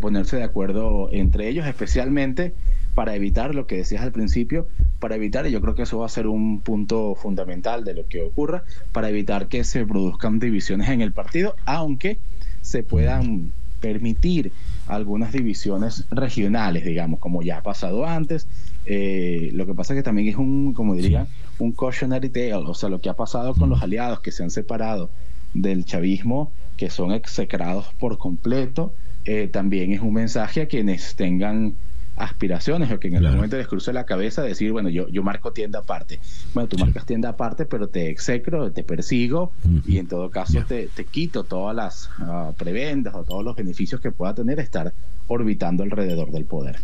ponerse 0.00 0.36
de 0.36 0.44
acuerdo 0.44 1.08
entre 1.12 1.48
ellos, 1.48 1.66
especialmente 1.66 2.54
para 2.98 3.14
evitar 3.14 3.54
lo 3.54 3.68
que 3.68 3.76
decías 3.76 4.02
al 4.02 4.10
principio, 4.10 4.66
para 4.98 5.14
evitar, 5.14 5.46
y 5.46 5.52
yo 5.52 5.60
creo 5.60 5.76
que 5.76 5.82
eso 5.82 5.98
va 5.98 6.06
a 6.06 6.08
ser 6.08 6.26
un 6.26 6.58
punto 6.58 7.14
fundamental 7.14 7.84
de 7.84 7.94
lo 7.94 8.08
que 8.08 8.22
ocurra, 8.22 8.64
para 8.90 9.08
evitar 9.08 9.46
que 9.46 9.62
se 9.62 9.86
produzcan 9.86 10.40
divisiones 10.40 10.88
en 10.88 11.00
el 11.00 11.12
partido, 11.12 11.54
aunque 11.64 12.18
se 12.60 12.82
puedan 12.82 13.52
permitir 13.80 14.50
algunas 14.88 15.32
divisiones 15.32 16.06
regionales, 16.10 16.84
digamos, 16.84 17.20
como 17.20 17.44
ya 17.44 17.58
ha 17.58 17.62
pasado 17.62 18.04
antes. 18.04 18.48
Eh, 18.84 19.50
lo 19.52 19.64
que 19.64 19.74
pasa 19.74 19.94
es 19.94 20.00
que 20.00 20.02
también 20.02 20.26
es 20.26 20.34
un, 20.34 20.74
como 20.74 20.96
diría, 20.96 21.28
un 21.60 21.70
cautionary 21.70 22.30
tale, 22.30 22.54
o 22.54 22.74
sea, 22.74 22.88
lo 22.88 23.00
que 23.00 23.10
ha 23.10 23.14
pasado 23.14 23.54
con 23.54 23.70
los 23.70 23.80
aliados 23.80 24.18
que 24.18 24.32
se 24.32 24.42
han 24.42 24.50
separado 24.50 25.08
del 25.54 25.84
chavismo, 25.84 26.50
que 26.76 26.90
son 26.90 27.12
execrados 27.12 27.86
por 28.00 28.18
completo, 28.18 28.92
eh, 29.24 29.46
también 29.46 29.92
es 29.92 30.00
un 30.00 30.14
mensaje 30.14 30.62
a 30.62 30.66
quienes 30.66 31.14
tengan 31.14 31.76
aspiraciones 32.18 32.90
o 32.90 32.98
que 32.98 33.08
en 33.08 33.16
el 33.16 33.34
momento 33.34 33.56
les 33.56 33.66
cruce 33.66 33.92
la 33.92 34.04
cabeza 34.04 34.42
decir, 34.42 34.72
bueno, 34.72 34.88
yo, 34.88 35.08
yo 35.08 35.22
marco 35.22 35.52
tienda 35.52 35.80
aparte. 35.80 36.20
Bueno, 36.54 36.68
tú 36.68 36.78
marcas 36.78 37.06
tienda 37.06 37.30
aparte, 37.30 37.64
pero 37.64 37.88
te 37.88 38.10
execro, 38.10 38.70
te 38.72 38.82
persigo 38.82 39.52
y 39.86 39.98
en 39.98 40.06
todo 40.06 40.30
caso 40.30 40.62
te, 40.66 40.88
te, 40.88 41.04
quito 41.04 41.44
todas 41.44 41.74
las 41.74 42.10
ah, 42.18 42.52
prebendas 42.56 43.14
o 43.14 43.24
todos 43.24 43.44
los 43.44 43.56
beneficios 43.56 44.00
que 44.00 44.10
pueda 44.10 44.34
tener 44.34 44.58
estar 44.58 44.92
orbitando 45.26 45.82
alrededor 45.82 46.30
del 46.30 46.44
poder. 46.44 46.76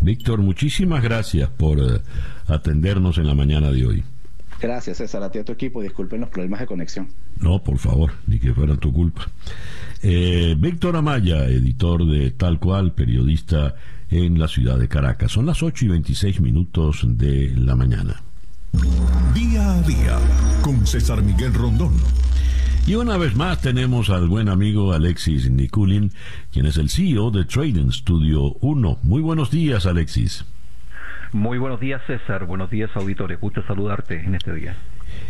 Víctor, 0.00 0.40
muchísimas 0.40 1.02
gracias 1.02 1.48
por 1.50 1.78
eh, 1.78 2.00
atendernos 2.46 3.18
en 3.18 3.26
la 3.26 3.34
mañana 3.34 3.70
de 3.70 3.86
hoy. 3.86 4.04
Gracias, 4.60 4.96
César, 4.98 5.22
a 5.22 5.30
ti 5.30 5.38
a 5.38 5.44
tu 5.44 5.52
equipo. 5.52 5.82
Disculpen 5.82 6.20
los 6.20 6.30
problemas 6.30 6.60
de 6.60 6.66
conexión. 6.66 7.08
No, 7.38 7.62
por 7.62 7.78
favor, 7.78 8.12
ni 8.26 8.40
que 8.40 8.52
fuera 8.52 8.76
tu 8.76 8.92
culpa. 8.92 9.28
Eh, 10.02 10.56
Víctor 10.58 10.96
Amaya, 10.96 11.44
editor 11.44 12.04
de 12.04 12.32
Tal 12.32 12.58
Cual, 12.58 12.92
periodista 12.92 13.76
en 14.10 14.38
la 14.38 14.48
ciudad 14.48 14.78
de 14.78 14.88
Caracas. 14.88 15.32
Son 15.32 15.46
las 15.46 15.62
8 15.62 15.86
y 15.86 15.88
26 15.88 16.40
minutos 16.40 17.02
de 17.04 17.54
la 17.56 17.76
mañana. 17.76 18.22
Día 19.34 19.72
a 19.72 19.82
día 19.82 20.18
con 20.62 20.86
César 20.86 21.22
Miguel 21.22 21.54
Rondón. 21.54 21.94
Y 22.86 22.94
una 22.94 23.18
vez 23.18 23.34
más 23.36 23.60
tenemos 23.60 24.08
al 24.08 24.28
buen 24.28 24.48
amigo 24.48 24.92
Alexis 24.94 25.50
Nikulin, 25.50 26.10
quien 26.52 26.66
es 26.66 26.78
el 26.78 26.88
CEO 26.88 27.30
de 27.30 27.44
Trading 27.44 27.90
Studio 27.90 28.54
1. 28.60 28.98
Muy 29.02 29.20
buenos 29.20 29.50
días, 29.50 29.84
Alexis. 29.84 30.44
Muy 31.32 31.58
buenos 31.58 31.80
días, 31.80 32.00
César. 32.06 32.46
Buenos 32.46 32.70
días, 32.70 32.90
auditores. 32.94 33.38
Gusto 33.38 33.62
saludarte 33.66 34.18
en 34.24 34.34
este 34.34 34.54
día. 34.54 34.74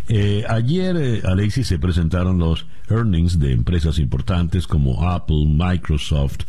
Eh, 0.09 0.45
ayer, 0.49 0.97
eh, 0.97 1.23
Alexis, 1.25 1.67
se 1.67 1.79
presentaron 1.79 2.39
los 2.39 2.67
earnings 2.89 3.39
de 3.41 3.53
empresas 3.53 3.99
importantes 3.99 4.69
como 4.69 5.09
Apple, 5.09 5.45
Microsoft 5.47 6.41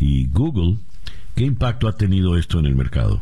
y 0.00 0.26
Google. 0.28 0.78
¿Qué 1.36 1.44
impacto 1.44 1.86
ha 1.86 1.92
tenido 1.92 2.38
esto 2.38 2.58
en 2.58 2.64
el 2.64 2.74
mercado? 2.74 3.20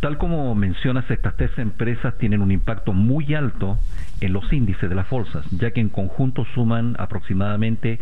Tal 0.00 0.16
como 0.16 0.54
mencionas, 0.54 1.10
estas 1.10 1.36
tres 1.36 1.50
empresas 1.58 2.16
tienen 2.16 2.40
un 2.40 2.50
impacto 2.50 2.94
muy 2.94 3.34
alto 3.34 3.78
en 4.22 4.32
los 4.32 4.50
índices 4.50 4.88
de 4.88 4.94
las 4.94 5.10
bolsas, 5.10 5.44
ya 5.50 5.72
que 5.72 5.80
en 5.80 5.90
conjunto 5.90 6.46
suman 6.54 6.96
aproximadamente 6.98 8.00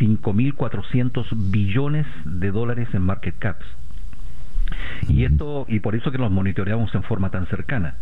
5.400 0.00 1.28
billones 1.50 2.04
de 2.26 2.50
dólares 2.50 2.88
en 2.92 3.00
market 3.00 3.38
caps. 3.38 3.64
Y 5.08 5.24
esto 5.24 5.64
y 5.66 5.80
por 5.80 5.94
eso 5.94 6.12
que 6.12 6.18
los 6.18 6.30
monitoreamos 6.30 6.94
en 6.94 7.04
forma 7.04 7.30
tan 7.30 7.46
cercana. 7.46 7.94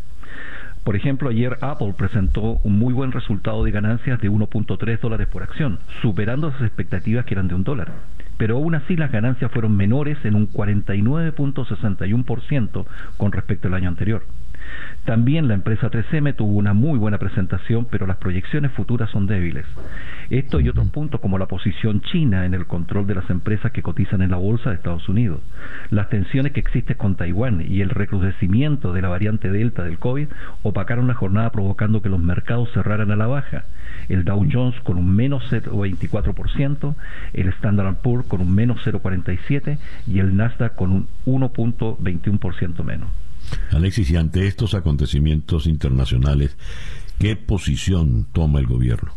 Por 0.83 0.97
ejemplo, 0.97 1.29
ayer 1.29 1.59
Apple 1.61 1.95
presentó 1.97 2.59
un 2.65 2.77
muy 2.77 2.93
buen 2.93 3.13
resultado 3.13 3.63
de 3.63 3.71
ganancias 3.71 4.21
de 4.21 4.29
1.3 4.29 4.99
dólares 4.99 5.29
por 5.29 5.45
acción, 5.45 5.79
superando 6.03 6.51
las 6.51 6.63
expectativas 6.63 7.25
que 7.25 7.35
eran 7.35 7.47
de 7.47 7.55
un 7.55 7.63
dólar 7.63 7.93
pero 8.37 8.57
aún 8.57 8.75
así 8.75 8.97
las 8.97 9.13
ganancias 9.13 9.51
fueron 9.51 9.75
menores 9.77 10.19
en 10.25 10.35
un 10.35 10.51
49.61% 10.51 12.87
con 13.17 13.33
respecto 13.33 13.69
al 13.69 13.75
año 13.75 13.89
anterior. 13.89 14.25
También 15.05 15.47
la 15.47 15.55
empresa 15.55 15.90
3M 15.90 16.34
tuvo 16.34 16.59
una 16.59 16.72
muy 16.72 16.98
buena 16.98 17.18
presentación, 17.18 17.86
pero 17.90 18.06
las 18.06 18.16
proyecciones 18.16 18.72
futuras 18.72 19.10
son 19.10 19.26
débiles. 19.26 19.64
Esto 20.30 20.59
y 20.60 20.68
otros 20.68 20.88
puntos 20.88 21.20
como 21.20 21.38
la 21.38 21.47
posición 21.47 22.01
china 22.01 22.44
en 22.44 22.55
el 22.55 22.66
control 22.66 23.06
de 23.06 23.14
las 23.14 23.30
empresas 23.30 23.70
que 23.70 23.82
cotizan 23.82 24.22
en 24.22 24.32
la 24.32 24.36
bolsa 24.36 24.70
de 24.70 24.76
Estados 24.76 25.09
Unidos, 25.09 25.40
las 25.90 26.09
tensiones 26.09 26.52
que 26.52 26.60
existen 26.60 26.97
con 26.97 27.14
Taiwán 27.14 27.64
y 27.66 27.80
el 27.82 27.90
recrudecimiento 27.90 28.93
de 28.93 29.02
la 29.02 29.09
variante 29.09 29.51
Delta 29.51 29.84
del 29.84 29.98
COVID 29.98 30.28
opacaron 30.62 31.06
la 31.06 31.14
jornada 31.14 31.51
provocando 31.51 32.02
que 32.02 32.09
los 32.09 32.20
mercados 32.20 32.70
cerraran 32.72 33.10
a 33.10 33.16
la 33.16 33.26
baja. 33.26 33.64
El 34.09 34.24
Dow 34.24 34.47
Jones 34.51 34.74
con 34.82 34.98
un 34.98 35.14
menos 35.14 35.44
0,24%, 35.52 36.94
el 37.32 37.48
Standard 37.48 37.97
Poor's 37.97 38.26
con 38.26 38.40
un 38.40 38.55
menos 38.55 38.84
0,47% 38.84 39.78
y 40.06 40.18
el 40.18 40.36
Nasdaq 40.36 40.74
con 40.74 40.90
un 40.90 41.09
1,21% 41.26 42.82
menos. 42.84 43.09
Alexis, 43.73 44.10
y 44.10 44.16
ante 44.16 44.47
estos 44.47 44.74
acontecimientos 44.74 45.66
internacionales, 45.66 46.56
¿qué 47.18 47.36
posición 47.36 48.27
toma 48.32 48.60
el 48.60 48.66
gobierno? 48.66 49.12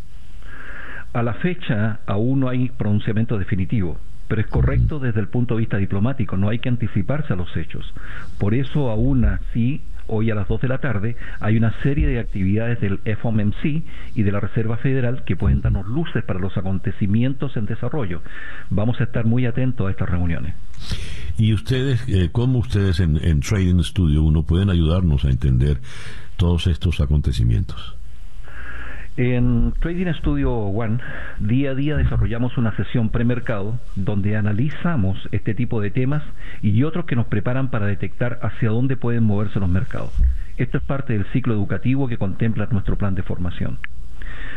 A 1.13 1.23
la 1.23 1.33
fecha 1.33 1.99
aún 2.05 2.41
no 2.41 2.49
hay 2.49 2.69
pronunciamiento 2.69 3.39
definitivo, 3.39 3.97
pero 4.27 4.41
es 4.41 4.47
correcto 4.47 4.99
desde 4.99 5.19
el 5.19 5.27
punto 5.27 5.55
de 5.55 5.61
vista 5.61 5.77
diplomático, 5.77 6.37
no 6.37 6.49
hay 6.49 6.59
que 6.59 6.69
anticiparse 6.69 7.33
a 7.33 7.35
los 7.35 7.55
hechos. 7.57 7.93
Por 8.37 8.53
eso 8.53 8.91
aún 8.91 9.25
así 9.25 9.81
hoy 10.09 10.31
a 10.31 10.35
las 10.35 10.47
2 10.47 10.61
de 10.61 10.67
la 10.67 10.79
tarde 10.79 11.15
hay 11.39 11.57
una 11.57 11.73
serie 11.81 12.07
de 12.07 12.19
actividades 12.19 12.79
del 12.81 12.99
FOMC 12.99 13.83
y 14.15 14.23
de 14.23 14.31
la 14.31 14.39
Reserva 14.39 14.77
Federal 14.77 15.23
que 15.23 15.35
pueden 15.35 15.61
darnos 15.61 15.87
luces 15.87 16.23
para 16.23 16.39
los 16.39 16.57
acontecimientos 16.57 17.55
en 17.57 17.65
desarrollo. 17.65 18.21
Vamos 18.69 18.99
a 18.99 19.05
estar 19.05 19.25
muy 19.25 19.45
atentos 19.45 19.87
a 19.87 19.91
estas 19.91 20.09
reuniones. 20.09 20.55
¿Y 21.39 21.53
ustedes, 21.53 22.05
eh, 22.09 22.27
cómo 22.33 22.59
ustedes 22.59 22.99
en, 22.99 23.15
en 23.23 23.39
Trading 23.39 23.81
Studio 23.81 24.23
1 24.23 24.43
pueden 24.43 24.69
ayudarnos 24.69 25.23
a 25.23 25.29
entender 25.29 25.77
todos 26.35 26.67
estos 26.67 26.99
acontecimientos? 26.99 27.95
En 29.15 29.71
Trading 29.79 30.11
Studio 30.15 30.51
One, 30.53 30.99
día 31.39 31.71
a 31.71 31.75
día 31.75 31.95
desarrollamos 31.95 32.57
una 32.57 32.75
sesión 32.75 33.07
premercado 33.09 33.79
donde 33.95 34.35
analizamos 34.35 35.17
este 35.31 35.53
tipo 35.53 35.79
de 35.79 35.91
temas 35.91 36.23
y 36.61 36.83
otros 36.83 37.05
que 37.05 37.15
nos 37.15 37.27
preparan 37.27 37.71
para 37.71 37.85
detectar 37.85 38.39
hacia 38.41 38.69
dónde 38.69 38.97
pueden 38.97 39.23
moverse 39.23 39.61
los 39.61 39.69
mercados. 39.69 40.11
Esto 40.57 40.77
es 40.77 40.83
parte 40.83 41.13
del 41.13 41.25
ciclo 41.31 41.53
educativo 41.53 42.09
que 42.09 42.17
contempla 42.17 42.67
nuestro 42.69 42.97
plan 42.97 43.15
de 43.15 43.23
formación. 43.23 43.79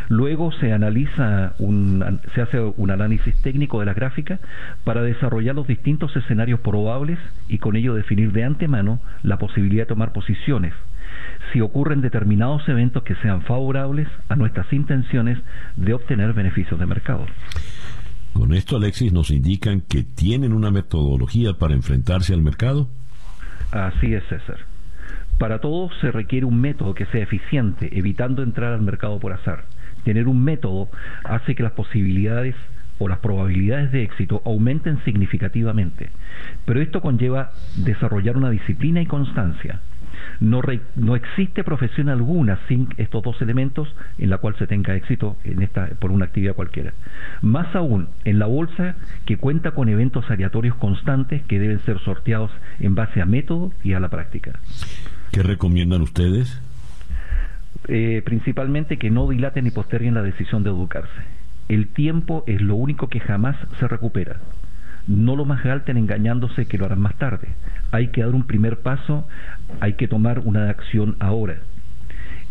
Luego 0.09 0.53
se 0.53 0.73
analiza 0.73 1.55
un, 1.59 2.21
se 2.35 2.43
hace 2.43 2.61
un 2.61 2.91
análisis 2.91 3.35
técnico 3.43 3.81
de 3.81 3.87
la 3.87 3.95
gráfica 3.95 4.39
para 4.85 5.03
desarrollar 5.03 5.55
los 5.55 5.67
distintos 5.67 6.15
escenarios 6.17 6.61
probables 6.61 7.19
y 7.49 7.59
con 7.59 7.77
ello 7.77 7.95
definir 7.95 8.33
de 8.33 8.45
antemano 8.45 9.01
la 9.23 9.39
posibilidad 9.39 9.83
de 9.83 9.89
tomar 9.89 10.13
posiciones 10.13 10.73
si 11.53 11.61
ocurren 11.61 12.01
determinados 12.01 12.67
eventos 12.69 13.03
que 13.03 13.15
sean 13.17 13.43
favorables 13.43 14.09
a 14.29 14.37
nuestras 14.37 14.73
intenciones 14.73 15.39
de 15.77 15.93
obtener 15.93 16.33
beneficios 16.33 16.79
de 16.81 16.87
mercado. 16.87 17.27
Con 18.33 18.55
esto, 18.55 18.77
Alexis, 18.77 19.13
nos 19.13 19.31
indican 19.31 19.83
que 19.83 20.03
tienen 20.03 20.53
una 20.53 20.71
metodología 20.71 21.53
para 21.55 21.75
enfrentarse 21.75 22.33
al 22.33 22.43
mercado. 22.43 22.89
Así 23.71 24.15
es, 24.15 24.25
César. 24.29 24.59
Para 25.39 25.59
todo 25.59 25.91
se 26.01 26.11
requiere 26.11 26.47
un 26.47 26.61
método 26.61 26.95
que 26.95 27.07
sea 27.07 27.23
eficiente, 27.23 27.99
evitando 27.99 28.43
entrar 28.43 28.73
al 28.73 28.83
mercado 28.83 29.19
por 29.19 29.33
azar. 29.33 29.65
Tener 30.05 30.29
un 30.29 30.43
método 30.43 30.89
hace 31.25 31.55
que 31.55 31.63
las 31.63 31.73
posibilidades 31.73 32.55
o 32.99 33.09
las 33.09 33.19
probabilidades 33.19 33.93
de 33.93 34.03
éxito 34.03 34.43
aumenten 34.45 34.99
significativamente. 35.05 36.11
Pero 36.65 36.81
esto 36.81 37.01
conlleva 37.01 37.53
desarrollar 37.77 38.37
una 38.37 38.51
disciplina 38.51 39.01
y 39.01 39.07
constancia. 39.07 39.81
No, 40.41 40.61
no 40.97 41.17
existe 41.17 41.65
profesión 41.65 42.09
alguna 42.09 42.59
sin 42.69 42.89
estos 42.97 43.23
dos 43.23 43.41
elementos 43.41 43.95
en 44.19 44.31
la 44.31 44.39
cual 44.39 44.55
se 44.57 44.67
tenga 44.67 44.95
éxito 44.95 45.37
en 45.45 45.63
esta, 45.63 45.87
por 45.99 46.11
una 46.11 46.27
actividad 46.27 46.55
cualquiera. 46.55 46.93
Más 47.41 47.75
aún, 47.75 48.09
en 48.25 48.39
la 48.39 48.47
bolsa 48.47 48.95
que 49.25 49.37
cuenta 49.37 49.73
con 49.73 49.89
eventos 49.89 50.31
aleatorios 50.31 50.77
constantes 50.77 51.43
que 51.43 51.59
deben 51.59 51.81
ser 51.81 51.99
sorteados 52.01 52.51
en 52.79 52.95
base 52.95 53.21
a 53.21 53.27
método 53.27 53.73
y 53.83 53.95
a 53.95 54.01
la 54.01 54.11
práctica. 54.11 54.61
¿Qué 55.33 55.43
recomiendan 55.43 56.03
ustedes? 56.03 56.61
Eh, 57.89 58.23
principalmente 58.25 58.99
que 58.99 59.11
no 59.11 59.29
dilaten 59.29 59.65
ni 59.65 59.71
posterguen 59.71 60.15
la 60.15 60.23
decisión 60.23 60.63
de 60.63 60.71
educarse. 60.71 61.23
El 61.69 61.89
tiempo 61.89 62.45
es 62.47 62.61
lo 62.61 62.75
único 62.77 63.09
que 63.09 63.21
jamás 63.21 63.57
se 63.81 63.89
recupera 63.89 64.37
no 65.07 65.37
lo 65.37 65.45
más 65.45 65.65
alten 65.65 65.97
engañándose 65.97 66.67
que 66.67 66.79
lo 66.79 66.87
harán 66.87 67.01
más 67.01 67.17
tarde. 67.17 67.49
Hay 67.91 68.09
que 68.09 68.23
dar 68.23 68.35
un 68.35 68.45
primer 68.45 68.81
paso, 68.81 69.27
hay 69.81 69.95
que 69.95 70.09
tomar 70.09 70.41
una 70.41 70.71
acción 70.71 71.17
ahora. 71.21 71.57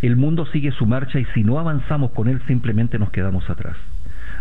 El 0.01 0.15
mundo 0.15 0.45
sigue 0.47 0.71
su 0.71 0.85
marcha 0.85 1.19
y 1.19 1.25
si 1.33 1.43
no 1.43 1.59
avanzamos 1.59 2.11
con 2.11 2.27
él 2.27 2.41
simplemente 2.47 2.99
nos 2.99 3.11
quedamos 3.11 3.49
atrás. 3.49 3.75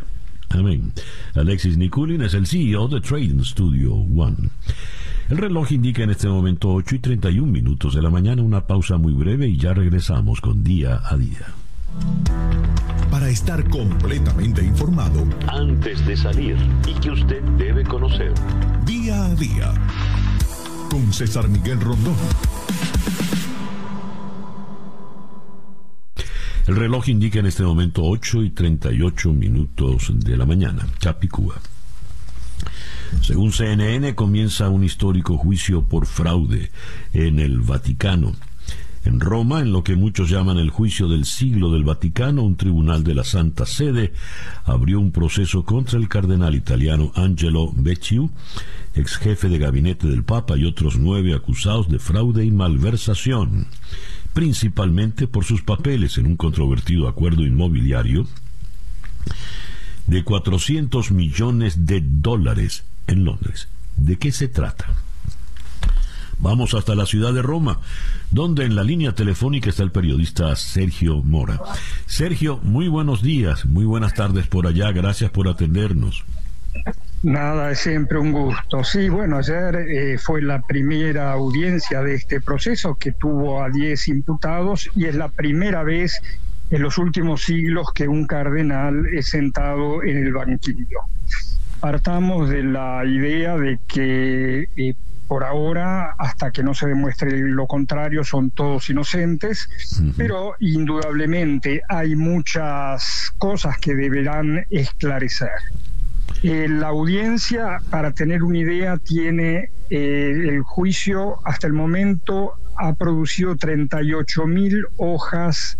Amén. 0.49 0.93
Alexis 1.34 1.77
Nikulin 1.77 2.22
es 2.22 2.34
el 2.34 2.45
CEO 2.45 2.88
de 2.88 3.01
Trading 3.01 3.43
Studio 3.43 3.93
One. 3.93 4.49
El 5.27 5.38
reloj 5.38 5.72
indica 5.72 6.03
en 6.03 6.11
este 6.11 6.27
momento 6.27 6.69
8 6.72 6.95
y 6.95 6.99
31 6.99 7.52
minutos 7.52 7.95
de 7.95 8.02
la 8.03 8.11
mañana, 8.11 8.43
una 8.43 8.68
pausa 8.68 8.97
muy 8.97 9.11
breve 9.14 9.47
y 9.47 9.57
ya 9.57 9.73
regresamos 9.73 10.39
con 10.39 10.64
día 10.64 11.02
a 11.03 11.18
día. 11.18 11.47
Para 13.10 13.30
estar 13.30 13.68
completamente 13.69 14.64
informado, 14.64 15.26
antes 15.47 16.06
de 16.06 16.15
salir 16.15 16.57
y 16.85 16.93
que 16.99 17.10
usted 17.10 17.41
debe 17.57 17.84
conocer, 17.84 18.34
día 18.85 19.26
a 19.26 19.34
día, 19.34 19.73
con 20.91 21.11
César 21.11 21.47
Miguel 21.47 21.81
Rondón. 21.81 22.15
El 26.68 26.76
reloj 26.76 27.10
indica 27.10 27.39
en 27.39 27.47
este 27.47 27.64
momento 27.64 28.03
8 28.03 28.43
y 28.43 28.49
38 28.52 29.34
minutos 29.34 30.11
de 30.14 30.38
la 30.38 30.45
mañana. 30.45 30.85
Capicúa. 30.99 31.56
Según 33.21 33.51
CNN, 33.51 34.15
comienza 34.15 34.69
un 34.69 34.83
histórico 34.83 35.37
juicio 35.37 35.83
por 35.83 36.05
fraude 36.05 36.71
en 37.13 37.39
el 37.39 37.61
Vaticano. 37.61 38.33
En 39.05 39.19
Roma, 39.19 39.61
en 39.61 39.71
lo 39.71 39.83
que 39.83 39.95
muchos 39.95 40.29
llaman 40.29 40.57
el 40.57 40.71
juicio 40.71 41.07
del 41.07 41.25
siglo 41.25 41.71
del 41.71 41.83
Vaticano, 41.83 42.41
un 42.41 42.55
tribunal 42.55 43.03
de 43.03 43.13
la 43.13 43.23
Santa 43.23 43.67
Sede 43.67 44.13
abrió 44.63 44.99
un 44.99 45.11
proceso 45.11 45.63
contra 45.63 45.99
el 45.99 46.09
cardenal 46.09 46.55
italiano 46.55 47.11
Angelo 47.15 47.71
Becciu, 47.75 48.31
ex 48.95 49.17
jefe 49.17 49.47
de 49.47 49.59
gabinete 49.59 50.07
del 50.07 50.23
Papa, 50.23 50.57
y 50.57 50.65
otros 50.65 50.97
nueve 50.97 51.35
acusados 51.35 51.87
de 51.87 51.99
fraude 51.99 52.45
y 52.45 52.51
malversación 52.51 53.67
principalmente 54.35 55.27
por 55.27 55.45
sus 55.45 55.61
papeles 55.61 56.17
en 56.17 56.25
un 56.25 56.35
controvertido 56.35 57.07
acuerdo 57.07 57.43
inmobiliario 57.43 58.27
de 60.07 60.23
400 60.23 61.11
millones 61.11 61.86
de 61.86 62.02
dólares 62.03 62.84
en 63.07 63.26
Londres. 63.26 63.68
¿De 63.98 64.18
qué 64.18 64.32
se 64.32 64.48
trata? 64.48 64.88
Vamos 66.38 66.73
hasta 66.73 66.95
la 66.95 67.06
ciudad 67.06 67.34
de 67.34 67.41
Roma, 67.41 67.80
donde 68.30 68.65
en 68.65 68.76
la 68.76 68.84
línea 68.84 69.14
telefónica 69.14 69.69
está 69.69 69.84
el 69.84 69.91
periodista 69.91 70.56
Sergio 70.56 71.23
Mora. 71.23 71.60
Sergio, 72.06 72.60
muy 72.61 72.88
buenos 72.88 73.22
días, 73.22 73.65
muy 73.65 73.86
buenas 73.86 74.14
tardes 74.14 74.48
por 74.48 74.68
allá, 74.68 74.91
gracias 74.91 75.32
por 75.32 75.48
atendernos. 75.48 76.26
Nada, 77.23 77.72
es 77.72 77.80
siempre 77.80 78.19
un 78.19 78.32
gusto. 78.32 78.84
Sí, 78.84 79.10
bueno, 79.10 79.38
ayer 79.38 79.76
eh, 79.76 80.18
fue 80.19 80.41
la 80.41 80.61
primera 80.61 81.32
audiencia 81.32 82.03
de 82.03 82.15
este 82.15 82.40
proceso 82.41 82.95
que 82.95 83.14
tuvo 83.14 83.64
a 83.64 83.69
10 83.69 84.10
imputados 84.10 84.91
y 84.95 85.06
es 85.06 85.15
la 85.15 85.30
primera 85.30 85.82
vez 85.84 86.22
en 86.69 86.81
los 86.81 86.97
últimos 86.97 87.43
siglos 87.43 87.87
que 87.93 88.07
un 88.07 88.25
cardenal 88.25 89.05
es 89.13 89.27
sentado 89.27 90.03
en 90.03 90.17
el 90.17 90.33
banquillo. 90.33 90.99
Partamos 91.79 92.49
de 92.49 92.63
la 92.63 93.03
idea 93.05 93.57
de 93.57 93.79
que 93.87 94.69
eh, 94.75 94.95
por 95.27 95.43
ahora, 95.43 96.15
hasta 96.17 96.51
que 96.51 96.63
no 96.63 96.73
se 96.73 96.87
demuestre 96.87 97.39
lo 97.39 97.67
contrario, 97.67 98.23
son 98.23 98.51
todos 98.51 98.89
inocentes, 98.89 99.67
pero 100.17 100.53
indudablemente 100.59 101.81
hay 101.89 102.15
muchas 102.15 103.33
cosas 103.37 103.77
que 103.79 103.95
deberán 103.95 104.65
esclarecer. 104.69 105.49
Eh, 106.43 106.67
la 106.69 106.87
audiencia, 106.87 107.79
para 107.89 108.11
tener 108.11 108.43
una 108.43 108.59
idea, 108.59 108.97
tiene 108.97 109.69
eh, 109.89 110.31
el 110.47 110.61
juicio 110.61 111.39
hasta 111.43 111.67
el 111.67 111.73
momento 111.73 112.53
ha 112.77 112.93
producido 112.93 113.55
38 113.55 114.45
mil 114.47 114.85
hojas 114.97 115.77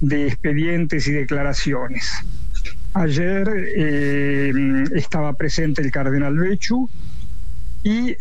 de 0.00 0.26
expedientes 0.26 1.06
y 1.06 1.12
declaraciones. 1.12 2.10
Ayer 2.94 3.48
eh, 3.76 4.52
estaba 4.94 5.34
presente 5.34 5.82
el 5.82 5.90
cardenal 5.90 6.38
Bechu 6.38 6.88
y 7.82 8.16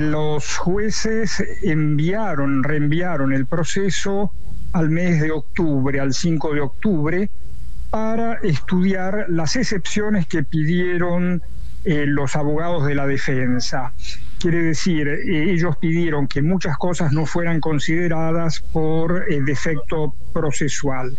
los 0.00 0.56
jueces 0.56 1.44
enviaron, 1.62 2.62
reenviaron 2.62 3.32
el 3.32 3.46
proceso 3.46 4.32
al 4.72 4.88
mes 4.88 5.20
de 5.20 5.30
octubre, 5.30 6.00
al 6.00 6.14
5 6.14 6.54
de 6.54 6.60
octubre, 6.60 7.30
para 7.90 8.34
estudiar 8.36 9.26
las 9.28 9.56
excepciones 9.56 10.26
que 10.26 10.42
pidieron 10.42 11.42
eh, 11.84 12.06
los 12.06 12.36
abogados 12.36 12.86
de 12.86 12.94
la 12.94 13.06
defensa. 13.06 13.92
Quiere 14.42 14.60
decir, 14.60 15.06
eh, 15.06 15.52
ellos 15.52 15.76
pidieron 15.76 16.26
que 16.26 16.42
muchas 16.42 16.76
cosas 16.76 17.12
no 17.12 17.26
fueran 17.26 17.60
consideradas 17.60 18.58
por 18.72 19.24
defecto 19.44 20.16
procesual. 20.32 21.16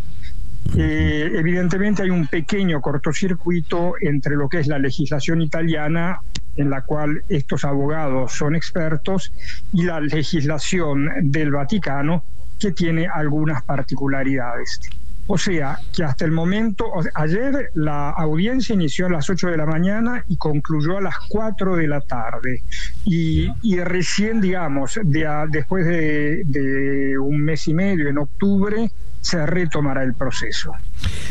Eh, 0.75 1.31
evidentemente 1.33 2.03
hay 2.03 2.09
un 2.09 2.27
pequeño 2.27 2.81
cortocircuito 2.81 3.93
entre 4.01 4.35
lo 4.35 4.49
que 4.49 4.59
es 4.59 4.67
la 4.67 4.77
legislación 4.77 5.41
italiana, 5.41 6.19
en 6.57 6.69
la 6.69 6.81
cual 6.81 7.23
estos 7.29 7.63
abogados 7.63 8.33
son 8.33 8.57
expertos, 8.57 9.31
y 9.71 9.85
la 9.85 10.01
legislación 10.01 11.09
del 11.21 11.51
Vaticano, 11.51 12.25
que 12.59 12.73
tiene 12.73 13.07
algunas 13.07 13.63
particularidades. 13.63 14.81
O 15.27 15.37
sea, 15.37 15.79
que 15.95 16.03
hasta 16.03 16.25
el 16.25 16.31
momento, 16.31 16.91
ayer 17.15 17.69
la 17.75 18.09
audiencia 18.09 18.75
inició 18.75 19.05
a 19.05 19.09
las 19.09 19.29
8 19.29 19.47
de 19.47 19.57
la 19.57 19.65
mañana 19.65 20.25
y 20.27 20.35
concluyó 20.35 20.97
a 20.97 21.01
las 21.01 21.15
4 21.29 21.77
de 21.77 21.87
la 21.87 22.01
tarde. 22.01 22.61
Y, 23.05 23.47
recién, 23.77 24.41
digamos, 24.41 24.99
después 25.03 25.85
de, 25.85 27.15
un 27.19 27.39
mes 27.39 27.67
y 27.67 27.73
medio, 27.73 28.09
en 28.09 28.17
octubre, 28.17 28.91
se 29.21 29.45
retomará 29.45 30.03
el 30.03 30.13
proceso. 30.13 30.73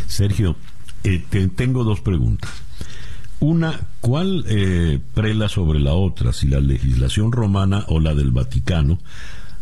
Sergio, 0.06 0.56
eh, 1.04 1.22
tengo 1.54 1.84
dos 1.84 2.00
preguntas. 2.00 2.50
Una, 3.40 3.78
¿cuál 4.00 4.44
eh, 4.48 5.00
prela 5.14 5.48
sobre 5.48 5.80
la 5.80 5.92
otra, 5.92 6.32
si 6.32 6.48
la 6.48 6.60
legislación 6.60 7.32
romana 7.32 7.84
o 7.88 8.00
la 8.00 8.14
del 8.14 8.30
Vaticano? 8.30 8.98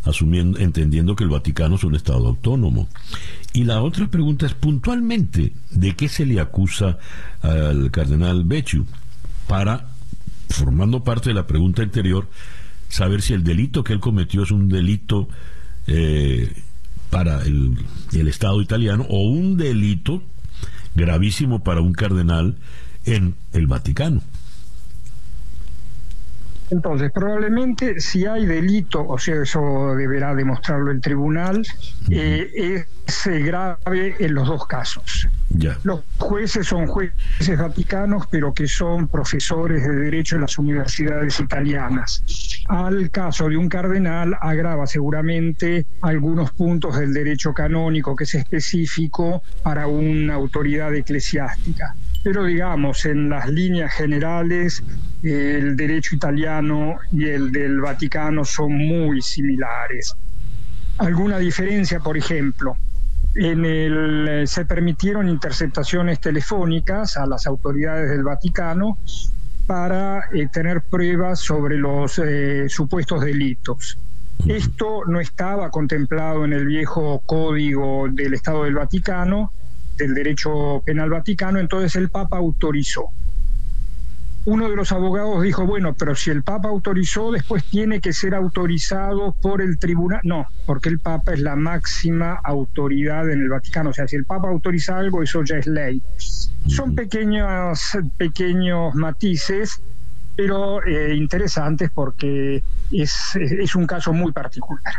asumiendo, 0.05 0.59
entendiendo 0.59 1.17
que 1.17 1.25
el 1.25 1.31
Vaticano 1.31 1.77
es 1.77 1.85
un 1.85 1.95
Estado 1.95 2.27
autónomo. 2.29 2.89
Y 3.53 3.65
la 3.65 3.83
otra 3.83 4.07
pregunta 4.09 4.47
es 4.47 4.55
puntualmente, 4.55 5.53
¿de 5.71 5.97
qué 5.97 6.09
se 6.09 6.25
le 6.25 6.41
acusa 6.41 6.99
al 7.43 7.91
cardenal 7.91 8.45
Becciu? 8.45 8.87
Para, 9.49 9.89
formando 10.49 11.03
parte 11.03 11.31
de 11.31 11.35
la 11.35 11.47
pregunta 11.47 11.83
anterior, 11.83 12.29
saber 12.89 13.23
si 13.23 13.33
el 13.33 13.43
delito 13.43 13.83
que 13.83 13.93
él 13.93 14.01
cometió 14.01 14.45
es 14.45 14.53
un 14.53 14.69
delito 14.69 15.29
eh, 15.89 16.53
para 17.11 17.43
el, 17.43 17.77
el 18.13 18.29
Estado 18.29 18.63
italiano 18.63 19.05
o 19.09 19.29
un 19.29 19.57
delito 19.57 20.23
gravísimo 20.95 21.65
para 21.65 21.81
un 21.81 21.93
cardenal 21.93 22.57
en 23.05 23.35
el 23.53 23.67
Vaticano. 23.67 24.23
Entonces, 26.71 27.11
probablemente 27.13 28.01
si 28.01 28.27
hay 28.27 28.47
delito, 28.47 29.07
o 29.07 29.19
sea, 29.19 29.43
eso 29.43 29.95
deberá 29.97 30.35
demostrarlo 30.35 30.91
el 30.91 31.01
tribunal, 31.01 31.67
eh, 32.11 32.85
es 33.07 33.27
eh, 33.27 33.41
grave 33.41 34.17
en 34.19 34.35
los 34.35 34.47
dos 34.47 34.67
casos. 34.67 35.29
Los 35.83 36.03
jueces 36.19 36.69
son 36.69 36.87
jueces 36.87 37.59
vaticanos, 37.59 38.29
pero 38.31 38.55
que 38.55 38.69
son 38.69 39.09
profesores 39.09 39.83
de 39.83 39.97
derecho 39.97 40.37
en 40.37 40.43
las 40.43 40.59
universidades 40.59 41.41
italianas. 41.41 42.23
Al 42.69 43.11
caso 43.11 43.49
de 43.49 43.57
un 43.57 43.69
cardenal 43.69 44.37
agrava 44.41 44.87
seguramente 44.87 45.87
algunos 46.03 46.53
puntos 46.53 46.97
del 46.99 47.13
derecho 47.13 47.53
canónico 47.53 48.15
que 48.15 48.25
es 48.25 48.35
específico 48.35 49.43
para 49.65 49.89
una 49.89 50.35
autoridad 50.35 50.95
eclesiástica 50.95 51.95
pero 52.23 52.45
digamos, 52.45 53.07
en 53.07 53.31
las 53.31 53.49
líneas 53.49 53.93
generales, 53.93 54.83
el 55.23 55.77
derecho 55.77 56.17
italiano 56.17 56.99
y 57.13 57.27
el 57.27 57.53
del 57.53 57.81
Vaticano 57.81 58.45
son 58.45 58.77
muy 58.77 59.21
similares. 59.21 60.15
Alguna 60.99 61.39
diferencia, 61.39 62.01
por 62.01 62.17
ejemplo, 62.17 62.77
en 63.35 63.65
el, 63.65 64.47
se 64.47 64.65
permitieron 64.65 65.29
interceptaciones 65.29 66.21
telefónicas 66.21 67.17
a 67.17 67.27
las 67.27 67.47
autoridades 67.47 68.11
del 68.11 68.25
Vaticano 68.25 68.99
para 69.67 70.25
eh, 70.33 70.49
tener 70.53 70.83
pruebas 70.83 71.41
sobre 71.41 71.77
los 71.77 72.19
eh, 72.19 72.69
supuestos 72.69 73.21
delitos. 73.21 73.99
Esto 74.47 75.05
no 75.07 75.21
estaba 75.21 75.71
contemplado 75.71 76.45
en 76.45 76.53
el 76.55 76.67
viejo 76.67 77.21
código 77.27 78.09
del 78.11 78.35
Estado 78.35 78.65
del 78.65 78.75
Vaticano 78.75 79.53
del 80.01 80.15
derecho 80.15 80.83
penal 80.85 81.11
vaticano, 81.11 81.59
entonces 81.59 81.95
el 81.97 82.09
Papa 82.09 82.39
autorizó. 82.39 83.05
Uno 84.51 84.69
de 84.69 84.75
los 84.75 84.91
abogados 84.91 85.45
dijo, 85.45 85.65
bueno, 85.65 85.95
pero 85.95 86.17
si 86.17 86.29
el 86.31 86.43
Papa 86.43 86.71
autorizó, 86.71 87.31
después 87.31 87.63
tiene 87.63 88.01
que 88.01 88.13
ser 88.13 88.35
autorizado 88.35 89.33
por 89.41 89.63
el 89.63 89.79
tribunal. 89.79 90.19
No, 90.25 90.45
porque 90.67 90.89
el 90.89 90.99
Papa 90.99 91.35
es 91.35 91.39
la 91.39 91.55
máxima 91.55 92.33
autoridad 92.43 93.31
en 93.31 93.43
el 93.43 93.49
Vaticano. 93.49 93.91
O 93.91 93.93
sea, 93.93 94.09
si 94.09 94.17
el 94.17 94.25
Papa 94.25 94.49
autoriza 94.49 94.99
algo, 94.99 95.23
eso 95.23 95.45
ya 95.45 95.59
es 95.59 95.69
ley. 95.69 96.03
Son 96.67 96.97
pequeños, 96.97 97.97
pequeños 98.17 98.93
matices, 98.97 99.81
pero 100.35 100.85
eh, 100.85 101.15
interesantes 101.15 101.89
porque 101.95 102.65
es, 102.91 103.37
es, 103.37 103.77
un 103.77 103.87
caso 103.87 104.13
muy 104.13 104.33
particular. 104.33 104.95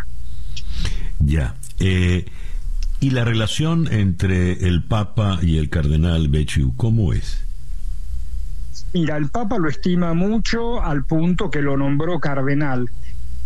Ya. 1.20 1.56
Eh, 1.82 2.24
¿Y 3.02 3.10
la 3.10 3.26
relación 3.26 3.92
entre 3.92 4.66
el 4.66 4.82
Papa 4.82 5.40
y 5.42 5.58
el 5.58 5.70
cardenal 5.70 6.30
Becciu, 6.30 6.74
cómo 6.78 7.12
es? 7.12 7.51
Mira, 8.94 9.18
el 9.18 9.30
Papa 9.30 9.58
lo 9.58 9.70
estima 9.70 10.14
mucho 10.14 10.84
al 10.84 11.06
punto 11.06 11.50
que 11.50 11.62
lo 11.62 11.78
nombró 11.78 12.20
cardenal. 12.20 12.90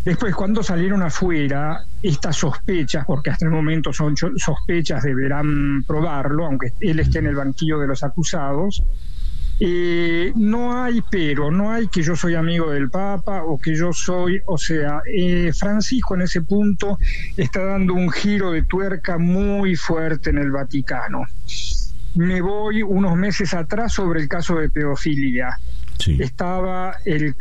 Después, 0.03 0.35
cuando 0.35 0.61
salieron 0.61 1.01
afuera, 1.01 1.83
estas 2.01 2.37
sospechas, 2.37 3.05
porque 3.05 3.31
hasta 3.31 3.45
el 3.45 3.51
momento 3.51 3.91
son 3.91 4.15
sospechas, 4.15 5.03
deberán 5.03 5.83
probarlo, 5.87 6.45
aunque 6.45 6.73
él 6.79 6.99
esté 6.99 7.19
en 7.19 7.27
el 7.27 7.35
banquillo 7.35 7.79
de 7.79 7.87
los 7.87 8.03
acusados, 8.03 8.83
eh, 9.59 10.33
no 10.35 10.83
hay 10.83 11.01
pero, 11.09 11.49
no 11.49 11.71
hay 11.71 11.87
que 11.87 12.03
yo 12.03 12.15
soy 12.15 12.35
amigo 12.35 12.71
del 12.71 12.89
Papa 12.89 13.43
o 13.43 13.57
que 13.57 13.75
yo 13.75 13.93
soy, 13.93 14.41
o 14.45 14.57
sea, 14.57 15.01
eh, 15.11 15.51
Francisco 15.57 16.13
en 16.15 16.23
ese 16.23 16.41
punto 16.41 16.99
está 17.37 17.63
dando 17.63 17.93
un 17.93 18.11
giro 18.11 18.51
de 18.51 18.63
tuerca 18.63 19.17
muy 19.17 19.75
fuerte 19.75 20.29
en 20.29 20.39
el 20.39 20.51
Vaticano. 20.51 21.23
Me 22.15 22.41
voy 22.41 22.81
unos 22.81 23.15
meses 23.15 23.53
atrás 23.53 23.93
sobre 23.93 24.21
el 24.21 24.29
caso 24.29 24.57
de 24.57 24.69
pedofilia. 24.69 25.57
Estaba 26.19 26.95
el 27.05 27.35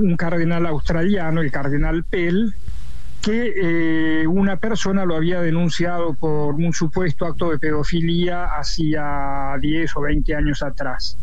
un 0.00 0.16
cardenal 0.16 0.66
australiano, 0.66 1.40
el 1.40 1.50
cardenal 1.50 2.04
Pell, 2.04 2.54
que 3.22 3.52
eh, 4.22 4.26
una 4.26 4.56
persona 4.56 5.04
lo 5.04 5.16
había 5.16 5.40
denunciado 5.40 6.14
por 6.14 6.54
un 6.54 6.72
supuesto 6.72 7.26
acto 7.26 7.50
de 7.50 7.58
pedofilia 7.58 8.44
hacía 8.44 9.56
10 9.60 9.96
o 9.96 10.00
20 10.02 10.34
años 10.34 10.62
atrás. 10.62 11.16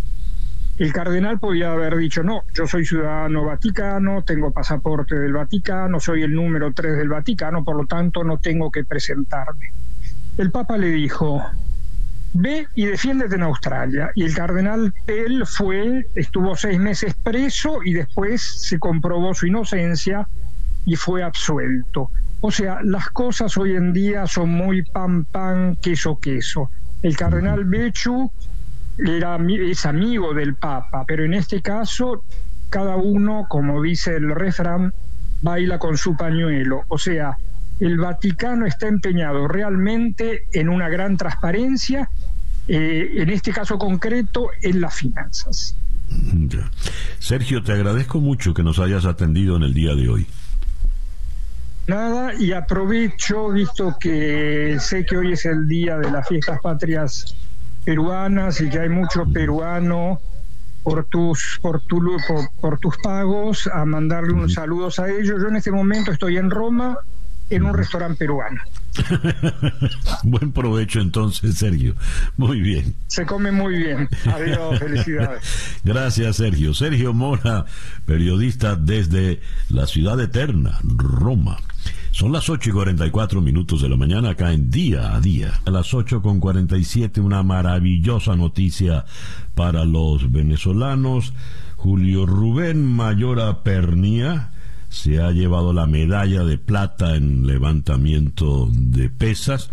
El 0.77 0.91
cardenal 0.91 1.39
podía 1.39 1.72
haber 1.72 1.95
dicho, 1.95 2.22
no, 2.22 2.43
yo 2.53 2.67
soy 2.67 2.85
ciudadano 2.85 3.45
vaticano, 3.45 4.23
tengo 4.23 4.51
pasaporte 4.51 5.15
del 5.15 5.31
Vaticano, 5.31 6.01
soy 6.01 6.23
el 6.23 6.34
número 6.34 6.73
3 6.73 6.97
del 6.97 7.07
Vaticano, 7.07 7.63
por 7.63 7.77
lo 7.77 7.88
tanto 7.88 8.26
no 8.26 8.39
tengo 8.39 8.69
que 8.69 8.84
presentarme. 8.84 9.72
El 10.38 10.51
Papa 10.51 10.77
le 10.77 10.89
dijo, 10.89 11.41
ve 12.35 12.67
y 12.75 12.85
defiéndete 12.85 13.35
en 13.35 13.43
Australia. 13.43 14.11
Y 14.15 14.23
el 14.23 14.35
cardenal 14.35 14.93
él 15.07 15.45
fue, 15.45 16.05
estuvo 16.15 16.55
seis 16.55 16.79
meses 16.79 17.13
preso 17.23 17.79
y 17.83 17.93
después 17.93 18.41
se 18.61 18.77
comprobó 18.77 19.33
su 19.33 19.47
inocencia 19.47 20.27
y 20.85 20.95
fue 20.95 21.23
absuelto. 21.23 22.11
O 22.41 22.51
sea, 22.51 22.79
las 22.83 23.09
cosas 23.09 23.57
hoy 23.57 23.75
en 23.75 23.93
día 23.93 24.27
son 24.27 24.49
muy 24.49 24.83
pan, 24.83 25.25
pan, 25.25 25.77
queso, 25.81 26.19
queso. 26.19 26.69
El 27.01 27.15
cardenal 27.15 27.65
Bechu 27.65 28.29
era, 28.97 29.37
es 29.37 29.85
amigo 29.85 30.33
del 30.33 30.55
Papa, 30.55 31.05
pero 31.07 31.23
en 31.23 31.33
este 31.33 31.61
caso 31.61 32.23
cada 32.69 32.97
uno, 32.97 33.45
como 33.47 33.81
dice 33.81 34.15
el 34.15 34.35
refrán, 34.35 34.93
baila 35.41 35.79
con 35.79 35.97
su 35.97 36.17
pañuelo. 36.17 36.83
O 36.89 36.97
sea, 36.97 37.37
el 37.79 37.97
Vaticano 37.97 38.65
está 38.65 38.87
empeñado 38.87 39.47
realmente 39.47 40.43
en 40.53 40.69
una 40.69 40.89
gran 40.89 41.17
transparencia, 41.17 42.09
eh, 42.67 43.13
en 43.17 43.29
este 43.29 43.51
caso 43.51 43.77
concreto, 43.77 44.49
en 44.61 44.81
las 44.81 44.95
finanzas. 44.95 45.75
Sergio, 47.19 47.63
te 47.63 47.71
agradezco 47.71 48.19
mucho 48.19 48.53
que 48.53 48.63
nos 48.63 48.79
hayas 48.79 49.05
atendido 49.05 49.57
en 49.57 49.63
el 49.63 49.73
día 49.73 49.95
de 49.95 50.09
hoy. 50.09 50.27
Nada, 51.87 52.33
y 52.33 52.51
aprovecho, 52.51 53.49
visto 53.49 53.95
que 53.99 54.77
sé 54.79 55.05
que 55.05 55.17
hoy 55.17 55.33
es 55.33 55.45
el 55.45 55.67
día 55.67 55.97
de 55.97 56.09
las 56.09 56.27
fiestas 56.27 56.59
patrias 56.61 57.35
peruanas 57.83 58.59
y 58.59 58.69
que 58.69 58.79
hay 58.79 58.89
mucho 58.89 59.25
peruano 59.31 60.19
por 60.81 61.05
tus 61.05 61.59
por, 61.61 61.81
tu, 61.81 62.17
por, 62.59 62.79
tus 62.79 62.97
pagos 62.97 63.67
a 63.71 63.85
mandarle 63.85 64.33
unos 64.33 64.53
saludos 64.53 64.97
a 64.99 65.09
ellos. 65.09 65.41
Yo 65.41 65.47
en 65.47 65.57
este 65.57 65.71
momento 65.71 66.11
estoy 66.11 66.37
en 66.37 66.49
Roma 66.49 66.97
en 67.49 67.63
un 67.63 67.73
restaurante 67.73 68.19
peruano. 68.19 68.61
Buen 70.23 70.51
provecho 70.51 71.01
entonces, 71.01 71.57
Sergio. 71.57 71.95
Muy 72.38 72.61
bien. 72.61 72.95
Se 73.07 73.26
come 73.26 73.51
muy 73.51 73.77
bien. 73.77 74.09
Adiós, 74.26 74.80
felicidades. 74.80 75.43
Gracias, 75.84 76.38
Sergio. 76.38 76.73
Sergio 76.73 77.13
Mora, 77.13 77.65
periodista 78.05 78.76
desde 78.76 79.41
la 79.69 79.85
ciudad 79.85 80.19
eterna, 80.19 80.80
Roma. 80.84 81.57
Son 82.11 82.31
las 82.31 82.49
8 82.49 82.69
y 82.69 82.73
44 82.73 83.41
minutos 83.41 83.81
de 83.81 83.89
la 83.89 83.97
mañana 83.97 84.30
acá 84.30 84.53
en 84.53 84.72
Día 84.72 85.13
a 85.13 85.19
Día. 85.19 85.51
A 85.65 85.69
las 85.69 85.93
8 85.93 86.22
con 86.22 86.39
47 86.39 87.19
una 87.19 87.43
maravillosa 87.43 88.38
noticia 88.38 89.05
para 89.53 89.84
los 89.84 90.31
venezolanos. 90.31 91.34
Julio 91.76 92.26
Rubén 92.26 92.85
Mayora 92.85 93.63
Pernía 93.63 94.51
se 94.95 95.22
ha 95.22 95.31
llevado 95.31 95.73
la 95.73 95.85
medalla 95.85 96.45
de 96.45 96.57
plata 96.57 97.17
en 97.17 97.45
levantamiento 97.45 98.69
de 98.72 99.09
pesas. 99.09 99.69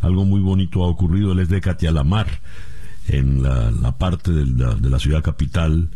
Algo 0.00 0.24
muy 0.24 0.40
bonito 0.40 0.82
ha 0.82 0.88
ocurrido, 0.88 1.32
él 1.32 1.40
es 1.40 1.50
de 1.50 1.60
Catialamar, 1.60 2.26
en 3.06 3.42
la, 3.42 3.98
parte 3.98 4.32
de 4.32 4.88
la, 4.88 4.98
ciudad 4.98 5.22
capital 5.22 5.90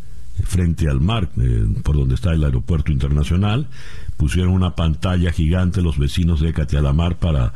frente 0.45 0.89
al 0.89 1.01
mar, 1.01 1.31
eh, 1.39 1.67
por 1.83 1.97
donde 1.97 2.15
está 2.15 2.33
el 2.33 2.45
aeropuerto 2.45 2.93
internacional 2.93 3.69
pusieron 4.17 4.53
una 4.53 4.75
pantalla 4.75 5.31
gigante 5.33 5.83
los 5.83 5.99
vecinos 5.99 6.41
de 6.41 6.53
Catialamar 6.53 7.17
para 7.17 7.53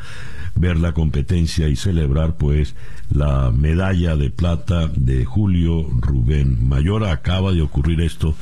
ver 0.55 0.78
la 0.78 0.93
competencia 0.93 1.69
y 1.69 1.77
celebrar 1.77 2.36
pues 2.36 2.74
la 3.11 3.51
medalla 3.51 4.16
de 4.16 4.31
plata 4.31 4.89
de 4.94 5.24
Julio 5.24 5.86
Rubén 6.01 6.69
Mayora. 6.69 7.12
Acaba 7.12 7.52
de 7.52 7.62
ocurrir 7.62 8.01
esto 8.01 8.35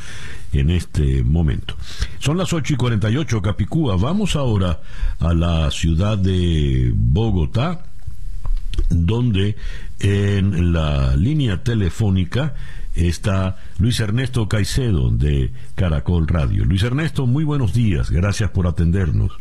en 0.52 0.70
este 0.70 1.22
momento. 1.22 1.76
Son 2.18 2.36
las 2.36 2.52
8 2.52 2.74
y 2.74 2.76
48, 2.76 3.42
Capicúa. 3.42 3.96
Vamos 3.96 4.36
ahora 4.36 4.80
a 5.20 5.34
la 5.34 5.70
ciudad 5.70 6.18
de 6.18 6.92
Bogotá, 6.94 7.84
donde 8.88 9.56
en 10.00 10.72
la 10.72 11.14
línea 11.16 11.62
telefónica 11.62 12.54
está 13.06 13.56
Luis 13.78 14.00
Ernesto 14.00 14.48
Caicedo 14.48 15.10
de 15.10 15.52
Caracol 15.74 16.26
Radio. 16.26 16.64
Luis 16.64 16.82
Ernesto, 16.82 17.26
muy 17.26 17.44
buenos 17.44 17.72
días, 17.72 18.10
gracias 18.10 18.50
por 18.50 18.66
atendernos. 18.66 19.38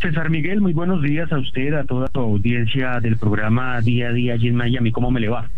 César 0.00 0.28
Miguel, 0.30 0.60
muy 0.60 0.72
buenos 0.72 1.02
días 1.02 1.30
a 1.32 1.38
usted, 1.38 1.72
a 1.74 1.84
toda 1.84 2.08
tu 2.08 2.20
audiencia 2.20 3.00
del 3.00 3.16
programa 3.16 3.80
Día 3.80 4.08
a 4.08 4.12
Día 4.12 4.34
allí 4.34 4.48
en 4.48 4.56
Miami. 4.56 4.92
¿Cómo 4.92 5.10
me 5.10 5.20
le 5.20 5.28
va? 5.28 5.48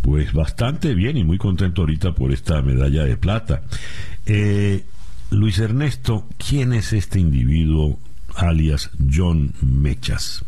Pues 0.00 0.32
bastante 0.32 0.94
bien 0.94 1.16
y 1.16 1.24
muy 1.24 1.38
contento 1.38 1.82
ahorita 1.82 2.12
por 2.12 2.32
esta 2.32 2.62
medalla 2.62 3.04
de 3.04 3.16
plata. 3.16 3.62
Eh, 4.26 4.84
Luis 5.30 5.58
Ernesto, 5.58 6.28
¿quién 6.38 6.72
es 6.72 6.92
este 6.92 7.18
individuo 7.18 7.98
alias 8.36 8.90
John 9.12 9.52
Mechas? 9.60 10.44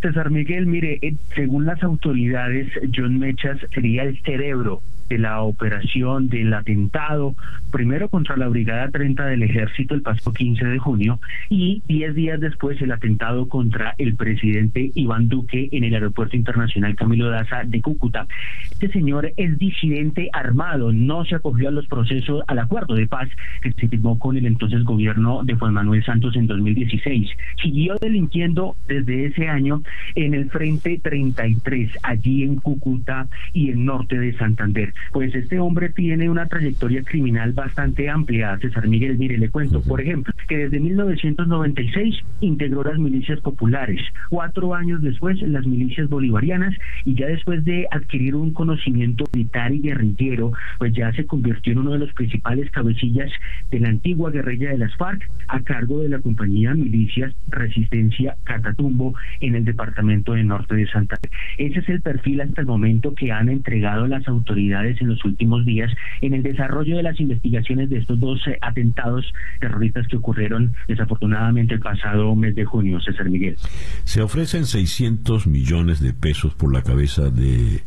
César 0.00 0.30
Miguel, 0.30 0.66
mire, 0.66 0.98
eh, 1.02 1.14
según 1.34 1.66
las 1.66 1.82
autoridades, 1.82 2.68
John 2.94 3.18
Mechas 3.18 3.58
sería 3.72 4.04
el 4.04 4.20
cerebro 4.22 4.82
de 5.10 5.18
la 5.18 5.42
operación 5.42 6.28
del 6.28 6.54
atentado, 6.54 7.34
primero 7.72 8.08
contra 8.08 8.36
la 8.36 8.46
Brigada 8.46 8.88
30 8.90 9.26
del 9.26 9.42
Ejército 9.42 9.94
el 9.94 10.02
pasado 10.02 10.32
15 10.32 10.64
de 10.64 10.78
junio 10.78 11.20
y 11.48 11.82
10 11.88 12.14
días 12.14 12.40
después 12.40 12.80
el 12.80 12.92
atentado 12.92 13.48
contra 13.48 13.94
el 13.98 14.14
presidente 14.14 14.92
Iván 14.94 15.28
Duque 15.28 15.68
en 15.72 15.82
el 15.82 15.94
Aeropuerto 15.94 16.36
Internacional 16.36 16.94
Camilo 16.94 17.28
Daza 17.28 17.64
de 17.64 17.82
Cúcuta. 17.82 18.28
Este 18.70 18.88
señor 18.92 19.32
es 19.36 19.58
disidente 19.58 20.30
armado, 20.32 20.92
no 20.92 21.24
se 21.24 21.34
acogió 21.34 21.68
a 21.68 21.72
los 21.72 21.88
procesos, 21.88 22.42
al 22.46 22.60
acuerdo 22.60 22.94
de 22.94 23.08
paz 23.08 23.28
que 23.62 23.72
se 23.72 23.88
firmó 23.88 24.16
con 24.16 24.36
el 24.36 24.46
entonces 24.46 24.84
gobierno 24.84 25.42
de 25.42 25.54
Juan 25.54 25.74
Manuel 25.74 26.04
Santos 26.04 26.36
en 26.36 26.46
2016. 26.46 27.30
Siguió 27.60 27.96
delinquiendo 28.00 28.76
desde 28.86 29.26
ese 29.26 29.48
año 29.48 29.82
en 30.14 30.34
el 30.34 30.48
Frente 30.50 31.00
33, 31.02 31.90
allí 32.04 32.44
en 32.44 32.56
Cúcuta 32.56 33.26
y 33.52 33.70
en 33.70 33.84
norte 33.84 34.16
de 34.16 34.32
Santander. 34.36 34.94
Pues 35.12 35.34
este 35.34 35.58
hombre 35.58 35.88
tiene 35.90 36.30
una 36.30 36.46
trayectoria 36.46 37.02
criminal 37.02 37.52
bastante 37.52 38.08
amplia, 38.08 38.58
César 38.58 38.88
Miguel. 38.88 39.18
Mire, 39.18 39.38
le 39.38 39.48
cuento, 39.48 39.82
por 39.82 40.00
ejemplo, 40.00 40.32
que 40.48 40.58
desde 40.58 40.80
1996 40.80 42.16
integró 42.40 42.82
las 42.84 42.98
milicias 42.98 43.40
populares, 43.40 44.00
cuatro 44.28 44.74
años 44.74 45.02
después 45.02 45.40
las 45.42 45.66
milicias 45.66 46.08
bolivarianas 46.08 46.74
y 47.04 47.14
ya 47.14 47.26
después 47.26 47.64
de 47.64 47.86
adquirir 47.90 48.34
un 48.34 48.52
conocimiento 48.52 49.24
militar 49.32 49.72
y 49.72 49.80
guerrillero, 49.80 50.52
pues 50.78 50.94
ya 50.94 51.12
se 51.12 51.26
convirtió 51.26 51.72
en 51.72 51.80
uno 51.80 51.92
de 51.92 51.98
los 52.00 52.12
principales 52.14 52.70
cabecillas 52.70 53.30
de 53.70 53.80
la 53.80 53.88
antigua 53.88 54.30
guerrilla 54.30 54.70
de 54.70 54.78
las 54.78 54.94
FARC 54.96 55.28
a 55.48 55.60
cargo 55.60 56.02
de 56.02 56.08
la 56.08 56.18
compañía 56.18 56.74
Milicias 56.74 57.34
Resistencia 57.48 58.36
Catatumbo 58.44 59.14
en 59.40 59.54
el 59.54 59.64
departamento 59.64 60.32
de 60.32 60.44
Norte 60.44 60.74
de 60.74 60.86
Santander. 60.86 61.30
Ese 61.58 61.80
es 61.80 61.88
el 61.88 62.00
perfil 62.00 62.40
hasta 62.40 62.60
el 62.60 62.66
momento 62.66 63.14
que 63.14 63.32
han 63.32 63.48
entregado 63.48 64.06
las 64.06 64.26
autoridades 64.28 64.89
en 65.00 65.08
los 65.08 65.24
últimos 65.24 65.64
días 65.64 65.92
en 66.20 66.34
el 66.34 66.42
desarrollo 66.42 66.96
de 66.96 67.02
las 67.02 67.20
investigaciones 67.20 67.90
de 67.90 67.98
estos 67.98 68.18
dos 68.18 68.40
eh, 68.46 68.58
atentados 68.60 69.32
terroristas 69.60 70.06
que 70.08 70.16
ocurrieron 70.16 70.72
desafortunadamente 70.88 71.74
el 71.74 71.80
pasado 71.80 72.34
mes 72.34 72.54
de 72.54 72.64
junio, 72.64 73.00
César 73.00 73.28
Miguel. 73.28 73.56
Se 74.04 74.22
ofrecen 74.22 74.66
600 74.66 75.46
millones 75.46 76.00
de 76.00 76.12
pesos 76.12 76.54
por 76.54 76.72
la 76.72 76.82
cabeza 76.82 77.30
de 77.30 77.82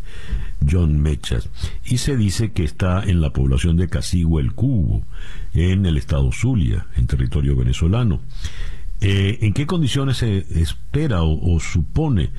John 0.69 1.01
Mechas 1.01 1.49
y 1.85 1.97
se 1.97 2.15
dice 2.15 2.51
que 2.51 2.63
está 2.63 3.03
en 3.03 3.21
la 3.21 3.31
población 3.31 3.77
de 3.77 3.87
Casigua 3.87 4.41
el 4.41 4.53
Cubo, 4.53 5.03
en 5.53 5.85
el 5.85 5.97
estado 5.97 6.31
Zulia, 6.31 6.85
en 6.95 7.07
territorio 7.07 7.55
venezolano. 7.55 8.21
Eh, 9.05 9.39
¿En 9.41 9.51
qué 9.51 9.65
condiciones 9.65 10.17
se 10.17 10.37
espera 10.61 11.23
o, 11.23 11.59
supone 11.59 12.29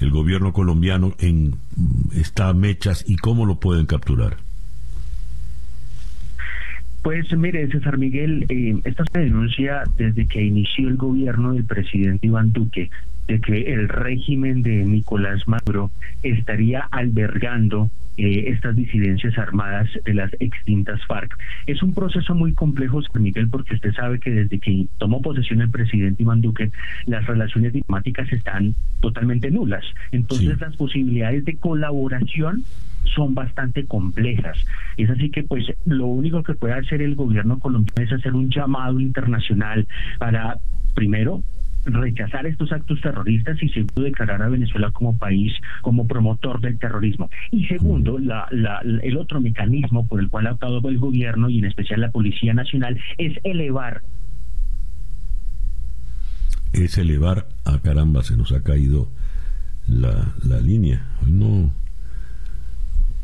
el 0.00 0.10
gobierno 0.12 0.52
colombiano 0.52 1.14
en 1.18 1.56
esta 2.14 2.52
Mechas 2.54 3.04
y 3.08 3.16
cómo 3.16 3.44
lo 3.44 3.58
pueden 3.58 3.86
capturar? 3.86 4.36
Pues 7.02 7.36
mire, 7.36 7.66
César 7.66 7.98
Miguel, 7.98 8.46
eh, 8.48 8.80
esta 8.84 9.02
se 9.12 9.18
denuncia 9.18 9.82
desde 9.98 10.28
que 10.28 10.44
inició 10.44 10.88
el 10.88 10.96
gobierno 10.96 11.54
del 11.54 11.64
presidente 11.64 12.28
Iván 12.28 12.52
Duque 12.52 12.88
de 13.26 13.40
que 13.40 13.74
el 13.74 13.88
régimen 13.88 14.62
de 14.62 14.84
Nicolás 14.84 15.48
Maduro 15.48 15.90
estaría 16.22 16.86
albergando 16.92 17.90
eh, 18.16 18.44
estas 18.48 18.76
disidencias 18.76 19.36
armadas 19.38 19.88
de 20.04 20.14
las 20.14 20.30
extintas 20.38 21.00
FARC. 21.06 21.36
Es 21.66 21.82
un 21.82 21.94
proceso 21.94 22.34
muy 22.34 22.52
complejo, 22.52 23.00
Miguel, 23.14 23.48
porque 23.48 23.74
usted 23.74 23.92
sabe 23.94 24.20
que 24.20 24.30
desde 24.30 24.58
que 24.58 24.86
tomó 24.98 25.22
posesión 25.22 25.60
el 25.60 25.70
presidente 25.70 26.22
Iván 26.22 26.40
Duque, 26.40 26.70
las 27.06 27.26
relaciones 27.26 27.72
diplomáticas 27.72 28.32
están 28.32 28.74
totalmente 29.00 29.50
nulas. 29.50 29.84
Entonces 30.10 30.60
las 30.60 30.76
posibilidades 30.76 31.44
de 31.44 31.56
colaboración 31.56 32.64
son 33.14 33.34
bastante 33.34 33.86
complejas. 33.86 34.58
Es 34.96 35.10
así 35.10 35.30
que 35.30 35.42
pues 35.42 35.66
lo 35.86 36.06
único 36.06 36.42
que 36.42 36.54
puede 36.54 36.74
hacer 36.74 37.02
el 37.02 37.14
gobierno 37.14 37.58
colombiano 37.58 38.02
es 38.02 38.12
hacer 38.12 38.34
un 38.34 38.50
llamado 38.50 39.00
internacional 39.00 39.86
para 40.18 40.56
primero 40.94 41.42
rechazar 41.84 42.46
estos 42.46 42.72
actos 42.72 43.00
terroristas 43.00 43.62
y 43.62 43.68
segundo 43.68 44.02
declarar 44.02 44.42
a 44.42 44.48
Venezuela 44.48 44.90
como 44.92 45.16
país 45.16 45.52
como 45.80 46.06
promotor 46.06 46.60
del 46.60 46.78
terrorismo. 46.78 47.30
Y 47.50 47.66
segundo 47.66 48.18
la, 48.18 48.48
el 49.02 49.16
otro 49.16 49.40
mecanismo 49.40 50.06
por 50.06 50.20
el 50.20 50.28
cual 50.28 50.46
ha 50.46 50.52
optado 50.52 50.80
el 50.88 50.98
gobierno 50.98 51.48
y 51.48 51.58
en 51.58 51.66
especial 51.66 52.00
la 52.00 52.10
policía 52.10 52.54
nacional 52.54 52.98
es 53.18 53.38
elevar 53.44 54.02
es 56.72 56.96
elevar 56.96 57.46
a 57.64 57.78
caramba 57.80 58.22
se 58.22 58.36
nos 58.36 58.52
ha 58.52 58.62
caído 58.62 59.08
la, 59.86 60.32
la 60.42 60.58
línea. 60.58 61.04
Hoy 61.22 61.32
no 61.32 61.70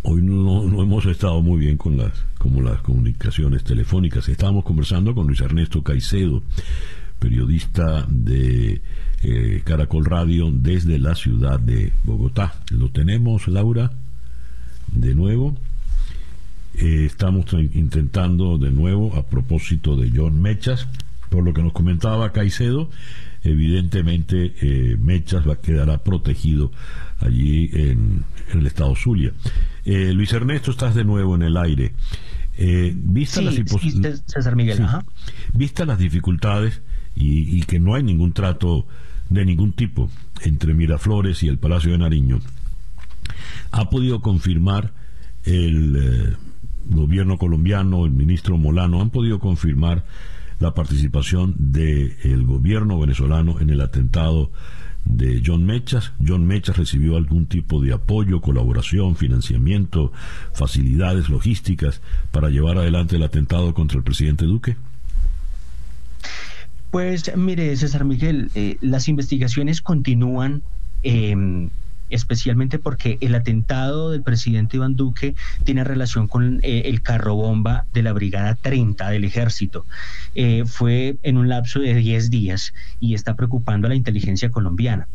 hoy 0.03 0.23
no, 0.23 0.65
no, 0.65 0.83
hemos 0.83 1.07
estado 1.07 1.43
muy 1.43 1.59
bien 1.61 1.77
con 1.77 1.97
las 1.97 2.13
como 2.39 2.63
las 2.63 2.81
comunicaciones 2.83 3.65
telefónicas. 3.65 4.29
Estábamos 4.29 4.65
conversando 4.65 5.15
con 5.15 5.27
Luis 5.27 5.41
Ernesto 5.41 5.83
Caicedo 5.83 6.43
periodista 7.19 8.07
de 8.09 8.81
eh, 9.23 9.63
Caracol 9.65 10.05
Radio 10.05 10.51
desde 10.53 10.99
la 10.99 11.15
ciudad 11.15 11.59
de 11.59 11.93
Bogotá. 12.05 12.55
Lo 12.71 12.91
tenemos, 12.91 13.49
Laura, 13.49 13.91
de 14.93 15.15
nuevo. 15.15 15.57
Eh, 16.75 17.05
estamos 17.07 17.47
intentando 17.53 18.59
de 18.59 18.71
nuevo, 18.71 19.17
a 19.17 19.27
propósito 19.27 19.97
de 19.97 20.13
John 20.15 20.41
Mechas, 20.41 20.87
por 21.31 21.45
lo 21.45 21.53
que 21.53 21.63
nos 21.63 21.73
comentaba 21.73 22.33
Caicedo, 22.33 22.91
evidentemente 23.43 24.55
eh, 24.61 24.97
Mechas 25.01 25.49
va, 25.49 25.57
quedará 25.57 25.99
protegido 25.99 26.71
allí 27.19 27.71
en, 27.73 28.25
el 28.55 28.67
estado 28.67 28.95
Zulia. 28.95 29.33
Luis 29.85 30.33
Ernesto, 30.33 30.71
estás 30.71 30.95
de 30.95 31.05
nuevo 31.05 31.35
en 31.35 31.43
el 31.43 31.57
aire. 31.57 31.93
vista, 32.95 33.43
las 33.43 33.57
César 34.27 34.55
Miguel, 34.55 34.87
vista 35.53 35.85
las 35.85 35.99
dificultades 35.99 36.83
y, 37.19 37.63
que 37.63 37.81
no 37.81 37.95
hay 37.95 38.03
ningún 38.03 38.33
trato 38.33 38.87
de 39.29 39.45
ningún 39.45 39.73
tipo 39.73 40.09
entre 40.43 40.75
Miraflores 40.75 41.43
y 41.43 41.49
el 41.49 41.59
Palacio 41.59 41.93
de 41.93 41.99
Nariño, 41.99 42.39
ha 43.73 43.91
podido 43.91 44.21
confirmar 44.21 44.93
el 45.45 45.97
eh, 45.97 46.37
gobierno 46.87 47.37
colombiano, 47.37 48.07
el 48.07 48.13
ministro 48.13 48.57
Molano, 48.57 49.01
han 49.01 49.11
podido 49.11 49.39
confirmar 49.41 50.05
la 50.61 50.75
participación 50.75 51.55
del 51.59 52.45
gobierno 52.45 52.99
venezolano 52.99 53.61
en 53.61 53.71
el 53.71 53.81
atentado 53.81 54.51
de 55.05 55.43
John 55.45 55.65
Mechas. 55.65 56.13
John 56.25 56.47
Mechas 56.47 56.77
recibió 56.77 57.17
algún 57.17 57.47
tipo 57.47 57.81
de 57.81 57.93
apoyo, 57.93 58.41
colaboración, 58.41 59.17
financiamiento, 59.17 60.13
facilidades 60.53 61.29
logísticas 61.29 62.01
para 62.33 62.51
llevar 62.51 62.79
adelante 62.79 63.17
el 63.17 63.23
atentado 63.23 63.73
contra 63.75 63.99
el 63.99 64.05
presidente 64.05 64.45
Duque. 64.45 64.77
Pues 66.91 67.37
mire, 67.37 67.77
César 67.77 68.05
Miguel, 68.05 68.51
eh, 68.55 68.77
las 68.81 69.09
investigaciones 69.09 69.83
continúan. 69.83 70.63
Eh, 71.03 71.69
especialmente 72.11 72.79
porque 72.79 73.19
el 73.21 73.35
atentado 73.35 74.11
del 74.11 74.23
presidente 74.23 74.77
Iván 74.77 74.97
Duque 74.97 75.35
tiene 75.65 75.85
relación 75.85 76.29
con 76.29 76.61
eh, 76.63 76.83
el 76.87 77.03
carro 77.03 77.35
bomba 77.35 77.87
de 77.93 78.03
la 78.03 78.13
Brigada 78.13 78.55
30 78.55 79.11
del 79.11 79.25
Ejército. 79.25 79.85
Eh, 80.35 80.65
fue 80.67 81.17
en 81.23 81.37
un 81.37 81.49
lapso 81.49 81.81
de 81.81 81.95
10 81.95 82.31
días 82.31 82.73
y 83.01 83.15
está 83.15 83.35
preocupando 83.35 83.87
a 83.87 83.91
la 83.91 83.97
inteligencia 83.97 84.51
colombiana. 84.51 85.09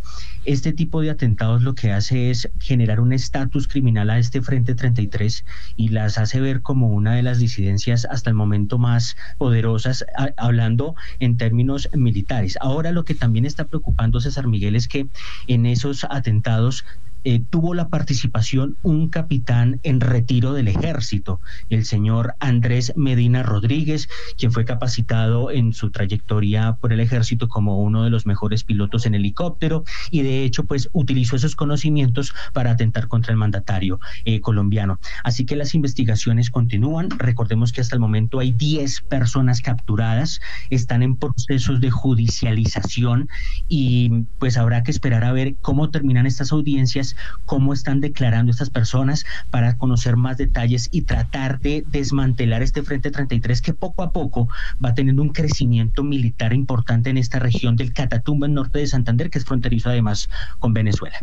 Este 0.46 0.74
tipo 0.74 1.00
de 1.00 1.10
atentados 1.10 1.62
lo 1.62 1.74
que 1.74 1.94
hace 1.94 2.30
es 2.30 2.50
generar 2.60 3.00
un 3.00 3.14
estatus 3.14 3.66
criminal 3.70 4.10
a 4.10 4.20
este 4.20 4.42
Frente 4.42 4.76
33 4.76 5.46
y 5.78 5.88
las 5.88 6.18
hace 6.18 6.42
ver 6.42 6.62
como 6.62 6.90
una 6.90 7.14
de 7.14 7.24
las 7.24 7.40
disidencias 7.40 8.04
hasta 8.04 8.30
el 8.30 8.36
momento 8.36 8.78
más 8.78 9.16
poderosas, 9.38 10.06
hablando 10.36 10.96
en 11.20 11.38
términos 11.38 11.88
militares. 11.94 12.58
Ahora 12.60 12.92
lo 12.92 13.06
que 13.06 13.16
también 13.16 13.46
está 13.46 13.64
preocupando 13.64 14.20
César 14.20 14.48
Miguel 14.48 14.76
es 14.76 14.90
que 14.90 15.08
en 15.48 15.66
esos 15.66 16.04
atentados 16.10 16.84
eh, 17.24 17.42
tuvo 17.50 17.74
la 17.74 17.88
participación 17.88 18.78
un 18.84 19.10
capitán 19.10 19.80
en 19.84 20.02
retiro 20.02 20.54
del 20.54 20.68
ejército, 20.68 21.40
el 21.70 21.86
señor 21.86 22.36
Andrés 22.40 22.94
Medina 22.96 23.44
Rodríguez, 23.44 24.10
quien 24.38 24.52
fue 24.52 24.66
capacitado 24.66 25.52
en 25.52 25.74
su 25.74 25.90
trayectoria 25.92 26.78
por 26.80 26.94
el 26.94 27.00
ejército 27.00 27.48
como 27.48 27.82
uno 27.82 28.04
de 28.04 28.10
los 28.10 28.26
mejores 28.26 28.64
pilotos 28.64 29.06
en 29.06 29.16
helicóptero 29.16 29.84
y 30.12 30.22
de 30.22 30.44
hecho 30.44 30.66
pues 30.66 30.90
utilizó 30.94 31.36
esos 31.36 31.56
conocimientos 31.56 32.34
para 32.54 32.72
atentar 32.72 33.08
contra 33.08 33.32
el 33.32 33.38
mandatario 33.38 34.00
eh, 34.26 34.42
colombiano. 34.42 35.00
Así 35.24 35.46
que 35.46 35.56
las 35.56 35.76
investigaciones 35.76 36.50
continúan. 36.50 37.10
Recordemos 37.10 37.72
que 37.72 37.82
hasta 37.82 37.96
el 37.96 38.00
momento 38.00 38.40
hay 38.40 38.52
10 38.52 39.02
personas 39.02 39.62
capturadas, 39.62 40.42
están 40.70 41.04
en 41.04 41.16
procesos 41.16 41.80
de 41.80 41.92
judicialización 41.92 43.30
y 43.68 44.26
pues 44.40 44.58
habrá 44.58 44.84
que 44.84 44.92
esperar 44.92 45.24
a 45.24 45.32
ver 45.32 45.56
cómo 45.62 45.90
terminan 45.90 46.26
estas 46.26 46.52
audiencias 46.52 47.13
cómo 47.46 47.74
están 47.74 48.02
declarando 48.02 48.52
estas 48.52 48.70
personas 48.70 49.26
para 49.52 49.78
conocer 49.78 50.18
más 50.18 50.38
detalles 50.38 50.90
y 50.92 51.04
tratar 51.04 51.60
de 51.60 51.84
desmantelar 51.92 52.62
este 52.62 52.84
Frente 52.84 53.12
33 53.12 53.62
que 53.62 53.74
poco 53.74 54.04
a 54.04 54.12
poco 54.12 54.50
va 54.84 54.94
teniendo 54.94 55.22
un 55.22 55.30
crecimiento 55.30 56.04
militar 56.04 56.54
importante 56.54 57.10
en 57.10 57.18
esta 57.18 57.40
región 57.40 57.76
del 57.76 57.94
Catatumbo, 57.94 58.46
en 58.46 58.54
norte 58.54 58.80
de 58.80 58.88
Santander, 58.88 59.30
que 59.30 59.40
es 59.40 59.46
fronterizo 59.46 59.90
además 59.90 60.30
con 60.60 60.74
Venezuela. 60.74 61.18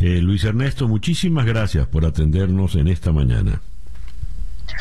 Eh, 0.00 0.20
Luis 0.22 0.44
Ernesto, 0.44 0.86
muchísimas 0.86 1.44
gracias 1.44 1.86
por 1.88 2.04
atendernos 2.04 2.76
en 2.76 2.88
esta 2.88 3.12
mañana. 3.12 3.60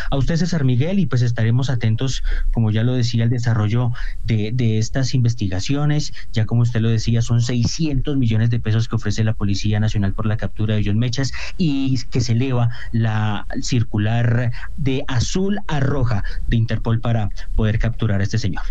A 0.09 0.17
usted, 0.17 0.35
César 0.35 0.63
Miguel, 0.63 0.99
y 0.99 1.05
pues 1.05 1.21
estaremos 1.21 1.69
atentos, 1.69 2.23
como 2.51 2.71
ya 2.71 2.83
lo 2.83 2.93
decía, 2.93 3.23
al 3.23 3.29
desarrollo 3.29 3.91
de, 4.25 4.51
de, 4.53 4.77
estas 4.77 5.13
investigaciones. 5.13 6.13
Ya 6.33 6.45
como 6.45 6.61
usted 6.61 6.81
lo 6.81 6.89
decía, 6.89 7.21
son 7.21 7.41
600 7.41 8.17
millones 8.17 8.49
de 8.49 8.59
pesos 8.59 8.87
que 8.87 8.95
ofrece 8.95 9.23
la 9.23 9.33
Policía 9.33 9.79
Nacional 9.79 10.13
por 10.13 10.25
la 10.25 10.37
captura 10.37 10.75
de 10.75 10.83
John 10.85 10.99
Mechas 10.99 11.31
y 11.57 11.97
que 12.11 12.21
se 12.21 12.33
eleva 12.33 12.69
la 12.91 13.45
circular 13.61 14.51
de 14.77 15.03
azul 15.07 15.59
a 15.67 15.79
roja 15.79 16.23
de 16.47 16.57
Interpol 16.57 16.99
para 16.99 17.29
poder 17.55 17.79
capturar 17.79 18.21
a 18.21 18.23
este 18.23 18.37
señor. 18.37 18.63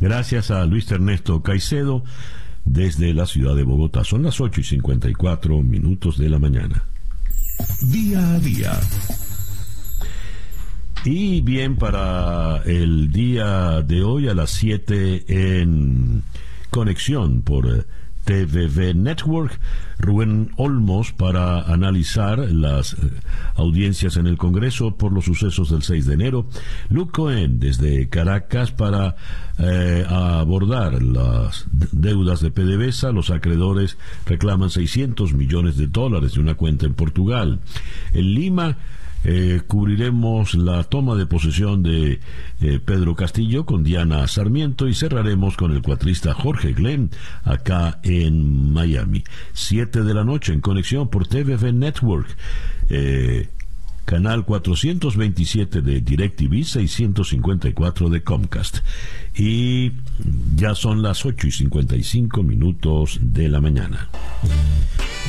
Gracias 0.00 0.50
a 0.50 0.64
Luis 0.66 0.90
Ernesto 0.90 1.42
Caicedo 1.42 2.04
desde 2.64 3.14
la 3.14 3.26
ciudad 3.26 3.54
de 3.54 3.62
Bogotá. 3.62 4.04
Son 4.04 4.22
las 4.22 4.40
8 4.40 4.60
y 4.60 4.64
54 4.64 5.62
minutos 5.62 6.18
de 6.18 6.28
la 6.28 6.38
mañana. 6.38 6.82
Día 7.82 8.34
a 8.34 8.38
día. 8.38 8.72
Y 11.04 11.40
bien, 11.40 11.74
para 11.76 12.62
el 12.64 13.10
día 13.10 13.82
de 13.82 14.04
hoy 14.04 14.28
a 14.28 14.34
las 14.34 14.50
7 14.50 15.24
en 15.26 16.22
conexión 16.70 17.42
por 17.42 17.86
TVV 18.24 18.94
Network, 18.94 19.58
Rubén 19.98 20.52
Olmos 20.56 21.12
para 21.12 21.62
analizar 21.62 22.38
las 22.38 22.96
audiencias 23.56 24.16
en 24.16 24.28
el 24.28 24.38
Congreso 24.38 24.96
por 24.96 25.12
los 25.12 25.24
sucesos 25.24 25.70
del 25.70 25.82
6 25.82 26.06
de 26.06 26.14
enero, 26.14 26.46
Luke 26.88 27.10
Cohen 27.10 27.58
desde 27.58 28.08
Caracas 28.08 28.70
para 28.70 29.16
eh, 29.58 30.06
abordar 30.08 31.02
las 31.02 31.66
deudas 31.72 32.40
de 32.40 32.52
PDVSA, 32.52 33.10
los 33.10 33.30
acreedores 33.30 33.98
reclaman 34.24 34.70
600 34.70 35.34
millones 35.34 35.76
de 35.76 35.88
dólares 35.88 36.34
de 36.34 36.40
una 36.40 36.54
cuenta 36.54 36.86
en 36.86 36.94
Portugal. 36.94 37.58
En 38.12 38.34
Lima, 38.34 38.76
eh, 39.24 39.60
cubriremos 39.66 40.54
la 40.54 40.84
toma 40.84 41.14
de 41.14 41.26
posesión 41.26 41.82
de 41.82 42.20
eh, 42.60 42.80
Pedro 42.84 43.14
Castillo 43.14 43.64
con 43.64 43.84
Diana 43.84 44.26
Sarmiento 44.26 44.88
y 44.88 44.94
cerraremos 44.94 45.56
con 45.56 45.72
el 45.72 45.82
cuatrista 45.82 46.34
Jorge 46.34 46.72
Glenn 46.72 47.10
acá 47.44 48.00
en 48.02 48.72
Miami. 48.72 49.22
Siete 49.52 50.02
de 50.02 50.14
la 50.14 50.24
noche 50.24 50.52
en 50.52 50.60
conexión 50.60 51.08
por 51.08 51.26
TVV 51.26 51.72
Network. 51.72 52.28
Eh, 52.88 53.48
canal 54.04 54.44
427 54.44 55.82
de 55.82 56.00
DirecTV, 56.00 56.64
654 56.64 58.08
de 58.08 58.22
Comcast. 58.22 58.78
Y 59.34 59.92
ya 60.56 60.74
son 60.74 61.02
las 61.02 61.24
8 61.24 61.46
y 61.46 61.52
55 61.52 62.42
minutos 62.42 63.18
de 63.22 63.48
la 63.48 63.60
mañana. 63.60 64.08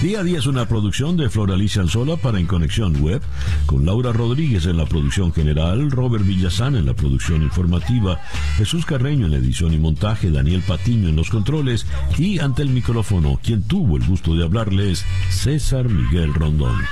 Día 0.01 0.19
a 0.19 0.23
día 0.23 0.39
es 0.39 0.47
una 0.47 0.67
producción 0.67 1.15
de 1.15 1.29
Floralicia 1.29 1.81
Anzola 1.81 2.17
para 2.17 2.37
En 2.37 2.45
Conexión 2.45 3.01
Web, 3.01 3.21
con 3.65 3.85
Laura 3.85 4.11
Rodríguez 4.11 4.65
en 4.65 4.75
la 4.75 4.85
producción 4.85 5.31
general, 5.31 5.91
Robert 5.91 6.25
Villazán 6.25 6.75
en 6.75 6.85
la 6.85 6.93
producción 6.93 7.41
informativa, 7.41 8.19
Jesús 8.57 8.85
Carreño 8.85 9.27
en 9.27 9.33
edición 9.33 9.73
y 9.73 9.77
montaje, 9.77 10.29
Daniel 10.29 10.61
Patiño 10.67 11.07
en 11.07 11.15
los 11.15 11.29
controles 11.29 11.85
y 12.17 12.39
ante 12.39 12.63
el 12.63 12.69
micrófono, 12.69 13.39
quien 13.41 13.63
tuvo 13.63 13.95
el 13.95 14.05
gusto 14.05 14.35
de 14.35 14.43
hablarles, 14.43 15.05
César 15.29 15.87
Miguel 15.87 16.33
Rondón. 16.33 16.83